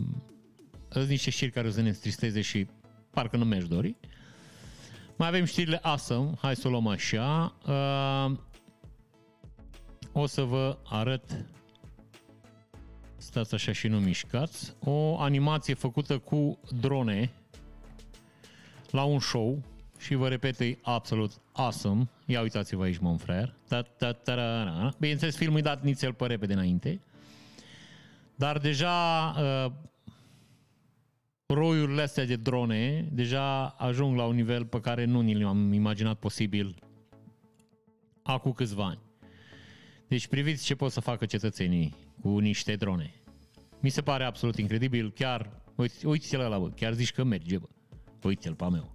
[0.88, 2.66] sunt niște știri care o să ne tristeze și
[3.10, 3.96] parcă nu mi-aș dori.
[5.16, 7.54] Mai avem știrile awesome, hai să o luăm așa.
[7.66, 8.36] Uh,
[10.12, 11.44] o să vă arăt,
[13.16, 17.32] stați așa și nu mișcați, o animație făcută cu drone
[18.90, 19.62] la un show
[19.98, 22.08] și vă repet, e absolut awesome.
[22.26, 23.54] Ia uitați-vă aici, mon frère.
[24.98, 27.00] Bineînțeles, filmul e dat nițel pe repede înainte.
[28.34, 29.72] Dar deja uh,
[31.54, 36.18] roiurile astea de drone deja ajung la un nivel pe care nu ni l-am imaginat
[36.18, 36.74] posibil
[38.22, 39.00] acum câțiva ani.
[40.08, 43.14] Deci priviți ce pot să facă cetățenii cu niște drone.
[43.80, 47.66] Mi se pare absolut incredibil, chiar, uite, uite-l la bă, chiar zici că merge, bă.
[48.22, 48.94] Uite-l pe meu.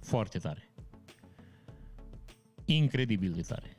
[0.00, 0.70] Foarte tare.
[2.64, 3.76] Incredibil de tare.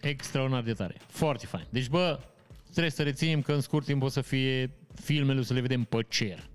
[0.00, 0.94] Extraordinar de tare.
[1.06, 1.66] Foarte fain.
[1.70, 2.20] Deci, bă,
[2.70, 5.84] trebuie să reținem că în scurt timp o să fie filmele, o să le vedem
[5.84, 6.48] pe cer.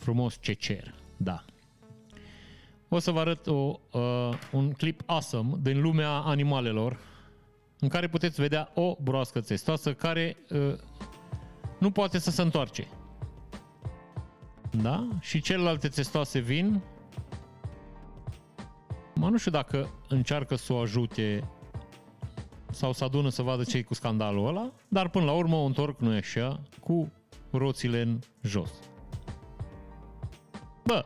[0.00, 1.44] Frumos ce cer, da.
[2.88, 6.98] O să vă arăt o, uh, un clip awesome din lumea animalelor
[7.78, 10.74] în care puteți vedea o broască testoasă care uh,
[11.78, 12.88] nu poate să se întoarce.
[14.70, 15.08] Da?
[15.20, 16.80] Și celelalte testoase vin.
[19.14, 21.50] Mă nu știu dacă încearcă să o ajute
[22.70, 26.00] sau să adună să vadă ce cu scandalul ăla, dar până la urmă o întorc,
[26.00, 27.12] nu e așa, cu
[27.50, 28.70] roțile în jos.
[30.84, 31.04] Bă!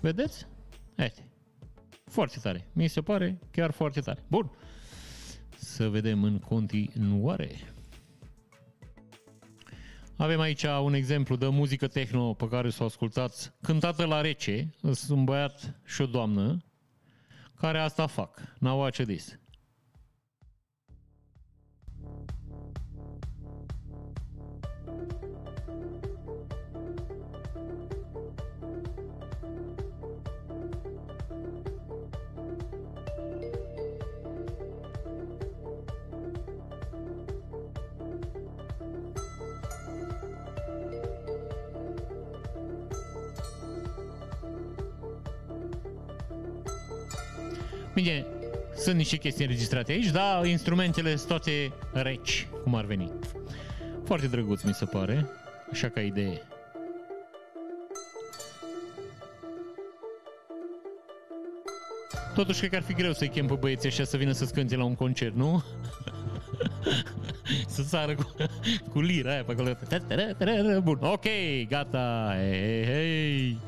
[0.00, 0.46] Vedeți?
[0.98, 1.28] Uite.
[2.04, 2.68] Foarte tare.
[2.72, 4.24] Mi se pare chiar foarte tare.
[4.28, 4.50] Bun.
[5.56, 7.50] Să vedem în continuare.
[10.16, 14.74] Avem aici un exemplu de muzică techno pe care să o ascultați, cântată la rece.
[14.92, 16.64] Sunt un băiat și o doamnă
[17.54, 18.54] care asta fac.
[18.58, 19.39] Now watch this.
[48.02, 48.26] Bine,
[48.76, 53.12] sunt niște chestii înregistrate aici, dar instrumentele sunt toate reci, cum ar veni.
[54.04, 55.26] Foarte drăguț, mi se pare,
[55.72, 56.42] așa ca idee.
[62.34, 64.76] Totuși, cred că ar fi greu să-i chem pe băieții ăștia să vină să-ți cânte
[64.76, 65.62] la un concert, nu?
[67.74, 68.34] să sară cu,
[68.90, 69.76] cu lira aia pe acolo.
[70.82, 71.26] Bun, ok,
[71.68, 73.58] gata, hei, hei.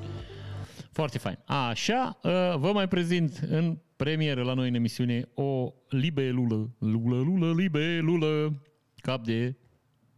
[0.92, 1.38] Foarte fain.
[1.46, 7.52] Așa, uh, vă mai prezint în premieră la noi în emisiune o libelulă, lulă, lulă,
[7.52, 8.62] libelulă,
[8.96, 9.56] cap de,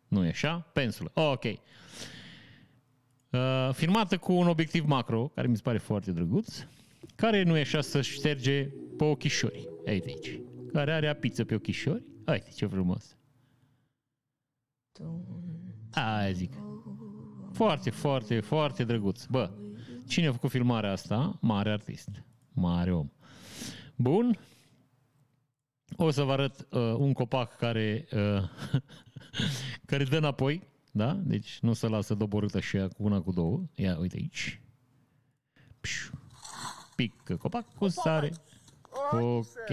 [0.08, 1.10] nu e așa, pensulă.
[1.14, 1.44] Ok.
[1.44, 1.58] Uh,
[3.72, 6.66] filmată cu un obiectiv macro, care mi se pare foarte drăguț,
[7.14, 9.68] care nu e așa să șterge pe ochișori.
[9.86, 10.40] Uite aici.
[10.72, 12.02] Care are apiță pe ochișori.
[12.26, 13.16] Uite ce frumos.
[15.90, 16.52] Aia zic.
[17.52, 19.24] Foarte, foarte, foarte drăguț.
[19.24, 19.50] Bă,
[20.06, 21.38] cine a făcut filmarea asta?
[21.40, 22.08] Mare artist.
[22.52, 23.08] Mare om.
[23.96, 24.38] Bun.
[25.96, 28.42] O să vă arăt uh, un copac care, uh,
[29.86, 31.12] care dă înapoi, da?
[31.12, 33.62] Deci nu se lasă doborâtă și ea cu una cu două.
[33.74, 34.62] Ia, uite aici.
[35.80, 36.18] Piu.
[36.96, 38.32] Pică copac cu sare.
[39.10, 39.68] Ok.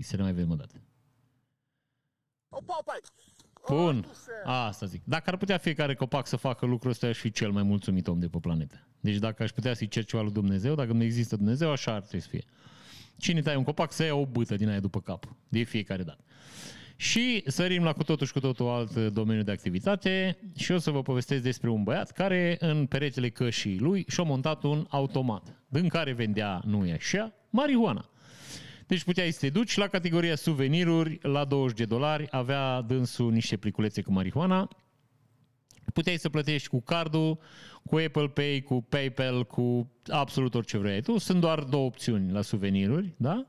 [0.00, 0.82] Să ne mai vedem o dată.
[3.68, 4.06] Bun.
[4.44, 5.02] Asta zic.
[5.04, 8.18] Dacă ar putea fiecare copac să facă lucrul ăsta, aș fi cel mai mulțumit om
[8.18, 8.86] de pe planetă.
[9.00, 12.00] Deci dacă aș putea să-i cer ceva lui Dumnezeu, dacă nu există Dumnezeu, așa ar
[12.00, 12.44] trebui să fie.
[13.18, 15.36] Cine taie un copac să ia o bâtă din aia după cap.
[15.48, 16.24] De fiecare dată.
[16.96, 20.90] Și sărim la cu totul și cu totul alt domeniu de activitate și o să
[20.90, 25.88] vă povestesc despre un băiat care în peretele cășii lui și-a montat un automat, din
[25.88, 28.10] care vendea, nu e așa, marihuana.
[28.86, 33.56] Deci puteai să te duci la categoria suveniruri, la 20 de dolari, avea dânsul niște
[33.56, 34.68] pliculețe cu marihuana,
[35.92, 37.38] puteai să plătești cu cardul,
[37.84, 41.18] cu Apple Pay, cu PayPal, cu absolut orice vrei tu.
[41.18, 43.46] Sunt doar două opțiuni la suveniruri, da?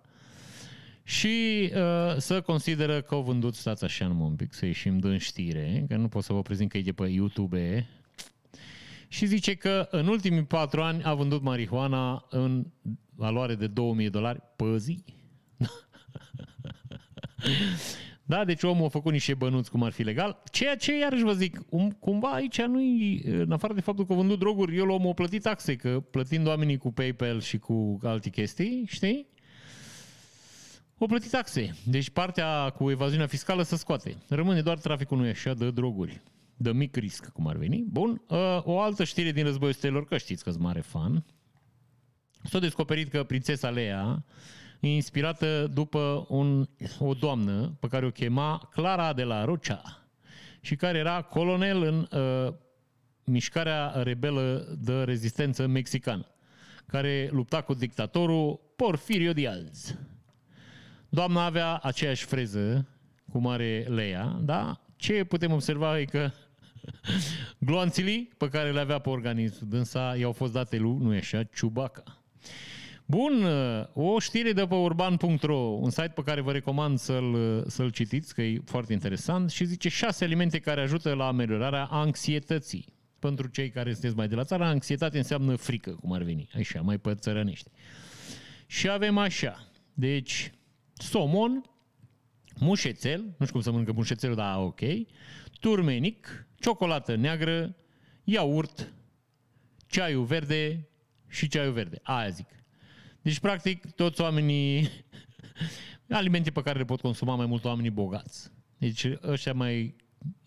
[1.03, 5.18] Și uh, să consideră că au vândut, stați așa numai un pic, să ieșim din
[5.18, 7.88] știre, că nu pot să vă prezint că e de pe YouTube.
[9.07, 12.65] Și zice că în ultimii patru ani a vândut marihuana în
[13.15, 15.03] valoare de 2000 de dolari pe zi.
[18.30, 21.34] Da, deci omul a făcut niște bănuți cum ar fi legal, ceea ce iarăși vă
[21.34, 22.80] zic, um, cumva aici nu
[23.23, 26.47] în afară de faptul că a vândut droguri, eu omul a plătit taxe, că plătind
[26.47, 29.27] oamenii cu PayPal și cu alte chestii, știi?
[30.97, 31.76] O plătit taxe.
[31.85, 34.18] Deci partea cu evaziunea fiscală să scoate.
[34.27, 36.22] Rămâne doar traficul, nu așa, de droguri.
[36.57, 37.85] De mic risc, cum ar veni.
[37.88, 41.26] Bun, uh, o altă știre din războiul stelor, că știți că sunt mare fan.
[42.43, 44.23] S-a descoperit că prințesa Leia e
[44.88, 46.68] inspirată după un,
[46.99, 49.81] o doamnă pe care o chema Clara de la Rocha
[50.61, 52.53] și care era colonel în uh,
[53.23, 56.26] mișcarea rebelă de rezistență mexicană,
[56.85, 59.95] care lupta cu dictatorul Porfirio Diaz.
[61.10, 62.88] Doamna avea aceeași freză
[63.31, 64.81] cum are Leia, da?
[64.95, 66.31] Ce putem observa e că
[67.57, 71.43] gloanțilii pe care le avea pe organism dânsa i-au fost date lui, nu e așa,
[71.43, 72.03] Ciubaca.
[73.11, 73.45] Bun,
[73.94, 78.41] o știre de pe urban.ro, un site pe care vă recomand să-l, să-l citiți, că
[78.41, 82.86] e foarte interesant, și zice șase alimente care ajută la ameliorarea anxietății.
[83.19, 86.81] Pentru cei care sunteți mai de la țară, anxietate înseamnă frică, cum ar veni, așa,
[86.81, 87.69] mai pe țărănești.
[88.65, 90.52] Și avem așa, deci,
[90.94, 91.64] somon,
[92.60, 94.81] mușețel, nu știu cum să mănâncă mușețelul, dar ok,
[95.60, 97.76] turmenic, ciocolată neagră,
[98.23, 98.94] iaurt,
[99.88, 100.88] ceaiul verde
[101.27, 101.99] și ceaiul verde.
[102.03, 102.48] Aia zic.
[103.21, 104.89] Deci, practic, toți oamenii,
[106.09, 108.51] alimente pe care le pot consuma mai mult oamenii bogați.
[108.77, 109.95] Deci, ăștia mai,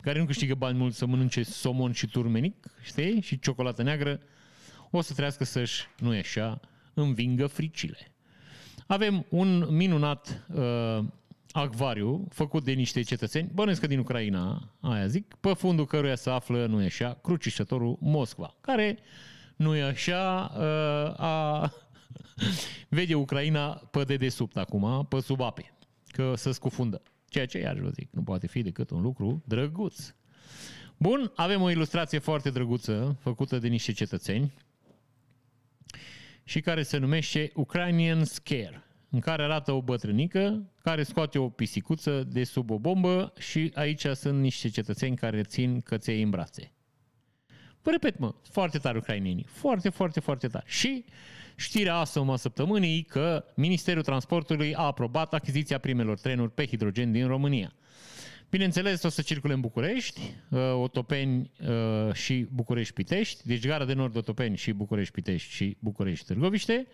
[0.01, 3.21] care nu câștigă bani mult să mănânce somon și turmenic, știi?
[3.21, 4.21] Și ciocolată neagră,
[4.91, 6.61] o să trească să-și, nu e așa,
[6.95, 7.99] învingă fricile.
[8.87, 11.05] Avem un minunat uh,
[11.51, 16.31] acvariu făcut de niște cetățeni, bănuiesc că din Ucraina, aia zic, pe fundul căruia se
[16.31, 18.99] află, nu e așa, crucișătorul Moscova, care,
[19.57, 21.73] nu e așa, uh, a
[22.89, 25.75] vede Ucraina pe dedesubt acum, pe sub ape,
[26.07, 27.03] că se scufundă.
[27.29, 30.15] Ceea ce, iar vă zic, nu poate fi decât un lucru drăguț.
[30.97, 34.53] Bun, avem o ilustrație foarte drăguță, făcută de niște cetățeni,
[36.45, 42.25] și care se numește Ukrainian Scare, în care arată o bătrânică care scoate o pisicuță
[42.25, 46.73] de sub o bombă și aici sunt niște cetățeni care țin căței în brațe.
[47.83, 49.47] Vă repet, mă, foarte tare ucrainenii.
[49.49, 50.65] Foarte, foarte, foarte tare.
[50.67, 51.05] Și
[51.63, 57.73] știrea asta săptămânii că Ministerul Transportului a aprobat achiziția primelor trenuri pe hidrogen din România.
[58.51, 64.17] Bineînțeles, o să circule în București, uh, Otopeni uh, și București-Pitești, deci gara de nord
[64.17, 66.87] Otopeni și București-Pitești și București-Târgoviște.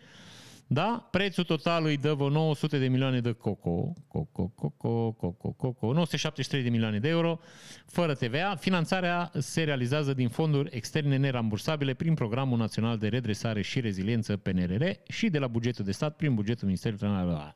[0.70, 1.08] Da?
[1.10, 6.62] Prețul total îi dă vreo 900 de milioane de coco, coco, coco, coco, coco, 973
[6.62, 7.40] de milioane de euro,
[7.86, 8.56] fără TVA.
[8.60, 14.84] Finanțarea se realizează din fonduri externe nerambursabile prin Programul Național de Redresare și Reziliență PNRR
[15.08, 17.52] și de la bugetul de stat prin bugetul Ministerului Transportului.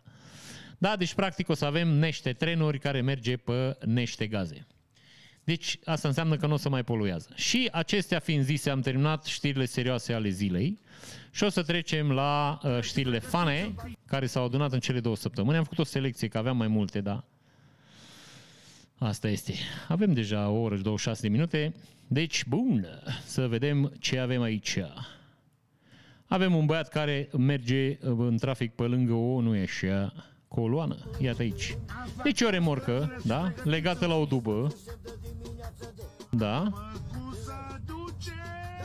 [0.78, 4.66] Da, deci practic o să avem nește trenuri care merge pe nește gaze.
[5.44, 7.28] Deci asta înseamnă că nu o să mai poluează.
[7.34, 10.80] Și acestea fiind zise, am terminat știrile serioase ale zilei
[11.34, 13.74] și o să trecem la uh, știrile fane
[14.06, 15.56] care s-au adunat în cele două săptămâni.
[15.56, 17.24] Am făcut o selecție, că aveam mai multe, da.
[18.98, 19.54] Asta este.
[19.88, 21.74] Avem deja o oră și 26 de minute.
[22.06, 22.86] Deci, bun,
[23.24, 24.78] să vedem ce avem aici.
[26.26, 30.12] Avem un băiat care merge în trafic pe lângă o, nu e așa,
[30.48, 30.96] coloană.
[31.20, 31.76] Iată aici.
[32.22, 33.52] Deci o remorcă, da?
[33.64, 34.74] Legată la o dubă.
[36.30, 36.72] Da?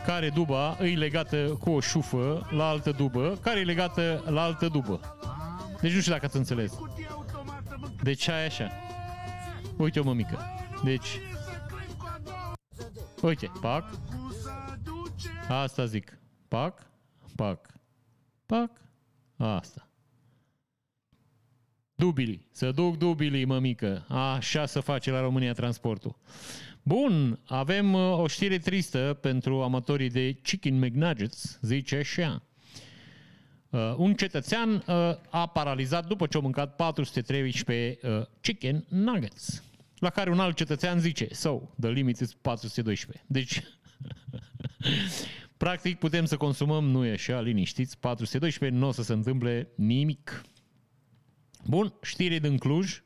[0.07, 4.67] Care duba îi legată cu o șufă la altă dubă, care e legată la altă
[4.67, 5.17] dubă.
[5.81, 6.73] Deci nu știu dacă ați înțeles.
[8.03, 8.71] Deci aia așa.
[9.77, 10.39] Uite o mămică.
[10.83, 11.19] Deci...
[13.21, 13.89] Uite, pac.
[15.47, 16.17] Asta zic.
[16.47, 16.87] Pac,
[17.35, 17.67] pac,
[18.45, 18.71] pac.
[19.37, 19.87] Asta.
[21.95, 22.47] Dubili.
[22.51, 24.05] Să duc dubili, mămică.
[24.09, 26.15] Așa să face la România transportul.
[26.87, 32.43] Bun, avem uh, o știre tristă pentru amatorii de Chicken McNuggets, zice așa.
[33.69, 34.83] Uh, un cetățean uh,
[35.29, 39.63] a paralizat după ce a mâncat 413 uh, chicken nuggets.
[39.99, 43.23] La care un alt cetățean zice, so, the limit is 412.
[43.27, 43.63] Deci,
[45.63, 50.41] practic putem să consumăm, nu e așa, liniștiți, 412, nu o să se întâmple nimic.
[51.65, 53.01] Bun, știre din Cluj.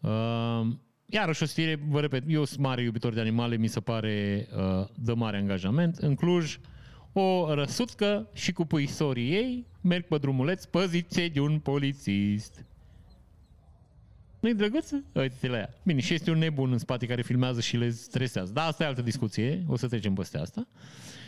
[0.00, 0.66] Uh,
[1.10, 4.86] iarăși o știre, vă repet, eu sunt mare iubitor de animale, mi se pare uh,
[4.94, 5.96] de mare angajament.
[5.96, 6.58] În Cluj,
[7.12, 12.64] o răsutcă și cu puisorii ei merg pe drumuleț păzițe de un polițist.
[14.40, 14.90] Nu-i drăguț?
[15.12, 15.74] Uite-te la ea.
[15.82, 18.52] Bine, și este un nebun în spate care filmează și le stresează.
[18.52, 20.66] Da, asta e altă discuție, o să trecem peste asta.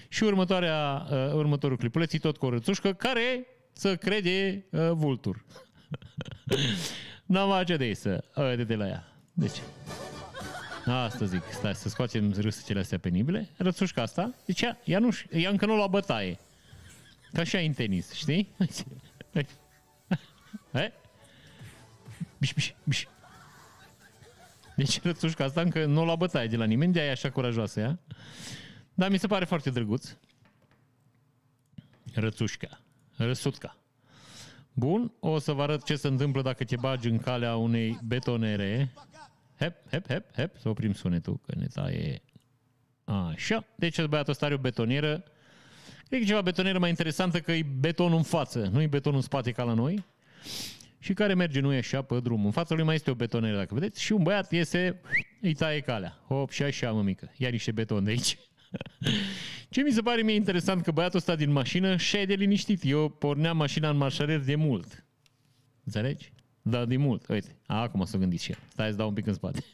[0.08, 5.44] Și următoarea, uh, următorul clipuleț tot cu o rățușcă care să crede uh, vultur.
[7.26, 8.24] N-am face de să...
[8.36, 9.11] Uite-te la ea.
[9.32, 9.62] Deci...
[10.86, 13.48] Asta zic, stai să scoatem râsăcele astea penibile.
[13.56, 16.38] Rățușca asta, deci ea, ea, nu, ea încă nu lua bătaie.
[17.32, 18.54] Ca așa în tenis, știi?
[20.72, 20.92] He?
[22.38, 23.06] Biș, biș, biș.
[24.76, 27.98] Deci rățușca asta încă nu lua bătaie de la nimeni, de-aia e așa curajoasă ea.
[28.94, 30.16] Dar mi se pare foarte drăguț.
[32.14, 32.80] Rățușca.
[33.16, 33.76] Răsutca.
[34.72, 38.92] Bun, o să vă arăt ce se întâmplă dacă te bagi în calea unei betonere.
[39.62, 42.22] Hep, hep, hep, hep, să oprim sunetul, că ne taie...
[43.04, 45.24] Așa, deci băiatul ăsta are o betonieră.
[46.08, 49.18] Cred că e ceva betonieră mai interesantă că e betonul în față, nu e betonul
[49.18, 50.04] în spate ca la noi.
[50.98, 52.44] Și care merge, nu e așa, pe drum.
[52.44, 55.00] În fața lui mai este o betonieră, dacă vedeți, și un băiat iese,
[55.40, 56.18] îi taie calea.
[56.26, 58.38] Hop, și așa, mămică, ia niște beton de aici.
[59.70, 62.80] Ce mi se pare mie interesant că băiatul ăsta din mașină și de liniștit.
[62.84, 65.04] Eu porneam mașina în marșarier de mult.
[65.84, 66.32] Înțelegi?
[66.62, 67.28] Da, de mult.
[67.28, 68.58] Uite, acum s-a gândit și el.
[68.68, 69.64] Stai să dau un pic în spate.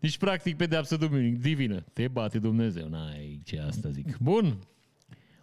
[0.00, 1.80] Deci, practic, pedeapsă Duminic, divină.
[1.92, 2.88] Te bate Dumnezeu.
[2.88, 4.16] N-ai ce asta zic.
[4.16, 4.58] Bun.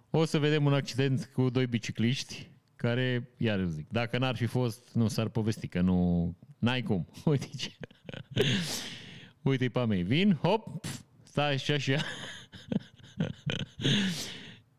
[0.09, 4.93] O să vedem un accident cu doi bicicliști care, iar zic, dacă n-ar fi fost,
[4.93, 6.35] nu s-ar povesti, că nu...
[6.59, 7.07] N-ai cum.
[7.26, 7.71] Uite ce...
[9.41, 10.03] Uite-i pe mei.
[10.03, 12.01] Vin, hop, pf, stai și așa.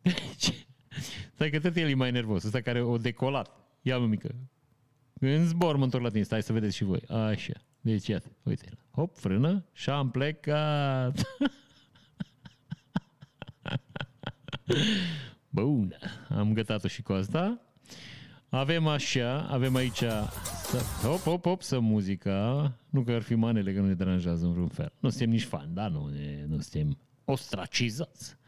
[0.02, 0.59] Deci,
[1.40, 2.44] stai că tot el e mai nervos.
[2.44, 3.50] Ăsta care o decolat.
[3.82, 4.34] Ia mă mică.
[5.20, 6.22] În zbor mă întorc la tine.
[6.22, 7.00] Stai să vedeți și voi.
[7.08, 7.52] Așa.
[7.80, 8.36] Deci iată.
[8.42, 8.70] Uite.
[8.90, 11.22] Hop, frână și am plecat.
[15.48, 15.96] Bun.
[16.28, 17.60] Am gătat-o și cu asta.
[18.48, 20.02] Avem așa, avem aici,
[20.62, 24.44] să, hop, hop, hop, să muzica, nu că ar fi manele, că nu ne deranjează
[24.44, 24.92] în vreun fel.
[24.98, 28.38] Nu suntem nici fani, da, nu, ne, nu suntem ostracizați.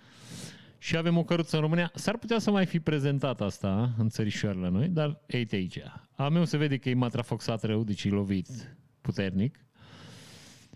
[0.83, 1.91] Și avem o căruță în România.
[1.95, 5.79] S-ar putea să mai fi prezentat asta în țărișoare la noi, dar uite aici.
[6.17, 9.67] A meu se vede că e matrafoxat rău, deci e lovit puternic.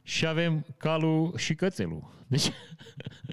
[0.03, 2.25] Și avem calul și cățelul.
[2.27, 2.51] Deci,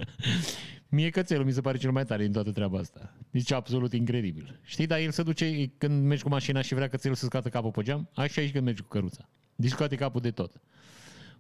[0.89, 3.13] mie cățelul mi se pare cel mai tare din toată treaba asta.
[3.31, 4.59] Deci absolut incredibil.
[4.63, 7.71] Știi, dar el se duce când mergi cu mașina și vrea cățelul să scoată capul
[7.71, 9.29] pe geam, așa și când mergi cu căruța.
[9.55, 10.61] Deci scoate capul de tot.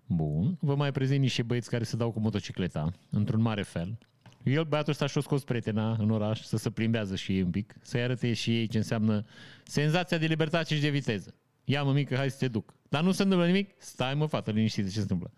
[0.05, 3.97] Bun, vă mai prezint niște băieți care se dau cu motocicleta, într-un mare fel.
[4.43, 7.75] El, băiatul ăsta și-a scos prietena în oraș să se plimbează și ei un pic,
[7.81, 9.25] să-i arate și ei ce înseamnă
[9.63, 11.35] senzația de libertate și de viteză.
[11.63, 12.73] Ia mă mică, hai să te duc.
[12.89, 13.73] Dar nu se întâmplă nimic?
[13.77, 15.31] Stai mă, fată, liniștită, ce se întâmplă?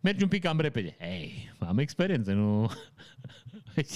[0.00, 0.96] Mergi un pic cam repede.
[1.00, 2.70] Ei, am experiență, nu...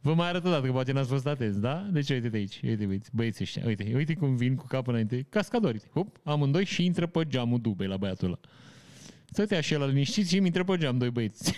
[0.00, 1.88] Vă mai arăt o dată, că poate n-ați fost atenți, da?
[1.90, 5.26] Deci uite de aici, uite băieți, băieții ăștia, uite, uite cum vin cu capul înainte,
[5.28, 8.38] cascadori, hop, amândoi și intră pe geamul dubei la băiatul ăla.
[9.32, 11.52] Stătea și el liniștit și îmi intră pe geam doi băieți.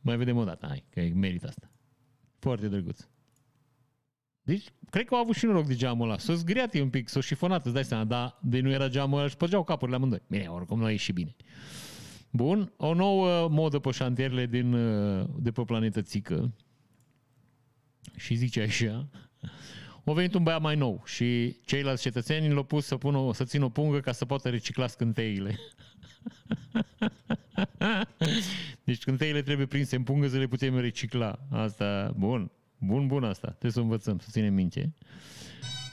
[0.00, 1.70] mai vedem o dată, hai, că merită asta.
[2.38, 3.08] Foarte drăguț.
[4.42, 6.18] Deci, cred că au avut și noroc de geamul ăla.
[6.18, 9.28] S-o zgriat un pic, s-o șifonat, îți dai seama, dar de nu era geamul ăla,
[9.28, 10.22] și păgeau capurile amândoi.
[10.28, 11.36] Bine, oricum nu a ieșit bine.
[12.30, 14.70] Bun, o nouă modă pe șantierele din,
[15.42, 16.52] de pe planetă Țică.
[18.16, 19.08] Și zice așa,
[20.10, 23.64] a venit un băiat mai nou și ceilalți cetățeni l-au pus să, pună, să țină
[23.64, 25.58] o pungă ca să poată recicla scânteile.
[28.84, 31.38] deci scânteile trebuie prinse în pungă să le putem recicla.
[31.50, 33.48] Asta, bun, bun, bun asta.
[33.48, 34.94] Trebuie să învățăm, să ținem minte.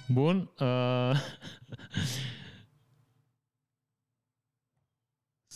[0.08, 0.52] Bun.
[0.60, 1.12] Uh...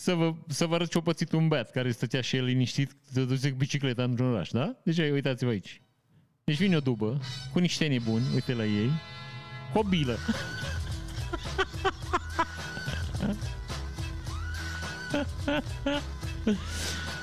[0.00, 3.24] să vă, să vă arăt ce-o pățit un băiat care stătea și el liniștit, să
[3.24, 4.80] duce cu bicicleta într-un oraș, da?
[4.84, 5.82] Deci uitați-vă aici.
[6.50, 7.20] Deci vine o dubă
[7.52, 8.90] cu niște nebuni, uite la ei,
[9.72, 10.18] cu o bilă.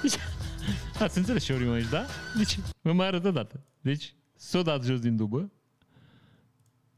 [0.01, 0.13] Deci,
[0.99, 2.05] ați înțeles ce vorbim aici, da?
[2.37, 3.59] Deci, vă mai arăt o dată.
[3.81, 5.51] Deci, s-o dat jos din dubă.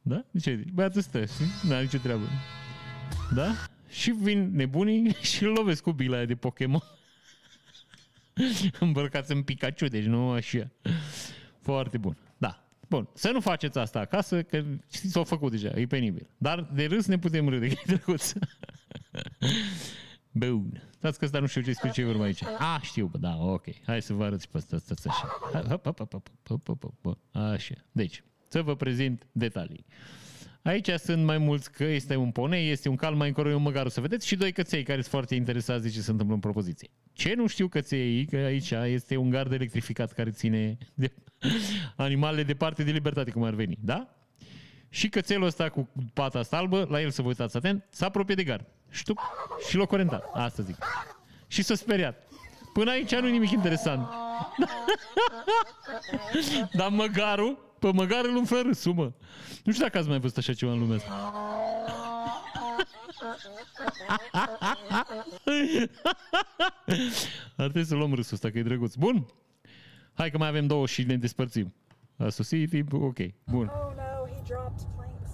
[0.02, 0.26] Da?
[0.32, 1.46] Deci, deci băiatul stă, știi?
[1.68, 2.26] N-are nicio treabă.
[3.34, 3.56] Da?
[3.90, 6.84] Și vin nebunii și îl lovesc cu bila aia de Pokémon.
[8.80, 10.72] Îmbrăcați în Pikachu, deci nu așa.
[11.72, 12.18] Foarte bun.
[12.38, 12.64] Da.
[12.88, 13.08] Bun.
[13.14, 16.30] Să nu faceți asta acasă, că știți, s-au făcut deja, e penibil.
[16.38, 18.34] Dar de râs ne putem râde, că e drăguț.
[20.32, 20.84] Bun.
[20.98, 22.44] Stați că ăsta nu știu ce scrie ce vorba aici.
[22.44, 23.66] A, știu, bă, da, ok.
[23.86, 25.28] Hai să vă arăt și pe asta, stați așa.
[25.70, 27.18] Hop, hop, hop, hop, hop, hop, hop, hop.
[27.32, 27.76] Așa.
[27.92, 29.86] Deci, să vă prezint detalii.
[30.62, 33.88] Aici sunt mai mulți că este un ponei, este un cal mai încolo, un măgar,
[33.88, 36.90] să vedeți, și doi căței care sunt foarte interesați de ce se întâmplă în propoziție.
[37.14, 41.12] Ce nu știu căței, că aici este un gard electrificat care ține de
[41.96, 44.14] animalele departe de libertate, cum ar veni, da?
[44.90, 48.38] Și cățelul ăsta cu pata asta albă, la el să vă uitați atent, s-a apropiat
[48.38, 48.66] de gard.
[48.90, 49.20] Ștuc
[49.70, 50.78] și l-a corentat, asta zic.
[51.48, 52.28] Și s-a speriat.
[52.74, 54.08] Până aici nu nimic interesant.
[56.78, 59.12] Dar măgarul, pe măgar îl umflă râsul, mă.
[59.64, 61.34] Nu știu dacă ați mai văzut așa ceva în lumea asta.
[67.56, 68.94] Ar trebui să luăm râsul ăsta, că e drăguț.
[68.96, 69.26] Bun?
[70.14, 71.74] Hai că mai avem două și ne despărțim.
[72.18, 73.68] A sosit timp, ok, bun.
[73.68, 75.30] Oh no, he dropped planks.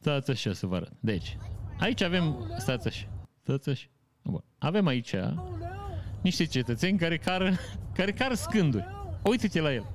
[0.00, 0.92] Stați așa să vă arăt.
[1.00, 1.36] Deci,
[1.78, 2.54] aici avem...
[2.58, 3.08] Stați așa.
[3.42, 3.86] Stați așa.
[4.22, 4.44] Bun.
[4.58, 5.14] Avem aici
[6.22, 7.58] niște cetățeni care car,
[7.94, 8.86] care car scânduri.
[9.22, 9.86] Uite-te la el.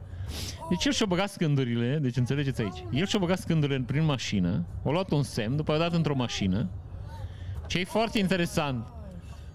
[0.70, 4.90] Deci el și-a băgat scândurile, deci înțelegeți aici, el și-a băgat scândurile prin mașină, a
[4.90, 6.70] luat un semn, după a dat într-o mașină.
[7.68, 8.88] Ce e foarte interesant,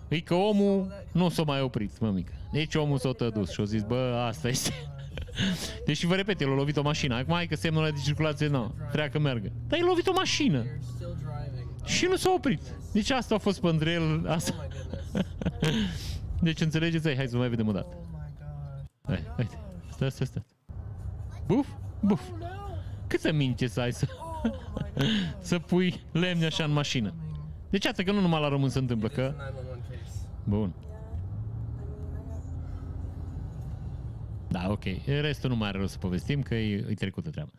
[0.08, 2.32] e că omul nu s-a mai oprit, mă mică.
[2.52, 4.72] Deci omul s-a tădus și a zis, bă, asta este.
[5.86, 7.14] Deci vă repet, el a lovit o mașină.
[7.14, 9.52] Acum hai că semnul ăla de circulație nu, treacă meargă.
[9.66, 10.64] Dar el a lovit o mașină.
[11.84, 12.62] Și nu s-a oprit.
[12.92, 14.28] Deci asta a fost pentru el.
[14.28, 14.68] Asta.
[16.40, 17.06] Deci înțelegeți?
[17.06, 17.96] Hai, hai să mai vedem o dată.
[19.06, 19.58] Hai, uite.
[19.92, 20.44] Stai, stai, stai.
[21.48, 21.68] Buf,
[22.00, 22.22] buf.
[23.06, 24.08] Câtă minte să ai să,
[25.40, 27.14] să pui lemne așa în mașină?
[27.70, 29.34] Deci atât că nu numai la român se întâmplă, că...
[30.44, 30.74] Bun.
[34.48, 34.84] Da, ok.
[35.06, 37.50] Restul nu mai are rost să povestim, că e, e trecută treaba.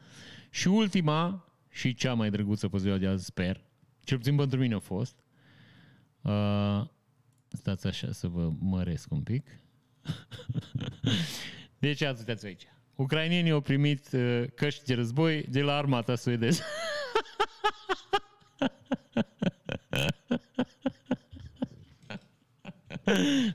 [0.50, 3.62] Și ultima, și cea mai drăguță pe ziua de azi, sper,
[4.04, 5.24] cel puțin pentru mine a fost,
[6.22, 6.86] uh,
[7.48, 9.48] stați așa să vă măresc un pic.
[11.80, 12.68] deci, ați uitați aici.
[13.00, 16.64] Ucrainienii au primit uh, căști de război de la armata suedeză.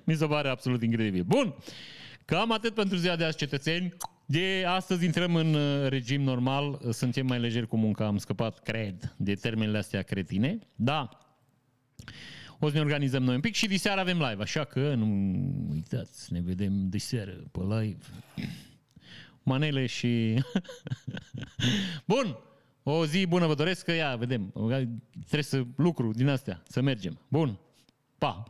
[0.05, 1.23] Mi se pare absolut incredibil.
[1.23, 1.55] Bun,
[2.25, 3.95] cam atât pentru ziua de azi, cetățeni.
[4.27, 9.15] De astăzi intrăm în uh, regim normal, suntem mai lejeri cu munca, am scăpat, cred,
[9.17, 10.59] de termenele astea cretine.
[10.75, 11.09] Da,
[12.59, 15.07] o să ne organizăm noi un pic și diseară avem live, așa că nu
[15.71, 18.05] uitați, ne vedem diseară pe live.
[19.45, 20.43] Manele și...
[22.07, 22.39] Bun,
[22.83, 24.53] o zi bună vă doresc, că ia, vedem,
[25.13, 27.19] trebuie să lucru din astea, să mergem.
[27.29, 27.59] Bun,
[28.19, 28.45] pa!